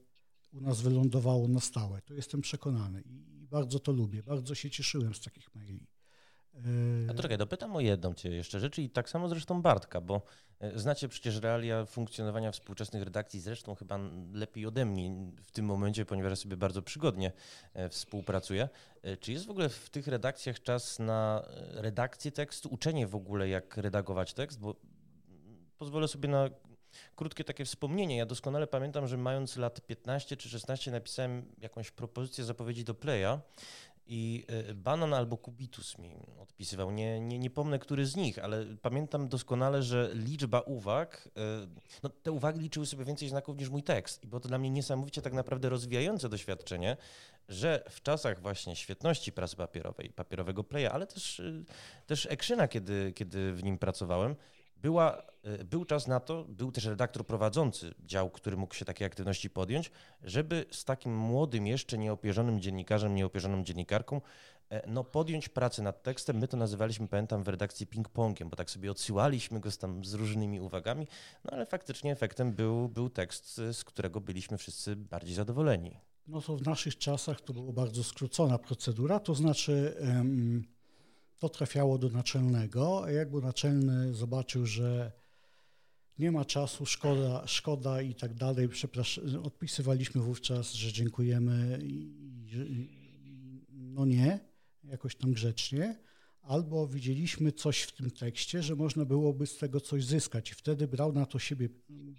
u 0.54 0.62
nas 0.62 0.82
wylądowało 0.82 1.48
na 1.48 1.60
stałe. 1.60 2.02
To 2.02 2.14
jestem 2.14 2.42
przekonany 2.42 3.02
i 3.02 3.48
bardzo 3.48 3.80
to 3.80 3.92
lubię. 3.92 4.24
Bardzo 4.24 4.56
się 4.56 4.70
cieszyłem 4.70 5.14
z 5.14 5.22
takich 5.22 5.56
maili. 5.56 5.88
A 7.10 7.14
to 7.14 7.22
czekaj, 7.22 7.38
dopytam 7.38 7.76
o 7.76 7.80
jedną 7.80 8.14
cię 8.14 8.30
jeszcze 8.30 8.60
rzecz 8.60 8.80
i 8.80 8.90
tak 8.90 9.10
samo 9.10 9.30
zresztą 9.30 9.62
Bartka, 9.62 10.02
bo 10.02 10.22
e, 10.60 10.80
znacie 10.80 11.10
przecież 11.10 11.38
realia 11.38 11.86
funkcjonowania 11.86 12.52
współczesnych 12.52 13.04
redakcji, 13.04 13.40
zresztą 13.40 13.76
chyba 13.76 14.00
lepiej 14.34 14.66
ode 14.66 14.86
mnie 14.86 15.12
w 15.44 15.52
tym 15.52 15.66
momencie, 15.66 16.06
ponieważ 16.06 16.40
sobie 16.40 16.58
bardzo 16.58 16.82
przygodnie 16.82 17.32
e, 17.74 17.90
współpracuję. 17.90 18.70
E, 19.02 19.18
czy 19.18 19.32
jest 19.32 19.46
w 19.46 19.50
ogóle 19.50 19.70
w 19.70 19.90
tych 19.90 20.08
redakcjach 20.08 20.62
czas 20.62 21.00
na 21.00 21.44
redakcję 21.74 22.32
tekstu, 22.32 22.70
uczenie 22.70 23.08
w 23.08 23.16
ogóle 23.16 23.50
jak 23.50 23.78
redagować 23.78 24.34
tekst, 24.34 24.60
bo 24.60 24.76
pozwolę 25.78 26.08
sobie 26.08 26.30
na 26.30 26.50
krótkie 27.16 27.44
takie 27.44 27.66
wspomnienie. 27.66 28.18
Ja 28.18 28.26
doskonale 28.26 28.68
pamiętam, 28.68 29.08
że 29.08 29.18
mając 29.18 29.58
lat 29.58 29.82
15 29.82 30.38
czy 30.38 30.50
16 30.50 30.92
napisałem 30.92 31.46
jakąś 31.62 31.92
propozycję 31.92 32.44
zapowiedzi 32.44 32.84
do 32.84 32.94
Playa 32.94 33.40
i 34.10 34.46
e, 34.48 34.74
Banan 34.74 35.14
albo 35.14 35.38
Kubitus 35.38 35.98
mi 35.98 36.12
odpisywał. 36.42 36.92
Nie, 36.92 37.20
nie, 37.20 37.40
nie 37.40 37.50
pomnę, 37.50 37.80
który 37.80 38.06
z 38.06 38.16
nich, 38.16 38.40
ale 38.40 38.66
pamiętam 38.82 39.28
doskonale, 39.28 39.84
że 39.84 40.12
liczba 40.14 40.62
uwag, 40.62 41.30
e, 41.38 41.68
no 42.04 42.10
te 42.10 42.32
uwagi 42.32 42.60
liczyły 42.60 42.86
sobie 42.86 43.06
więcej 43.06 43.30
znaków 43.30 43.58
niż 43.58 43.70
mój 43.70 43.84
tekst. 43.84 44.24
I 44.24 44.28
było 44.28 44.40
to 44.40 44.48
dla 44.48 44.58
mnie 44.58 44.70
niesamowicie 44.70 45.22
tak 45.22 45.34
naprawdę 45.34 45.70
rozwijające 45.70 46.30
doświadczenie, 46.30 46.98
że 47.50 47.84
w 47.90 48.02
czasach 48.02 48.42
właśnie 48.42 48.76
świetności 48.76 49.32
prasy 49.32 49.56
papierowej, 49.56 50.10
papierowego 50.10 50.64
playa, 50.64 50.86
ale 50.86 51.08
też, 51.08 51.40
e, 51.40 51.64
też 52.08 52.26
Ekrzyna, 52.26 52.68
kiedy, 52.68 53.14
kiedy 53.16 53.54
w 53.54 53.64
nim 53.64 53.78
pracowałem, 53.78 54.36
była, 54.82 55.22
e, 55.44 55.64
był 55.64 55.86
czas 55.86 56.08
na 56.08 56.20
to, 56.20 56.44
był 56.44 56.72
też 56.72 56.86
redaktor 56.86 57.26
prowadzący 57.26 57.94
dział, 58.06 58.30
który 58.30 58.58
mógł 58.58 58.74
się 58.74 58.86
takiej 58.86 59.08
aktywności 59.08 59.50
podjąć, 59.50 59.92
żeby 60.24 60.66
z 60.72 60.86
takim 60.86 61.18
młodym, 61.18 61.68
jeszcze 61.68 61.98
nieopierzonym 61.98 62.62
dziennikarzem, 62.62 63.16
nieopierzoną 63.16 63.64
dziennikarką, 63.64 64.22
e, 64.70 64.88
no 64.88 65.04
podjąć 65.04 65.50
pracę 65.50 65.82
nad 65.82 66.04
tekstem. 66.04 66.38
My 66.38 66.48
to 66.48 66.58
nazywaliśmy, 66.58 67.08
pamiętam, 67.08 67.44
w 67.44 67.48
redakcji 67.48 67.88
ping-pongiem, 67.88 68.50
bo 68.50 68.56
tak 68.56 68.72
sobie 68.72 68.92
odsyłaliśmy 68.92 69.60
go 69.60 69.72
z, 69.72 69.78
tam 69.78 70.06
z 70.06 70.14
różnymi 70.14 70.62
uwagami, 70.62 71.08
no 71.44 71.52
ale 71.52 71.66
faktycznie 71.66 72.12
efektem 72.12 72.54
był, 72.54 72.90
był 72.90 73.10
tekst, 73.10 73.62
z 73.72 73.84
którego 73.84 74.22
byliśmy 74.22 74.58
wszyscy 74.58 74.96
bardziej 74.96 75.36
zadowoleni. 75.36 75.98
No 76.28 76.42
to 76.42 76.58
w 76.58 76.66
naszych 76.66 76.98
czasach 76.98 77.42
to 77.42 77.54
była 77.54 77.74
bardzo 77.74 78.04
skrócona 78.04 78.58
procedura, 78.58 79.20
to 79.20 79.36
znaczy... 79.36 79.96
to 81.40 81.50
trafiało 81.50 81.98
do 81.98 82.10
naczelnego, 82.10 83.04
a 83.04 83.12
jakby 83.12 83.42
naczelny 83.42 84.14
zobaczył, 84.14 84.66
że 84.66 85.12
nie 86.20 86.32
ma 86.32 86.46
czasu, 86.46 86.86
szkoda, 86.86 87.48
szkoda 87.48 88.02
i 88.02 88.16
tak 88.16 88.34
dalej, 88.34 88.70
przepraszam, 88.70 89.24
odpisywaliśmy 89.44 90.22
wówczas, 90.22 90.74
że 90.74 90.94
dziękujemy 90.94 91.80
i, 91.84 91.96
i 92.52 93.00
no 93.70 94.06
nie, 94.06 94.40
jakoś 94.84 95.16
tam 95.16 95.34
grzecznie, 95.34 96.00
albo 96.42 96.88
widzieliśmy 96.88 97.52
coś 97.52 97.82
w 97.82 97.92
tym 97.92 98.12
tekście, 98.12 98.64
że 98.64 98.76
można 98.76 99.06
byłoby 99.06 99.48
z 99.48 99.58
tego 99.58 99.82
coś 99.82 100.06
zyskać. 100.06 100.52
I 100.52 100.56
wtedy 100.56 100.88
brał 100.88 101.14
na 101.14 101.26
to 101.26 101.40
siebie, 101.40 101.70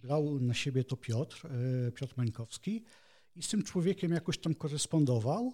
brał 0.02 0.40
na 0.40 0.54
siebie 0.54 0.84
to 0.84 0.96
Piotr, 0.96 1.46
e, 1.46 1.92
Piotr 1.92 2.14
Mańkowski 2.16 2.84
i 3.36 3.42
z 3.42 3.48
tym 3.48 3.62
człowiekiem 3.62 4.12
jakoś 4.12 4.38
tam 4.38 4.54
korespondował 4.54 5.52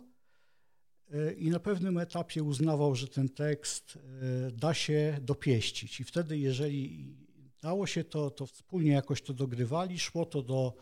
i 1.38 1.50
na 1.50 1.60
pewnym 1.60 1.98
etapie 1.98 2.42
uznawał, 2.42 2.94
że 2.94 3.08
ten 3.08 3.28
tekst 3.28 3.98
e, 3.98 4.50
da 4.50 4.74
się 4.74 5.18
dopieścić. 5.22 6.00
I 6.00 6.04
wtedy 6.04 6.38
jeżeli 6.38 7.14
dało 7.62 7.86
się 7.86 8.04
to, 8.04 8.30
to 8.30 8.46
wspólnie 8.46 8.92
jakoś 8.92 9.22
to 9.22 9.34
dogrywali, 9.34 9.98
szło 9.98 10.26
to 10.26 10.42
do 10.42 10.76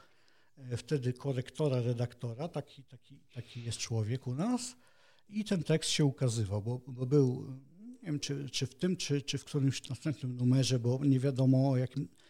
wtedy 0.77 1.13
korektora, 1.13 1.81
redaktora, 1.81 2.49
taki, 2.49 2.85
taki, 2.85 3.19
taki 3.35 3.63
jest 3.63 3.79
człowiek 3.79 4.27
u 4.27 4.35
nas, 4.35 4.77
i 5.29 5.45
ten 5.45 5.63
tekst 5.63 5.91
się 5.91 6.05
ukazywał, 6.05 6.63
bo, 6.63 6.81
bo 6.87 7.07
był, 7.07 7.47
nie 8.03 8.07
wiem 8.07 8.21
czy, 8.21 8.51
czy 8.51 8.67
w 8.67 8.75
tym, 8.75 8.97
czy, 8.97 9.23
czy 9.23 9.39
w 9.39 9.45
którymś 9.45 9.89
następnym 9.89 10.37
numerze, 10.37 10.79
bo 10.79 11.05
nie 11.05 11.21
wiadomo 11.21 11.71
o 11.71 11.77
jakim, 11.77 12.03
e, 12.03 12.24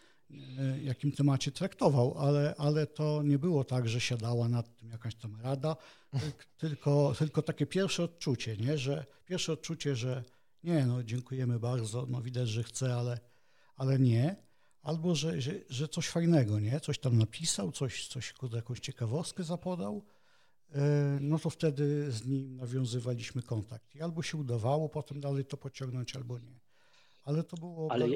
jakim 0.83 1.13
temacie 1.13 1.53
traktował, 1.53 2.19
ale, 2.19 2.55
ale 2.59 2.87
to 2.87 3.23
nie 3.23 3.39
było 3.39 3.65
tak, 3.65 3.89
że 3.89 4.01
siadała 4.01 4.49
nad 4.49 4.77
tym 4.77 4.91
jakaś 4.91 5.15
tam 5.15 5.41
rada, 5.41 5.77
tylko, 6.59 7.13
tylko 7.19 7.43
takie 7.43 7.67
pierwsze 7.67 8.03
odczucie, 8.03 8.57
nie? 8.57 8.79
że 8.79 9.07
pierwsze 9.25 9.53
odczucie, 9.53 9.97
że 9.97 10.25
nie, 10.63 10.87
no 10.87 11.03
dziękujemy 11.03 11.59
bardzo, 11.59 12.07
no 12.09 12.23
widać, 12.23 12.49
że 12.49 12.63
chce, 12.63 12.95
ale, 12.95 13.21
ale 13.77 13.99
nie, 13.99 14.37
albo 14.83 15.15
że, 15.15 15.41
że, 15.41 15.53
że 15.69 15.89
coś 15.89 16.09
fajnego, 16.09 16.61
nie? 16.61 16.81
Coś 16.81 16.99
tam 16.99 17.19
napisał, 17.19 17.73
coś, 17.73 18.09
coś 18.09 18.35
jakąś 18.53 18.81
ciekawostkę 18.81 19.45
zapodał, 19.45 20.05
E, 20.75 21.19
no 21.21 21.39
to 21.39 21.51
wtedy 21.51 22.13
z 22.13 22.27
nim 22.27 22.57
nawiązywaliśmy 22.57 23.43
kontakt. 23.43 23.95
I 23.95 24.03
albo 24.03 24.23
się 24.23 24.39
udawało 24.39 24.89
potem 24.89 25.21
dalej 25.21 25.45
to 25.45 25.57
pociągnąć, 25.57 26.17
albo 26.17 26.39
nie. 26.39 26.61
Ale 27.23 27.45
to 27.45 27.57
było. 27.57 27.93
Ale, 27.93 28.07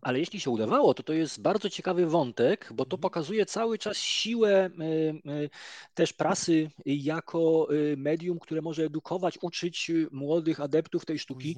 ale 0.00 0.18
jeśli 0.18 0.40
się 0.40 0.50
udawało, 0.50 0.94
to 0.94 1.02
to 1.02 1.12
jest 1.12 1.42
bardzo 1.42 1.70
ciekawy 1.70 2.06
wątek, 2.06 2.68
bo 2.74 2.84
to 2.84 2.96
mhm. 2.96 3.00
pokazuje 3.00 3.46
cały 3.46 3.78
czas 3.78 3.96
siłę 3.96 4.50
e, 4.50 4.64
e, 4.64 5.48
też 5.94 6.12
prasy 6.12 6.70
jako 6.86 7.68
medium, 7.96 8.38
które 8.38 8.62
może 8.62 8.84
edukować, 8.84 9.38
uczyć 9.42 9.90
młodych 10.10 10.60
adeptów 10.60 11.04
tej 11.04 11.18
sztuki. 11.18 11.56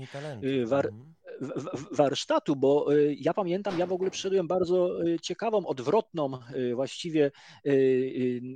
War, 0.67 0.87
mhm 0.87 1.15
warsztatu, 1.91 2.57
bo 2.57 2.95
y, 2.95 3.17
ja 3.19 3.35
pamiętam, 3.35 3.79
ja 3.79 3.87
w 3.87 3.93
ogóle 3.93 4.11
przeszedłem 4.11 4.47
bardzo 4.47 5.07
y, 5.07 5.19
ciekawą, 5.21 5.67
odwrotną 5.67 6.39
y, 6.57 6.75
właściwie 6.75 7.31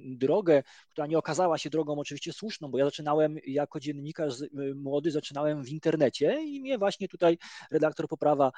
drogę, 0.04 0.62
która 0.88 1.06
nie 1.06 1.18
okazała 1.18 1.58
się 1.58 1.70
drogą 1.70 1.98
oczywiście 1.98 2.32
słuszną, 2.32 2.68
bo 2.68 2.78
ja 2.78 2.84
zaczynałem 2.84 3.38
jako 3.46 3.80
dziennikarz 3.80 4.34
młody, 4.74 5.10
zaczynałem 5.10 5.64
w 5.64 5.68
internecie 5.68 6.44
i 6.44 6.60
mnie 6.60 6.78
właśnie 6.78 7.08
tutaj 7.08 7.38
redaktor 7.70 8.08
Poprawa 8.08 8.52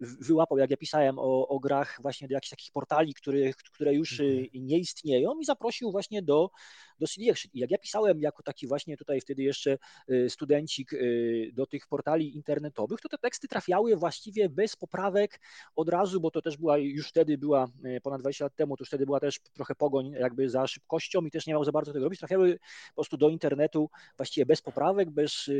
wyłapał, 0.00 0.58
jak 0.58 0.70
ja 0.70 0.76
pisałem 0.76 1.18
o, 1.18 1.48
o 1.48 1.60
grach 1.60 1.98
właśnie 2.02 2.28
do 2.28 2.34
jakichś 2.34 2.50
takich 2.50 2.72
portali, 2.72 3.14
które, 3.14 3.52
które 3.52 3.94
już 3.94 4.20
mhm. 4.20 4.46
nie 4.54 4.78
istnieją 4.78 5.38
i 5.40 5.44
zaprosił 5.44 5.92
właśnie 5.92 6.22
do 6.22 6.50
do 6.98 7.06
CD 7.06 7.30
Action. 7.30 7.50
I 7.54 7.58
jak 7.58 7.70
ja 7.70 7.78
pisałem 7.78 8.20
jako 8.20 8.42
taki 8.42 8.66
właśnie 8.66 8.96
tutaj 8.96 9.20
wtedy 9.20 9.42
jeszcze 9.42 9.78
y, 10.10 10.30
studencik 10.30 10.92
y, 10.92 11.50
do 11.54 11.66
tych 11.66 11.86
portali 11.86 12.36
internetowych, 12.36 13.00
to 13.00 13.08
te 13.08 13.18
teksty 13.18 13.48
trafiały 13.48 13.96
właściwie 13.96 14.48
bez 14.48 14.76
poprawek 14.76 15.40
od 15.76 15.88
razu, 15.88 16.20
bo 16.20 16.30
to 16.30 16.42
też 16.42 16.56
była, 16.56 16.78
już 16.78 17.08
wtedy 17.08 17.38
była, 17.38 17.66
y, 17.84 18.00
ponad 18.00 18.20
20 18.20 18.44
lat 18.44 18.56
temu, 18.56 18.76
to 18.76 18.82
już 18.82 18.88
wtedy 18.88 19.06
była 19.06 19.20
też 19.20 19.40
trochę 19.54 19.74
pogoń 19.74 20.10
jakby 20.10 20.48
za 20.50 20.66
szybkością 20.66 21.24
i 21.24 21.30
też 21.30 21.46
nie 21.46 21.52
miał 21.52 21.64
za 21.64 21.72
bardzo 21.72 21.92
tego 21.92 22.04
robić. 22.04 22.18
Trafiały 22.18 22.58
po 22.88 22.94
prostu 22.94 23.16
do 23.16 23.28
internetu 23.28 23.90
właściwie 24.16 24.46
bez 24.46 24.62
poprawek, 24.62 25.10
bez, 25.10 25.50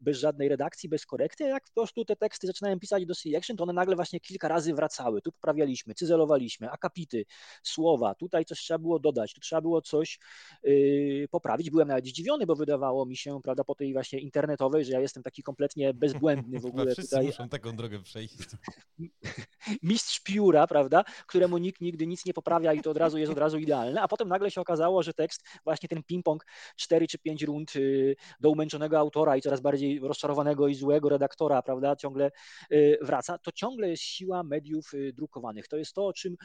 bez 0.00 0.18
żadnej 0.18 0.48
redakcji, 0.48 0.88
bez 0.88 1.06
korekty. 1.06 1.44
Jak 1.44 1.64
po 1.64 1.80
prostu 1.80 2.04
te 2.04 2.16
teksty 2.16 2.46
zaczynałem 2.46 2.78
pisać 2.78 3.06
do 3.06 3.14
Action, 3.38 3.56
to 3.56 3.62
one 3.62 3.72
nagle 3.72 3.96
właśnie 3.96 4.20
kilka 4.20 4.48
razy 4.48 4.74
wracały. 4.74 5.22
Tu 5.22 5.32
poprawialiśmy, 5.32 5.94
cyzelowaliśmy, 5.94 6.70
akapity, 6.70 7.24
słowa, 7.62 8.14
tutaj 8.14 8.44
coś 8.44 8.58
trzeba 8.58 8.78
było 8.78 8.98
dodać, 8.98 9.34
tu 9.34 9.40
trzeba 9.40 9.60
było 9.60 9.82
coś 9.82 10.18
poprawić. 11.30 11.70
Byłem 11.70 11.88
nawet 11.88 12.06
zdziwiony, 12.06 12.46
bo 12.46 12.56
wydawało 12.56 13.06
mi 13.06 13.16
się, 13.16 13.42
prawda, 13.42 13.64
po 13.64 13.74
tej 13.74 13.92
właśnie 13.92 14.18
internetowej, 14.18 14.84
że 14.84 14.92
ja 14.92 15.00
jestem 15.00 15.22
taki 15.22 15.42
kompletnie 15.42 15.94
bezbłędny 15.94 16.60
w 16.60 16.66
ogóle 16.66 16.92
Wszyscy 16.92 17.10
tutaj. 17.10 17.26
muszą 17.26 17.48
taką 17.48 17.76
drogę 17.76 18.02
przejść. 18.02 18.36
Mistrz 19.82 20.20
pióra, 20.20 20.66
prawda, 20.66 21.04
któremu 21.26 21.58
nikt 21.58 21.80
nigdy 21.80 22.06
nic 22.06 22.26
nie 22.26 22.34
poprawia 22.34 22.72
i 22.72 22.82
to 22.82 22.90
od 22.90 22.96
razu 22.96 23.18
jest 23.18 23.32
od 23.32 23.38
razu 23.38 23.58
idealne, 23.58 24.02
a 24.02 24.08
potem 24.08 24.28
nagle 24.28 24.50
się 24.50 24.60
okazało, 24.60 25.02
że 25.02 25.14
tekst, 25.14 25.44
właśnie 25.64 25.88
ten 25.88 26.02
ping-pong 26.02 26.38
4 26.76 27.06
czy 27.06 27.18
5 27.18 27.42
rund 27.42 27.76
y, 27.76 28.16
do 28.40 28.50
umęczonego 28.50 28.98
autora 28.98 29.36
i 29.36 29.40
coraz 29.40 29.60
bardziej 29.60 30.00
rozczarowanego 30.00 30.68
i 30.68 30.74
złego 30.74 31.08
redaktora, 31.08 31.62
prawda, 31.62 31.96
ciągle 31.96 32.30
y, 32.72 32.98
wraca, 33.02 33.38
to 33.38 33.52
ciągle 33.52 33.88
jest 33.88 34.02
siła 34.02 34.42
mediów 34.42 34.94
y, 34.94 35.12
drukowanych. 35.12 35.68
To 35.68 35.76
jest 35.76 35.94
to, 35.94 36.06
o 36.06 36.12
czym 36.12 36.36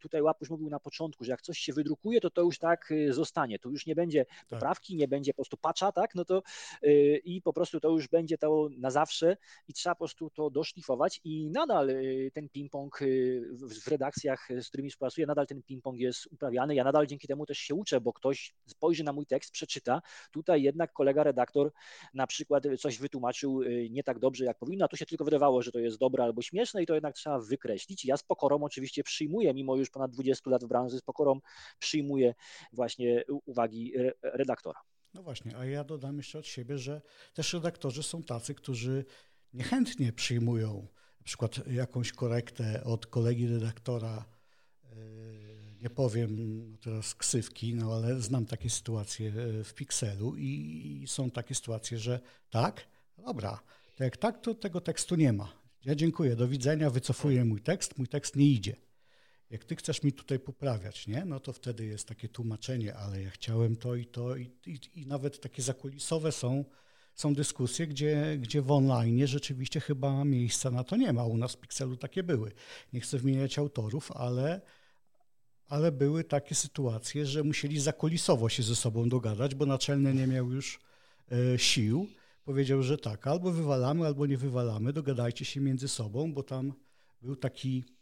tutaj 0.00 0.22
Łapuś 0.22 0.50
mówił 0.50 0.70
na 0.70 0.80
początku, 0.80 1.24
że 1.24 1.30
jak 1.30 1.42
coś 1.42 1.58
się 1.58 1.72
wydrukuje, 1.72 2.20
to 2.20 2.30
to 2.30 2.42
już 2.42 2.58
tak 2.58 2.92
zostanie. 3.10 3.58
Tu 3.58 3.70
już 3.76 3.86
nie 3.86 3.94
będzie 3.94 4.24
tak. 4.24 4.48
poprawki, 4.48 4.92
tak. 4.92 4.98
nie 4.98 5.08
będzie 5.08 5.32
po 5.32 5.36
prostu 5.36 5.56
patcha, 5.56 5.92
tak, 5.92 6.14
no 6.14 6.24
to 6.24 6.42
yy, 6.82 7.16
i 7.24 7.42
po 7.42 7.52
prostu 7.52 7.80
to 7.80 7.90
już 7.90 8.08
będzie 8.08 8.38
to 8.38 8.68
na 8.78 8.90
zawsze 8.90 9.36
i 9.68 9.72
trzeba 9.72 9.94
po 9.94 9.98
prostu 9.98 10.30
to 10.30 10.50
doszlifować 10.50 11.20
i 11.24 11.50
nadal 11.50 11.88
yy, 11.88 12.30
ten 12.34 12.48
ping-pong 12.48 13.00
yy, 13.00 13.48
w, 13.52 13.84
w, 13.84 13.88
redakcjach, 13.88 14.48
z 14.60 14.68
którymi 14.68 14.90
współpracuję, 14.90 15.26
nadal 15.26 15.46
ten 15.46 15.62
ping-pong 15.62 15.96
jest 15.96 16.26
uprawiany. 16.32 16.74
Ja 16.74 16.84
nadal 16.84 17.06
dzięki 17.06 17.28
temu 17.28 17.46
też 17.46 17.58
się 17.58 17.74
uczę, 17.74 18.00
bo 18.00 18.12
ktoś 18.12 18.54
spojrzy 18.66 19.04
na 19.04 19.12
mój 19.12 19.26
tekst, 19.26 19.52
przeczyta. 19.52 20.02
Tutaj 20.30 20.62
jednak 20.62 20.92
kolega 20.92 21.22
redaktor 21.22 21.72
na 22.14 22.26
przykład 22.26 22.64
coś 22.78 22.98
wytłumaczył 22.98 23.62
y, 23.62 23.88
nie 23.90 24.02
tak 24.02 24.18
dobrze, 24.18 24.44
jak 24.44 24.58
powinno, 24.58 24.84
a 24.84 24.88
tu 24.88 24.96
się 24.96 25.06
tylko 25.06 25.24
wydawało, 25.24 25.62
że 25.62 25.72
to 25.72 25.78
jest 25.78 25.98
dobre 25.98 26.24
albo 26.24 26.42
śmieszne 26.42 26.82
i 26.82 26.86
to 26.86 26.94
jednak 26.94 27.14
trzeba 27.14 27.38
wykreślić. 27.38 28.04
Ja 28.04 28.16
z 28.16 28.22
pokorą 28.22 28.62
oczywiście 28.62 29.02
przyjmuję, 29.02 29.54
mimo 29.54 29.76
już 29.76 29.90
ponad 29.90 30.10
20 30.10 30.50
lat 30.50 30.64
w 30.64 30.66
branży, 30.66 30.98
z 30.98 31.02
pokorą 31.02 31.40
przyjmuję 31.78 32.34
właśnie 32.72 33.24
uwagi 33.44 33.65
redaktora. 34.22 34.80
No 35.14 35.22
właśnie, 35.22 35.56
a 35.56 35.64
ja 35.64 35.84
dodam 35.84 36.16
jeszcze 36.16 36.38
od 36.38 36.46
siebie, 36.46 36.78
że 36.78 37.02
też 37.34 37.52
redaktorzy 37.52 38.02
są 38.02 38.22
tacy, 38.22 38.54
którzy 38.54 39.04
niechętnie 39.52 40.12
przyjmują 40.12 40.88
na 41.20 41.24
przykład 41.24 41.66
jakąś 41.66 42.12
korektę 42.12 42.84
od 42.84 43.06
kolegi 43.06 43.48
redaktora, 43.48 44.24
e, 44.84 44.96
nie 45.82 45.90
powiem 45.90 46.36
teraz 46.80 47.14
ksywki, 47.14 47.74
no 47.74 47.94
ale 47.94 48.20
znam 48.20 48.46
takie 48.46 48.70
sytuacje 48.70 49.28
e, 49.28 49.64
w 49.64 49.74
Pixelu 49.74 50.36
i 50.36 51.04
są 51.06 51.30
takie 51.30 51.54
sytuacje, 51.54 51.98
że 51.98 52.20
tak, 52.50 52.88
dobra, 53.18 53.60
to 53.96 54.04
jak 54.04 54.16
tak, 54.16 54.40
to 54.40 54.54
tego 54.54 54.80
tekstu 54.80 55.14
nie 55.14 55.32
ma. 55.32 55.52
Ja 55.84 55.94
dziękuję, 55.94 56.36
do 56.36 56.48
widzenia, 56.48 56.90
wycofuję 56.90 57.44
mój 57.44 57.60
tekst, 57.60 57.98
mój 57.98 58.08
tekst 58.08 58.36
nie 58.36 58.46
idzie 58.46 58.85
jak 59.50 59.64
ty 59.64 59.76
chcesz 59.76 60.02
mi 60.02 60.12
tutaj 60.12 60.38
poprawiać, 60.38 61.06
nie? 61.06 61.24
no 61.24 61.40
to 61.40 61.52
wtedy 61.52 61.86
jest 61.86 62.08
takie 62.08 62.28
tłumaczenie, 62.28 62.94
ale 62.94 63.22
ja 63.22 63.30
chciałem 63.30 63.76
to 63.76 63.94
i 63.94 64.06
to 64.06 64.36
i, 64.36 64.50
i, 64.66 64.78
i 64.94 65.06
nawet 65.06 65.40
takie 65.40 65.62
zakulisowe 65.62 66.32
są, 66.32 66.64
są 67.14 67.34
dyskusje, 67.34 67.86
gdzie, 67.86 68.38
gdzie 68.38 68.62
w 68.62 68.70
online 68.70 69.26
rzeczywiście 69.26 69.80
chyba 69.80 70.24
miejsca 70.24 70.70
na 70.70 70.84
to 70.84 70.96
nie 70.96 71.12
ma. 71.12 71.24
U 71.24 71.36
nas 71.36 71.52
w 71.52 71.56
Pixelu 71.56 71.96
takie 71.96 72.22
były. 72.22 72.52
Nie 72.92 73.00
chcę 73.00 73.18
wymieniać 73.18 73.58
autorów, 73.58 74.12
ale, 74.12 74.60
ale 75.68 75.92
były 75.92 76.24
takie 76.24 76.54
sytuacje, 76.54 77.26
że 77.26 77.42
musieli 77.42 77.80
zakulisowo 77.80 78.48
się 78.48 78.62
ze 78.62 78.76
sobą 78.76 79.08
dogadać, 79.08 79.54
bo 79.54 79.66
naczelny 79.66 80.14
nie 80.14 80.26
miał 80.26 80.50
już 80.50 80.80
e, 81.32 81.58
sił. 81.58 82.06
Powiedział, 82.44 82.82
że 82.82 82.98
tak, 82.98 83.26
albo 83.26 83.52
wywalamy, 83.52 84.06
albo 84.06 84.26
nie 84.26 84.36
wywalamy, 84.36 84.92
dogadajcie 84.92 85.44
się 85.44 85.60
między 85.60 85.88
sobą, 85.88 86.32
bo 86.32 86.42
tam 86.42 86.72
był 87.22 87.36
taki 87.36 87.95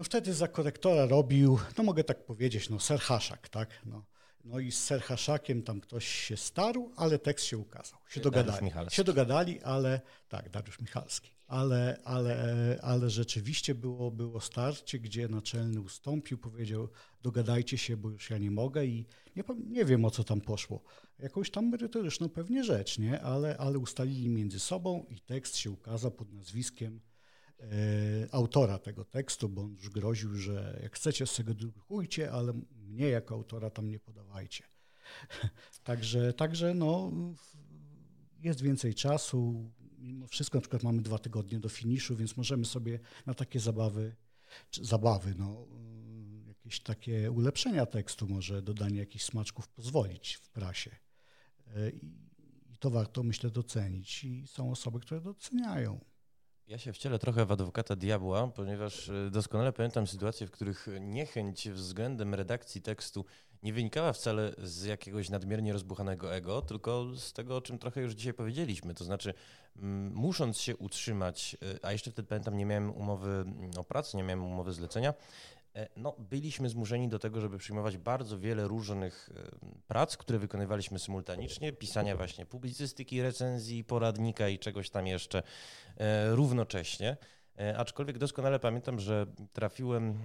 no 0.00 0.04
wtedy 0.04 0.34
za 0.34 0.48
korektora 0.48 1.06
robił, 1.06 1.58
no 1.78 1.84
mogę 1.84 2.04
tak 2.04 2.24
powiedzieć, 2.24 2.70
no 2.70 2.80
Serhaszak, 2.80 3.48
tak? 3.48 3.68
No, 3.86 4.04
no 4.44 4.58
i 4.58 4.72
z 4.72 4.84
Serhaszakiem 4.84 5.62
tam 5.62 5.80
ktoś 5.80 6.08
się 6.08 6.36
starł, 6.36 6.92
ale 6.96 7.18
tekst 7.18 7.46
się 7.46 7.58
ukazał. 7.58 7.98
Się 8.08 8.20
dogadali. 8.20 8.70
Się 8.90 9.04
dogadali, 9.04 9.62
ale 9.62 10.00
tak, 10.28 10.50
Dariusz 10.50 10.80
Michalski. 10.80 11.30
Ale, 11.46 12.00
ale, 12.04 12.78
ale 12.82 13.10
rzeczywiście 13.10 13.74
było, 13.74 14.10
było 14.10 14.40
starcie, 14.40 14.98
gdzie 14.98 15.28
naczelny 15.28 15.80
ustąpił, 15.80 16.38
powiedział 16.38 16.88
dogadajcie 17.22 17.78
się, 17.78 17.96
bo 17.96 18.10
już 18.10 18.30
ja 18.30 18.38
nie 18.38 18.50
mogę 18.50 18.84
i 18.84 19.06
nie, 19.36 19.44
nie 19.66 19.84
wiem 19.84 20.04
o 20.04 20.10
co 20.10 20.24
tam 20.24 20.40
poszło. 20.40 20.82
Jakąś 21.18 21.50
tam 21.50 21.68
merytoryczną 21.68 22.28
pewnie 22.28 22.64
rzecz, 22.64 22.98
nie? 22.98 23.20
Ale, 23.20 23.56
ale 23.56 23.78
ustalili 23.78 24.28
między 24.28 24.60
sobą 24.60 25.06
i 25.08 25.20
tekst 25.20 25.56
się 25.56 25.70
ukazał 25.70 26.10
pod 26.10 26.32
nazwiskiem 26.32 27.00
autora 28.30 28.78
tego 28.78 29.04
tekstu, 29.04 29.48
bo 29.48 29.62
on 29.62 29.72
już 29.72 29.90
groził, 29.90 30.36
że 30.36 30.80
jak 30.82 30.96
chcecie 30.96 31.26
tego 31.26 31.54
drukujcie, 31.54 32.32
ale 32.32 32.52
mnie 32.72 33.08
jako 33.08 33.34
autora 33.34 33.70
tam 33.70 33.88
nie 33.88 33.98
podawajcie. 33.98 34.64
także, 35.84 36.32
także 36.32 36.74
no, 36.74 37.12
jest 38.40 38.60
więcej 38.60 38.94
czasu. 38.94 39.70
Mimo 39.98 40.26
wszystko 40.26 40.58
na 40.58 40.60
przykład 40.60 40.82
mamy 40.82 41.02
dwa 41.02 41.18
tygodnie 41.18 41.60
do 41.60 41.68
finiszu, 41.68 42.16
więc 42.16 42.36
możemy 42.36 42.64
sobie 42.64 43.00
na 43.26 43.34
takie 43.34 43.60
zabawy, 43.60 44.16
zabawy, 44.72 45.34
no, 45.38 45.66
jakieś 46.48 46.80
takie 46.80 47.30
ulepszenia 47.30 47.86
tekstu, 47.86 48.28
może 48.28 48.62
dodanie 48.62 48.98
jakichś 48.98 49.24
smaczków 49.24 49.68
pozwolić 49.68 50.34
w 50.34 50.50
prasie. 50.50 50.96
I, 52.02 52.06
i 52.72 52.76
to 52.78 52.90
warto, 52.90 53.22
myślę, 53.22 53.50
docenić. 53.50 54.24
I 54.24 54.46
są 54.46 54.70
osoby, 54.70 55.00
które 55.00 55.20
doceniają. 55.20 56.00
Ja 56.70 56.78
się 56.78 56.92
wcielę 56.92 57.18
trochę 57.18 57.46
w 57.46 57.52
adwokata 57.52 57.96
diabła, 57.96 58.48
ponieważ 58.48 59.08
e, 59.08 59.30
doskonale 59.30 59.72
pamiętam 59.72 60.06
sytuacje, 60.06 60.46
w 60.46 60.50
których 60.50 60.88
niechęć 61.00 61.68
względem 61.70 62.34
redakcji 62.34 62.82
tekstu 62.82 63.24
nie 63.62 63.72
wynikała 63.72 64.12
wcale 64.12 64.54
z 64.58 64.84
jakiegoś 64.84 65.30
nadmiernie 65.30 65.72
rozbuchanego 65.72 66.34
ego, 66.34 66.62
tylko 66.62 67.06
z 67.16 67.32
tego, 67.32 67.56
o 67.56 67.60
czym 67.60 67.78
trochę 67.78 68.00
już 68.00 68.12
dzisiaj 68.12 68.34
powiedzieliśmy. 68.34 68.94
To 68.94 69.04
znaczy, 69.04 69.34
musząc 70.14 70.58
się 70.58 70.76
utrzymać, 70.76 71.56
e, 71.62 71.86
a 71.86 71.92
jeszcze 71.92 72.10
wtedy 72.10 72.28
pamiętam, 72.28 72.56
nie 72.56 72.66
miałem 72.66 72.90
umowy 72.90 73.44
o 73.76 73.84
pracę, 73.84 74.16
nie 74.16 74.24
miałem 74.24 74.44
umowy 74.44 74.72
zlecenia, 74.72 75.14
no, 75.96 76.16
byliśmy 76.18 76.68
zmuszeni 76.68 77.08
do 77.08 77.18
tego, 77.18 77.40
żeby 77.40 77.58
przyjmować 77.58 77.98
bardzo 77.98 78.38
wiele 78.38 78.68
różnych 78.68 79.30
e, 79.36 79.50
prac, 79.88 80.16
które 80.16 80.38
wykonywaliśmy 80.38 80.98
symultanicznie, 80.98 81.72
pisania 81.72 82.16
właśnie 82.16 82.46
publicystyki, 82.46 83.22
recenzji, 83.22 83.84
poradnika 83.84 84.48
i 84.48 84.58
czegoś 84.58 84.90
tam 84.90 85.06
jeszcze 85.06 85.42
e, 85.96 86.30
równocześnie. 86.34 87.16
Aczkolwiek 87.76 88.18
doskonale 88.18 88.58
pamiętam, 88.58 89.00
że 89.00 89.26
trafiłem 89.52 90.18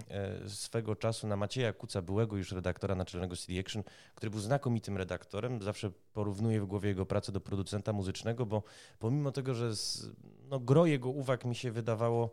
swego 0.47 0.95
czasu 0.95 1.27
na 1.27 1.35
Macieja 1.35 1.73
Kuca, 1.73 2.01
byłego 2.01 2.37
już 2.37 2.51
redaktora 2.51 2.95
naczelnego 2.95 3.35
CD 3.35 3.59
Action, 3.59 3.83
który 4.15 4.29
był 4.29 4.39
znakomitym 4.39 4.97
redaktorem. 4.97 5.61
Zawsze 5.61 5.91
porównuję 6.13 6.61
w 6.61 6.65
głowie 6.65 6.89
jego 6.89 7.05
pracę 7.05 7.31
do 7.31 7.41
producenta 7.41 7.93
muzycznego, 7.93 8.45
bo 8.45 8.63
pomimo 8.99 9.31
tego, 9.31 9.53
że 9.53 9.75
z, 9.75 10.07
no, 10.49 10.59
gro 10.59 10.85
jego 10.85 11.09
uwag 11.09 11.45
mi 11.45 11.55
się 11.55 11.71
wydawało 11.71 12.31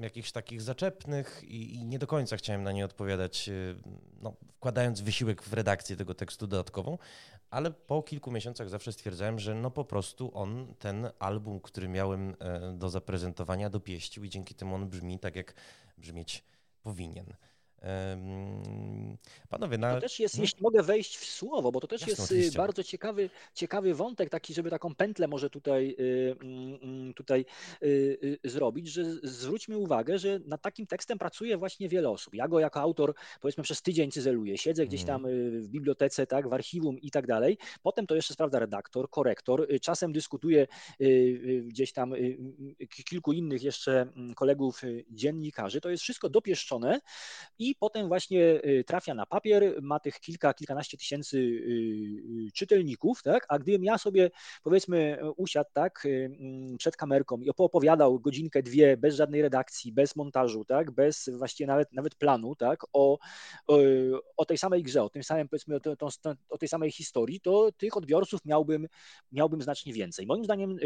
jakichś 0.00 0.32
takich 0.32 0.62
zaczepnych 0.62 1.44
i, 1.44 1.74
i, 1.74 1.84
nie 1.84 1.98
do 1.98 2.06
końca 2.06 2.36
chciałem 2.36 2.62
na 2.62 2.72
nie 2.72 2.84
odpowiadać, 2.84 3.48
e, 3.48 3.52
no, 4.22 4.32
wkładając 4.56 5.00
wysiłek 5.00 5.42
w 5.42 5.52
redakcję 5.52 5.96
tego 5.96 6.14
tekstu 6.14 6.46
dodatkową, 6.46 6.98
ale 7.50 7.70
po 7.70 8.02
kilku 8.02 8.30
miesiącach 8.30 8.68
zawsze 8.68 8.92
stwierdzałem, 8.92 9.38
że 9.38 9.54
no 9.54 9.70
po 9.70 9.84
prostu 9.84 10.30
on 10.34 10.74
ten 10.78 11.10
album, 11.18 11.60
który 11.60 11.88
miałem 11.88 12.36
e, 12.38 12.72
do 12.72 12.90
zaprezentowania, 12.90 13.70
dopieścił 13.70 14.24
i 14.24 14.28
dzięki 14.28 14.54
temu 14.54 14.74
on 14.74 14.88
brzmi 14.88 15.18
tak, 15.18 15.36
jak 15.36 15.54
brzmieć 15.98 16.44
powinien. 16.82 17.34
Panowie, 19.48 19.78
na... 19.78 19.94
To 19.94 20.00
też 20.00 20.20
jest, 20.20 20.34
hmm? 20.34 20.44
jeśli 20.44 20.62
mogę 20.62 20.82
wejść 20.82 21.16
w 21.16 21.24
słowo, 21.24 21.72
bo 21.72 21.80
to 21.80 21.86
też 21.86 22.00
Jasne, 22.00 22.10
jest 22.10 22.20
y, 22.20 22.34
oczywiście. 22.34 22.58
bardzo 22.58 22.84
ciekawy, 22.84 23.30
ciekawy 23.54 23.94
wątek, 23.94 24.30
taki, 24.30 24.54
żeby 24.54 24.70
taką 24.70 24.94
pętlę 24.94 25.28
może 25.28 25.50
tutaj, 25.50 25.96
y, 26.00 26.36
mm, 26.40 26.78
mm, 26.82 27.14
tutaj 27.14 27.44
y, 27.82 28.38
zrobić, 28.44 28.88
że 28.88 29.04
zwróćmy 29.22 29.78
uwagę, 29.78 30.18
że 30.18 30.40
nad 30.46 30.62
takim 30.62 30.86
tekstem 30.86 31.18
pracuje 31.18 31.56
właśnie 31.56 31.88
wiele 31.88 32.10
osób. 32.10 32.34
Ja 32.34 32.48
go 32.48 32.60
jako 32.60 32.80
autor 32.80 33.14
powiedzmy 33.40 33.64
przez 33.64 33.82
tydzień 33.82 34.10
cyzeluję, 34.10 34.58
siedzę 34.58 34.86
gdzieś 34.86 35.04
tam 35.04 35.24
mhm. 35.24 35.62
w 35.62 35.68
bibliotece, 35.68 36.26
tak, 36.26 36.48
w 36.48 36.52
archiwum 36.52 36.98
i 37.00 37.10
tak 37.10 37.26
dalej. 37.26 37.58
Potem 37.82 38.06
to 38.06 38.14
jeszcze 38.14 38.34
sprawdza 38.34 38.58
redaktor, 38.58 39.10
korektor, 39.10 39.68
czasem 39.82 40.12
dyskutuje 40.12 40.66
gdzieś 41.62 41.92
tam 41.92 42.14
kilku 43.04 43.32
innych 43.32 43.62
jeszcze 43.62 44.00
mm, 44.00 44.34
kolegów 44.34 44.82
dziennikarzy. 45.10 45.80
To 45.80 45.90
jest 45.90 46.02
wszystko 46.02 46.28
dopieszczone 46.28 47.00
i 47.58 47.67
i 47.68 47.74
potem 47.74 48.08
właśnie 48.08 48.60
y, 48.64 48.84
trafia 48.86 49.14
na 49.14 49.26
papier, 49.26 49.82
ma 49.82 50.00
tych 50.00 50.20
kilka, 50.20 50.54
kilkanaście 50.54 50.96
tysięcy 50.96 51.38
y, 51.38 51.40
y, 51.40 52.52
czytelników, 52.54 53.22
tak? 53.22 53.46
A 53.48 53.58
gdybym 53.58 53.84
ja 53.84 53.98
sobie 53.98 54.30
powiedzmy 54.62 55.18
usiadł 55.36 55.70
tak 55.72 56.06
mm, 56.06 56.76
przed 56.76 56.96
kamerką 56.96 57.40
i 57.40 57.50
opowiadał 57.50 58.20
godzinkę, 58.20 58.62
dwie 58.62 58.96
bez 58.96 59.14
żadnej 59.14 59.42
redakcji, 59.42 59.92
bez 59.92 60.16
montażu, 60.16 60.64
tak? 60.64 60.90
Bez 60.90 61.30
właściwie 61.38 61.66
nawet, 61.66 61.92
nawet 61.92 62.14
planu, 62.14 62.56
tak? 62.56 62.84
O, 62.92 63.18
o, 63.66 63.78
o 64.36 64.44
tej 64.44 64.58
samej 64.58 64.82
grze, 64.82 65.02
o 65.02 65.10
tym 65.10 65.24
samym 65.24 65.48
powiedzmy 65.48 65.76
o, 65.76 66.08
o 66.48 66.58
tej 66.58 66.68
samej 66.68 66.90
historii, 66.90 67.40
to 67.40 67.72
tych 67.72 67.96
odbiorców 67.96 68.44
miałbym, 68.44 68.88
miałbym 69.32 69.62
znacznie 69.62 69.92
więcej. 69.92 70.26
Moim 70.26 70.44
zdaniem 70.44 70.76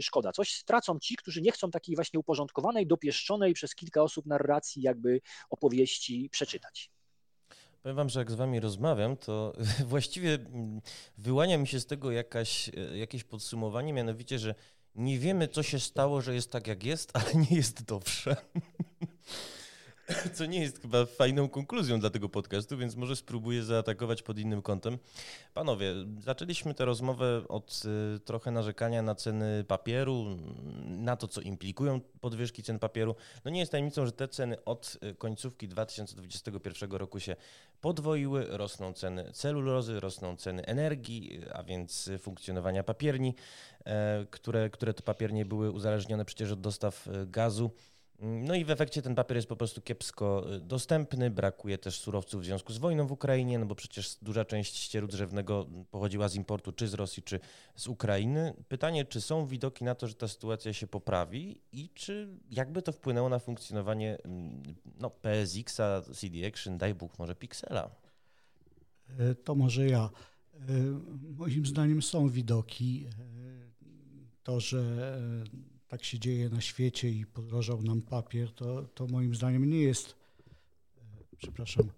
szkoda. 0.00 0.32
Coś 0.32 0.54
stracą 0.54 0.98
ci, 0.98 1.16
którzy 1.16 1.42
nie 1.42 1.52
chcą 1.52 1.70
takiej 1.70 1.94
właśnie 1.94 2.20
uporządkowanej, 2.20 2.86
dopieszczonej 2.86 3.54
przez 3.54 3.74
kilka 3.74 4.02
osób 4.02 4.26
narracji 4.26 4.82
jakby 4.82 5.20
opowieści 5.50 6.21
przeczytać. 6.28 6.90
Powiem 7.82 7.96
wam, 7.96 8.08
że 8.08 8.20
jak 8.20 8.30
z 8.30 8.34
wami 8.34 8.60
rozmawiam, 8.60 9.16
to 9.16 9.52
właściwie 9.86 10.38
wyłania 11.18 11.58
mi 11.58 11.66
się 11.66 11.80
z 11.80 11.86
tego 11.86 12.10
jakaś, 12.10 12.70
jakieś 12.94 13.24
podsumowanie, 13.24 13.92
mianowicie, 13.92 14.38
że 14.38 14.54
nie 14.94 15.18
wiemy, 15.18 15.48
co 15.48 15.62
się 15.62 15.80
stało, 15.80 16.20
że 16.20 16.34
jest 16.34 16.50
tak, 16.50 16.66
jak 16.66 16.84
jest, 16.84 17.10
ale 17.16 17.34
nie 17.34 17.56
jest 17.56 17.84
dobrze. 17.84 18.36
co 20.34 20.46
nie 20.46 20.60
jest 20.60 20.82
chyba 20.82 21.06
fajną 21.06 21.48
konkluzją 21.48 22.00
dla 22.00 22.10
tego 22.10 22.28
podcastu, 22.28 22.76
więc 22.78 22.96
może 22.96 23.16
spróbuję 23.16 23.62
zaatakować 23.62 24.22
pod 24.22 24.38
innym 24.38 24.62
kątem. 24.62 24.98
Panowie, 25.54 25.94
zaczęliśmy 26.20 26.74
tę 26.74 26.84
rozmowę 26.84 27.42
od 27.48 27.82
y, 28.16 28.20
trochę 28.20 28.50
narzekania 28.50 29.02
na 29.02 29.14
ceny 29.14 29.64
papieru, 29.68 30.26
na 30.84 31.16
to, 31.16 31.28
co 31.28 31.40
implikują 31.40 32.00
podwyżki 32.00 32.62
cen 32.62 32.78
papieru. 32.78 33.14
No 33.44 33.50
nie 33.50 33.60
jest 33.60 33.72
tajemnicą, 33.72 34.06
że 34.06 34.12
te 34.12 34.28
ceny 34.28 34.64
od 34.64 34.98
y, 35.02 35.14
końcówki 35.14 35.68
2021 35.68 36.92
roku 36.92 37.20
się 37.20 37.36
podwoiły, 37.80 38.46
rosną 38.48 38.92
ceny 38.92 39.32
celulozy, 39.32 40.00
rosną 40.00 40.36
ceny 40.36 40.66
energii, 40.66 41.40
a 41.52 41.62
więc 41.62 42.10
funkcjonowania 42.18 42.82
papierni, 42.82 43.34
e, 43.84 44.26
które, 44.30 44.70
które 44.70 44.94
to 44.94 45.02
papiernie 45.02 45.44
były 45.44 45.70
uzależnione 45.70 46.24
przecież 46.24 46.50
od 46.50 46.60
dostaw 46.60 47.06
y, 47.06 47.26
gazu. 47.26 47.70
No 48.22 48.54
i 48.54 48.64
w 48.64 48.70
efekcie 48.70 49.02
ten 49.02 49.14
papier 49.14 49.36
jest 49.36 49.48
po 49.48 49.56
prostu 49.56 49.80
kiepsko 49.80 50.54
y, 50.54 50.60
dostępny, 50.60 51.30
brakuje 51.30 51.78
też 51.78 52.00
surowców 52.00 52.42
w 52.42 52.44
związku 52.44 52.72
z 52.72 52.78
wojną 52.78 53.06
w 53.06 53.12
Ukrainie, 53.12 53.58
no 53.58 53.66
bo 53.66 53.74
przecież 53.74 54.16
duża 54.22 54.44
część 54.44 54.76
ścieru 54.76 55.06
drzewnego 55.06 55.66
pochodziła 55.90 56.28
z 56.28 56.34
importu 56.34 56.72
czy 56.72 56.88
z 56.88 56.94
Rosji, 56.94 57.22
czy 57.22 57.40
z 57.76 57.86
Ukrainy. 57.86 58.54
Pytanie, 58.68 59.04
czy 59.04 59.20
są 59.20 59.46
widoki 59.46 59.84
na 59.84 59.94
to, 59.94 60.08
że 60.08 60.14
ta 60.14 60.28
sytuacja 60.28 60.72
się 60.72 60.86
poprawi 60.86 61.60
i 61.72 61.88
czy 61.94 62.28
jakby 62.50 62.82
to 62.82 62.92
wpłynęło 62.92 63.28
na 63.28 63.38
funkcjonowanie 63.38 64.18
mm, 64.24 64.62
no, 65.00 65.10
PSX-a, 65.10 66.02
CD 66.02 66.46
Action, 66.46 66.78
daj 66.78 66.94
Bóg, 66.94 67.18
może 67.18 67.34
Pixela? 67.34 67.90
E, 69.18 69.34
to 69.34 69.54
może 69.54 69.86
ja. 69.86 70.10
E, 70.54 70.60
moim 71.38 71.66
zdaniem 71.66 72.02
są 72.02 72.28
widoki. 72.28 73.06
E, 73.06 73.12
to, 74.42 74.60
że 74.60 75.08
tak 75.92 76.04
się 76.04 76.18
dzieje 76.18 76.48
na 76.48 76.60
świecie 76.60 77.10
i 77.10 77.26
podrożał 77.26 77.82
nam 77.82 78.02
papier, 78.02 78.52
to, 78.52 78.82
to 78.82 79.06
moim 79.06 79.34
zdaniem 79.34 79.70
nie 79.70 79.82
jest, 79.82 80.16
e, 80.96 81.36
przepraszam, 81.36 81.90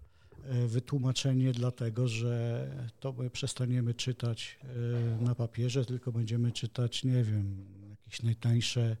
e, 0.43 0.67
wytłumaczenie 0.67 1.51
dlatego, 1.51 2.07
że 2.07 2.67
to 2.99 3.13
my 3.13 3.29
przestaniemy 3.29 3.93
czytać 3.93 4.59
e, 4.63 5.23
na 5.23 5.35
papierze, 5.35 5.85
tylko 5.85 6.11
będziemy 6.11 6.51
czytać, 6.51 7.03
nie 7.03 7.23
wiem, 7.23 7.65
jakieś 7.89 8.23
najtańsze 8.23 8.97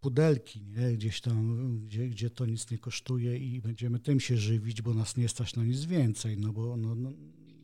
pudelki, 0.00 0.62
nie? 0.62 0.92
gdzieś 0.92 1.20
tam, 1.20 1.78
gdzie, 1.86 2.08
gdzie 2.08 2.30
to 2.30 2.46
nic 2.46 2.70
nie 2.70 2.78
kosztuje 2.78 3.38
i 3.38 3.60
będziemy 3.60 3.98
tym 3.98 4.20
się 4.20 4.36
żywić, 4.36 4.82
bo 4.82 4.94
nas 4.94 5.16
nie 5.16 5.28
stać 5.28 5.56
na 5.56 5.64
nic 5.64 5.84
więcej, 5.84 6.36
no 6.36 6.52
bo 6.52 6.76
no, 6.76 6.94
no, 6.94 7.10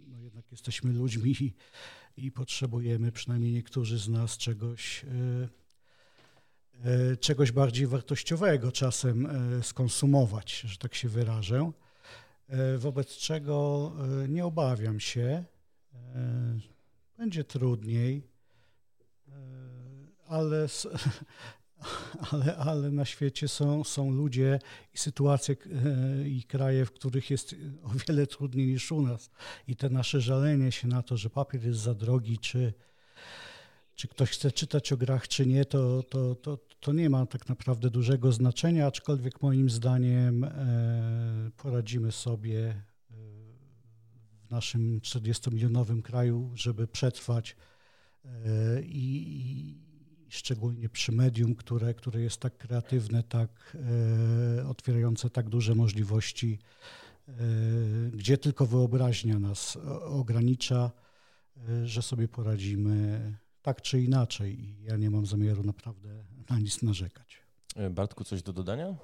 no 0.08 0.20
jednak 0.20 0.52
jesteśmy 0.52 0.92
ludźmi 0.92 1.30
i 1.40 1.54
i 2.16 2.32
potrzebujemy, 2.32 3.12
przynajmniej 3.12 3.52
niektórzy 3.52 3.98
z 3.98 4.08
nas, 4.08 4.36
czegoś, 4.36 5.04
e, 5.04 5.48
e, 6.90 7.16
czegoś 7.16 7.52
bardziej 7.52 7.86
wartościowego 7.86 8.72
czasem 8.72 9.26
e, 9.26 9.62
skonsumować, 9.62 10.60
że 10.60 10.76
tak 10.76 10.94
się 10.94 11.08
wyrażę. 11.08 11.72
Wobec 12.78 13.16
czego 13.16 13.92
nie 14.28 14.44
obawiam 14.44 15.00
się, 15.00 15.44
będzie 17.18 17.44
trudniej, 17.44 18.28
ale 20.26 20.66
ale, 22.30 22.56
ale 22.56 22.90
na 22.90 23.04
świecie 23.04 23.48
są, 23.48 23.84
są 23.84 24.10
ludzie 24.10 24.58
i 24.94 24.98
sytuacje 24.98 25.56
e, 25.66 26.28
i 26.28 26.42
kraje, 26.42 26.84
w 26.84 26.92
których 26.92 27.30
jest 27.30 27.54
o 27.82 27.88
wiele 28.08 28.26
trudniej 28.26 28.66
niż 28.66 28.92
u 28.92 29.02
nas. 29.02 29.30
I 29.68 29.76
te 29.76 29.90
nasze 29.90 30.20
żalenie 30.20 30.72
się 30.72 30.88
na 30.88 31.02
to, 31.02 31.16
że 31.16 31.30
papier 31.30 31.66
jest 31.66 31.80
za 31.80 31.94
drogi, 31.94 32.38
czy, 32.38 32.72
czy 33.94 34.08
ktoś 34.08 34.30
chce 34.30 34.52
czytać 34.52 34.92
o 34.92 34.96
grach, 34.96 35.28
czy 35.28 35.46
nie, 35.46 35.64
to, 35.64 36.02
to, 36.02 36.34
to, 36.34 36.58
to 36.80 36.92
nie 36.92 37.10
ma 37.10 37.26
tak 37.26 37.48
naprawdę 37.48 37.90
dużego 37.90 38.32
znaczenia, 38.32 38.86
aczkolwiek 38.86 39.42
moim 39.42 39.70
zdaniem 39.70 40.44
e, 40.44 41.50
poradzimy 41.56 42.12
sobie 42.12 42.68
e, 42.68 42.84
w 44.46 44.50
naszym 44.50 45.00
40-milionowym 45.00 46.02
kraju, 46.02 46.50
żeby 46.54 46.86
przetrwać 46.86 47.56
i, 48.82 49.84
szczególnie 50.34 50.88
przy 50.88 51.12
medium, 51.12 51.54
które, 51.54 51.94
które 51.94 52.20
jest 52.20 52.40
tak 52.40 52.58
kreatywne, 52.58 53.22
tak 53.22 53.76
e, 54.58 54.68
otwierające 54.68 55.30
tak 55.30 55.48
duże 55.48 55.74
możliwości, 55.74 56.58
e, 57.28 57.32
gdzie 58.10 58.38
tylko 58.38 58.66
wyobraźnia 58.66 59.38
nas 59.38 59.78
ogranicza, 60.02 60.90
że 61.84 62.02
sobie 62.02 62.28
poradzimy 62.28 63.20
tak 63.62 63.82
czy 63.82 64.00
inaczej 64.00 64.60
i 64.60 64.82
ja 64.82 64.96
nie 64.96 65.10
mam 65.10 65.26
zamiaru 65.26 65.62
naprawdę 65.62 66.24
na 66.50 66.58
nic 66.58 66.82
narzekać. 66.82 67.42
Bartku, 67.90 68.24
coś 68.24 68.42
do 68.42 68.52
dodania? 68.52 68.94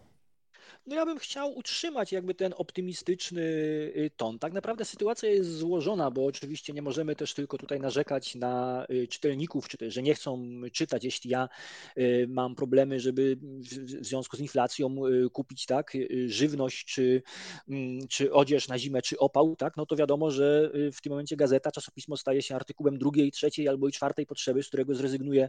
No 0.87 0.97
ja 0.97 1.07
bym 1.07 1.19
chciał 1.19 1.57
utrzymać 1.57 2.13
jakby 2.13 2.35
ten 2.35 2.55
optymistyczny 2.57 3.43
y, 3.43 4.11
ton. 4.17 4.39
Tak 4.39 4.53
naprawdę 4.53 4.85
sytuacja 4.85 5.29
jest 5.29 5.57
złożona, 5.57 6.11
bo 6.11 6.27
oczywiście 6.27 6.73
nie 6.73 6.83
możemy 6.83 7.17
też 7.17 7.35
tylko 7.35 7.59
tutaj 7.59 7.81
narzekać 7.81 8.35
na 8.35 8.87
y, 8.91 9.09
czytelników, 9.09 9.69
czy 9.69 9.77
też, 9.77 9.95
że 9.95 10.03
nie 10.03 10.15
chcą 10.15 10.43
czytać. 10.73 11.05
Jeśli 11.05 11.31
ja 11.31 11.49
y, 11.99 12.27
mam 12.29 12.55
problemy, 12.55 13.01
żeby 13.01 13.37
w 13.41 14.07
związku 14.07 14.37
z 14.37 14.41
inflacją 14.41 14.97
kupić 15.33 15.67
tak 15.67 15.93
żywność, 16.27 16.85
czy, 16.85 17.23
mm, 17.69 18.09
czy 18.09 18.33
odzież 18.33 18.69
na 18.69 18.79
zimę, 18.79 19.03
czy 19.03 19.19
opał, 19.19 19.57
tak, 19.57 19.77
no 19.77 19.87
to 19.87 19.97
wiadomo, 19.97 20.31
że 20.31 20.71
w 20.93 21.01
tym 21.01 21.11
momencie 21.11 21.37
gazeta, 21.37 21.73
czasopismo 21.73 22.17
staje 22.17 22.43
się 22.43 22.57
artykułem 22.57 22.99
drugiej, 22.99 23.33
trzeciej 23.33 23.69
albo 23.69 23.89
i 23.89 23.93
czwartej 23.93 24.27
potrzeby, 24.27 24.63
z 24.63 24.69
którego 24.69 24.95
zrezygnuję 24.95 25.49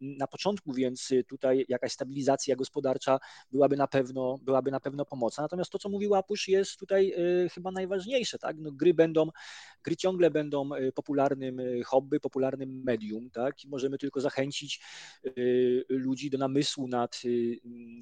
na 0.00 0.26
początku, 0.26 0.72
więc 0.72 1.10
tutaj 1.28 1.64
jakaś 1.68 1.92
stabilizacja 1.92 2.56
gospodarcza 2.56 3.18
byłaby 3.52 3.76
na 3.76 3.86
pewno, 3.92 4.38
byłaby 4.42 4.70
na 4.70 4.80
pewno 4.80 5.04
pomocna. 5.04 5.42
Natomiast 5.42 5.70
to, 5.70 5.78
co 5.78 5.88
mówił 5.88 6.14
Apusz, 6.14 6.48
jest 6.48 6.76
tutaj 6.76 7.14
y, 7.44 7.48
chyba 7.48 7.70
najważniejsze. 7.70 8.38
Tak? 8.38 8.56
No, 8.58 8.72
gry 8.72 8.94
będą, 8.94 9.28
gry 9.84 9.96
ciągle 9.96 10.30
będą 10.30 10.74
y, 10.74 10.92
popularnym 10.92 11.60
y, 11.60 11.82
hobby, 11.84 12.20
popularnym 12.20 12.82
medium, 12.84 13.30
tak? 13.30 13.64
I 13.64 13.68
możemy 13.68 13.98
tylko 13.98 14.20
zachęcić 14.20 14.80
ludzi 15.88 16.30
do 16.30 16.38
namysłu 16.38 16.88
nad 16.88 17.22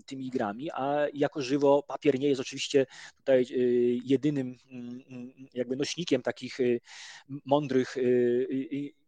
tymi 0.07 0.31
grami, 0.31 0.71
a 0.71 1.07
jako 1.15 1.43
żywo 1.43 1.83
papier 1.83 2.19
nie 2.19 2.29
jest 2.29 2.41
oczywiście 2.41 2.87
tutaj 3.17 3.47
jedynym 4.05 4.57
mm, 4.71 5.03
mm, 5.09 5.33
jakby 5.55 5.77
nośnikiem 5.77 6.23
takich 6.23 6.59
mądrych 7.45 7.97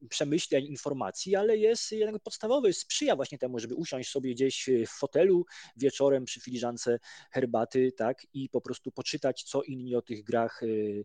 przemyśleń, 0.09 0.65
informacji, 0.65 1.37
ale 1.37 1.57
jest 1.57 1.93
jednak 1.93 2.23
podstawowy, 2.23 2.73
sprzyja 2.73 3.17
właśnie 3.17 3.39
temu, 3.39 3.59
żeby 3.59 3.75
usiąść 3.75 4.11
sobie 4.11 4.35
gdzieś 4.35 4.71
w 4.87 4.91
fotelu 4.91 5.45
wieczorem 5.77 6.25
przy 6.25 6.41
filiżance 6.41 6.99
herbaty, 7.31 7.93
tak, 7.93 8.27
i 8.35 8.49
po 8.49 8.61
prostu 8.61 8.93
poczytać, 8.93 9.43
co 9.43 9.63
inni 9.63 9.97
o 9.97 10.03
tych 10.03 10.25
grach 10.25 10.63
y, 10.63 11.05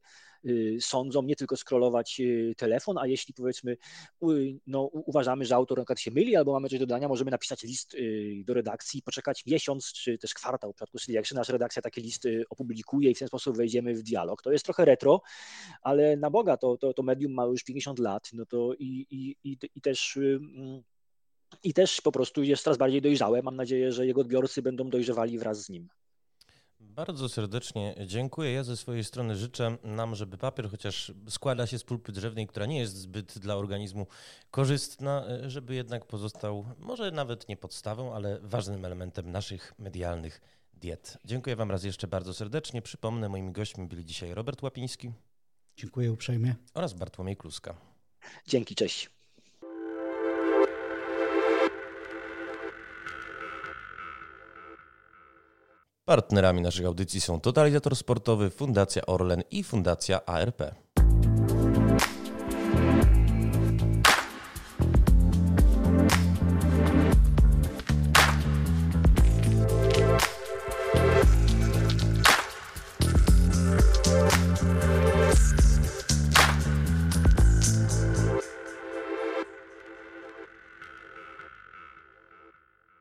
sądzą, 0.79 1.21
nie 1.21 1.35
tylko 1.35 1.55
scrollować 1.57 2.19
y, 2.19 2.53
telefon, 2.57 2.97
a 2.97 3.07
jeśli 3.07 3.33
powiedzmy 3.33 3.77
no, 4.67 4.83
uważamy, 4.83 5.45
że 5.45 5.55
autor 5.55 5.83
na 5.89 5.95
się 5.95 6.11
myli 6.11 6.35
albo 6.35 6.53
mamy 6.53 6.69
coś 6.69 6.79
do 6.79 6.85
dodania, 6.85 7.07
możemy 7.07 7.31
napisać 7.31 7.63
list 7.63 7.95
do 8.45 8.53
redakcji, 8.53 9.01
poczekać 9.01 9.45
miesiąc 9.45 9.93
czy 9.93 10.17
też 10.17 10.33
kwartał 10.33 10.71
w 10.71 10.75
przypadku 10.75 10.99
Syliakszy, 10.99 11.35
nasza 11.35 11.53
redakcja 11.53 11.81
takie 11.81 12.01
listy 12.01 12.43
opublikuje 12.49 13.11
i 13.11 13.15
w 13.15 13.19
ten 13.19 13.27
sposób 13.27 13.57
wejdziemy 13.57 13.93
w 13.93 14.03
dialog. 14.03 14.41
To 14.41 14.51
jest 14.51 14.65
trochę 14.65 14.85
retro, 14.85 15.21
ale 15.81 16.17
na 16.17 16.29
Boga 16.29 16.57
to, 16.57 16.77
to, 16.77 16.93
to 16.93 17.03
medium 17.03 17.33
ma 17.33 17.45
już 17.45 17.63
50 17.63 17.99
lat, 17.99 18.29
no 18.33 18.45
to 18.45 18.73
i, 18.79 19.07
i, 19.09 19.35
i, 19.43 19.57
i 19.75 19.81
też 19.81 20.17
mm, 20.17 20.83
i 21.63 21.73
też 21.73 22.01
po 22.01 22.11
prostu 22.11 22.43
jest 22.43 22.63
coraz 22.63 22.77
bardziej 22.77 23.01
dojrzałe. 23.01 23.41
Mam 23.41 23.55
nadzieję, 23.55 23.91
że 23.91 24.07
jego 24.07 24.21
odbiorcy 24.21 24.61
będą 24.61 24.89
dojrzewali 24.89 25.39
wraz 25.39 25.63
z 25.63 25.69
nim. 25.69 25.87
Bardzo 26.79 27.29
serdecznie 27.29 27.95
dziękuję. 28.05 28.53
Ja 28.53 28.63
ze 28.63 28.77
swojej 28.77 29.03
strony 29.03 29.35
życzę 29.35 29.77
nam, 29.83 30.15
żeby 30.15 30.37
papier, 30.37 30.69
chociaż 30.69 31.11
składa 31.29 31.67
się 31.67 31.79
z 31.79 31.83
pulpy 31.83 32.11
drzewnej, 32.11 32.47
która 32.47 32.65
nie 32.65 32.79
jest 32.79 32.95
zbyt 32.95 33.39
dla 33.39 33.55
organizmu 33.55 34.07
korzystna, 34.51 35.25
żeby 35.47 35.75
jednak 35.75 36.05
pozostał 36.05 36.65
może 36.79 37.11
nawet 37.11 37.49
nie 37.49 37.57
podstawą, 37.57 38.15
ale 38.15 38.39
ważnym 38.41 38.85
elementem 38.85 39.31
naszych 39.31 39.73
medialnych 39.79 40.41
diet. 40.73 41.17
Dziękuję 41.25 41.55
Wam 41.55 41.71
raz 41.71 41.83
jeszcze 41.83 42.07
bardzo 42.07 42.33
serdecznie. 42.33 42.81
Przypomnę, 42.81 43.29
moimi 43.29 43.51
gośćmi 43.51 43.87
byli 43.87 44.05
dzisiaj 44.05 44.33
Robert 44.33 44.63
Łapiński. 44.63 45.11
Dziękuję 45.77 46.11
uprzejmie. 46.11 46.55
Oraz 46.73 46.93
Bartłomiej 46.93 47.37
Kluska. 47.37 47.77
Dzięki, 48.47 48.75
cześć. 48.75 49.16
Partnerami 56.07 56.61
naszych 56.61 56.85
audycji 56.85 57.21
są 57.21 57.39
Totalizator 57.39 57.95
Sportowy, 57.95 58.49
Fundacja 58.49 59.05
Orlen 59.05 59.43
i 59.51 59.63
Fundacja 59.63 60.25
ARP. 60.25 60.75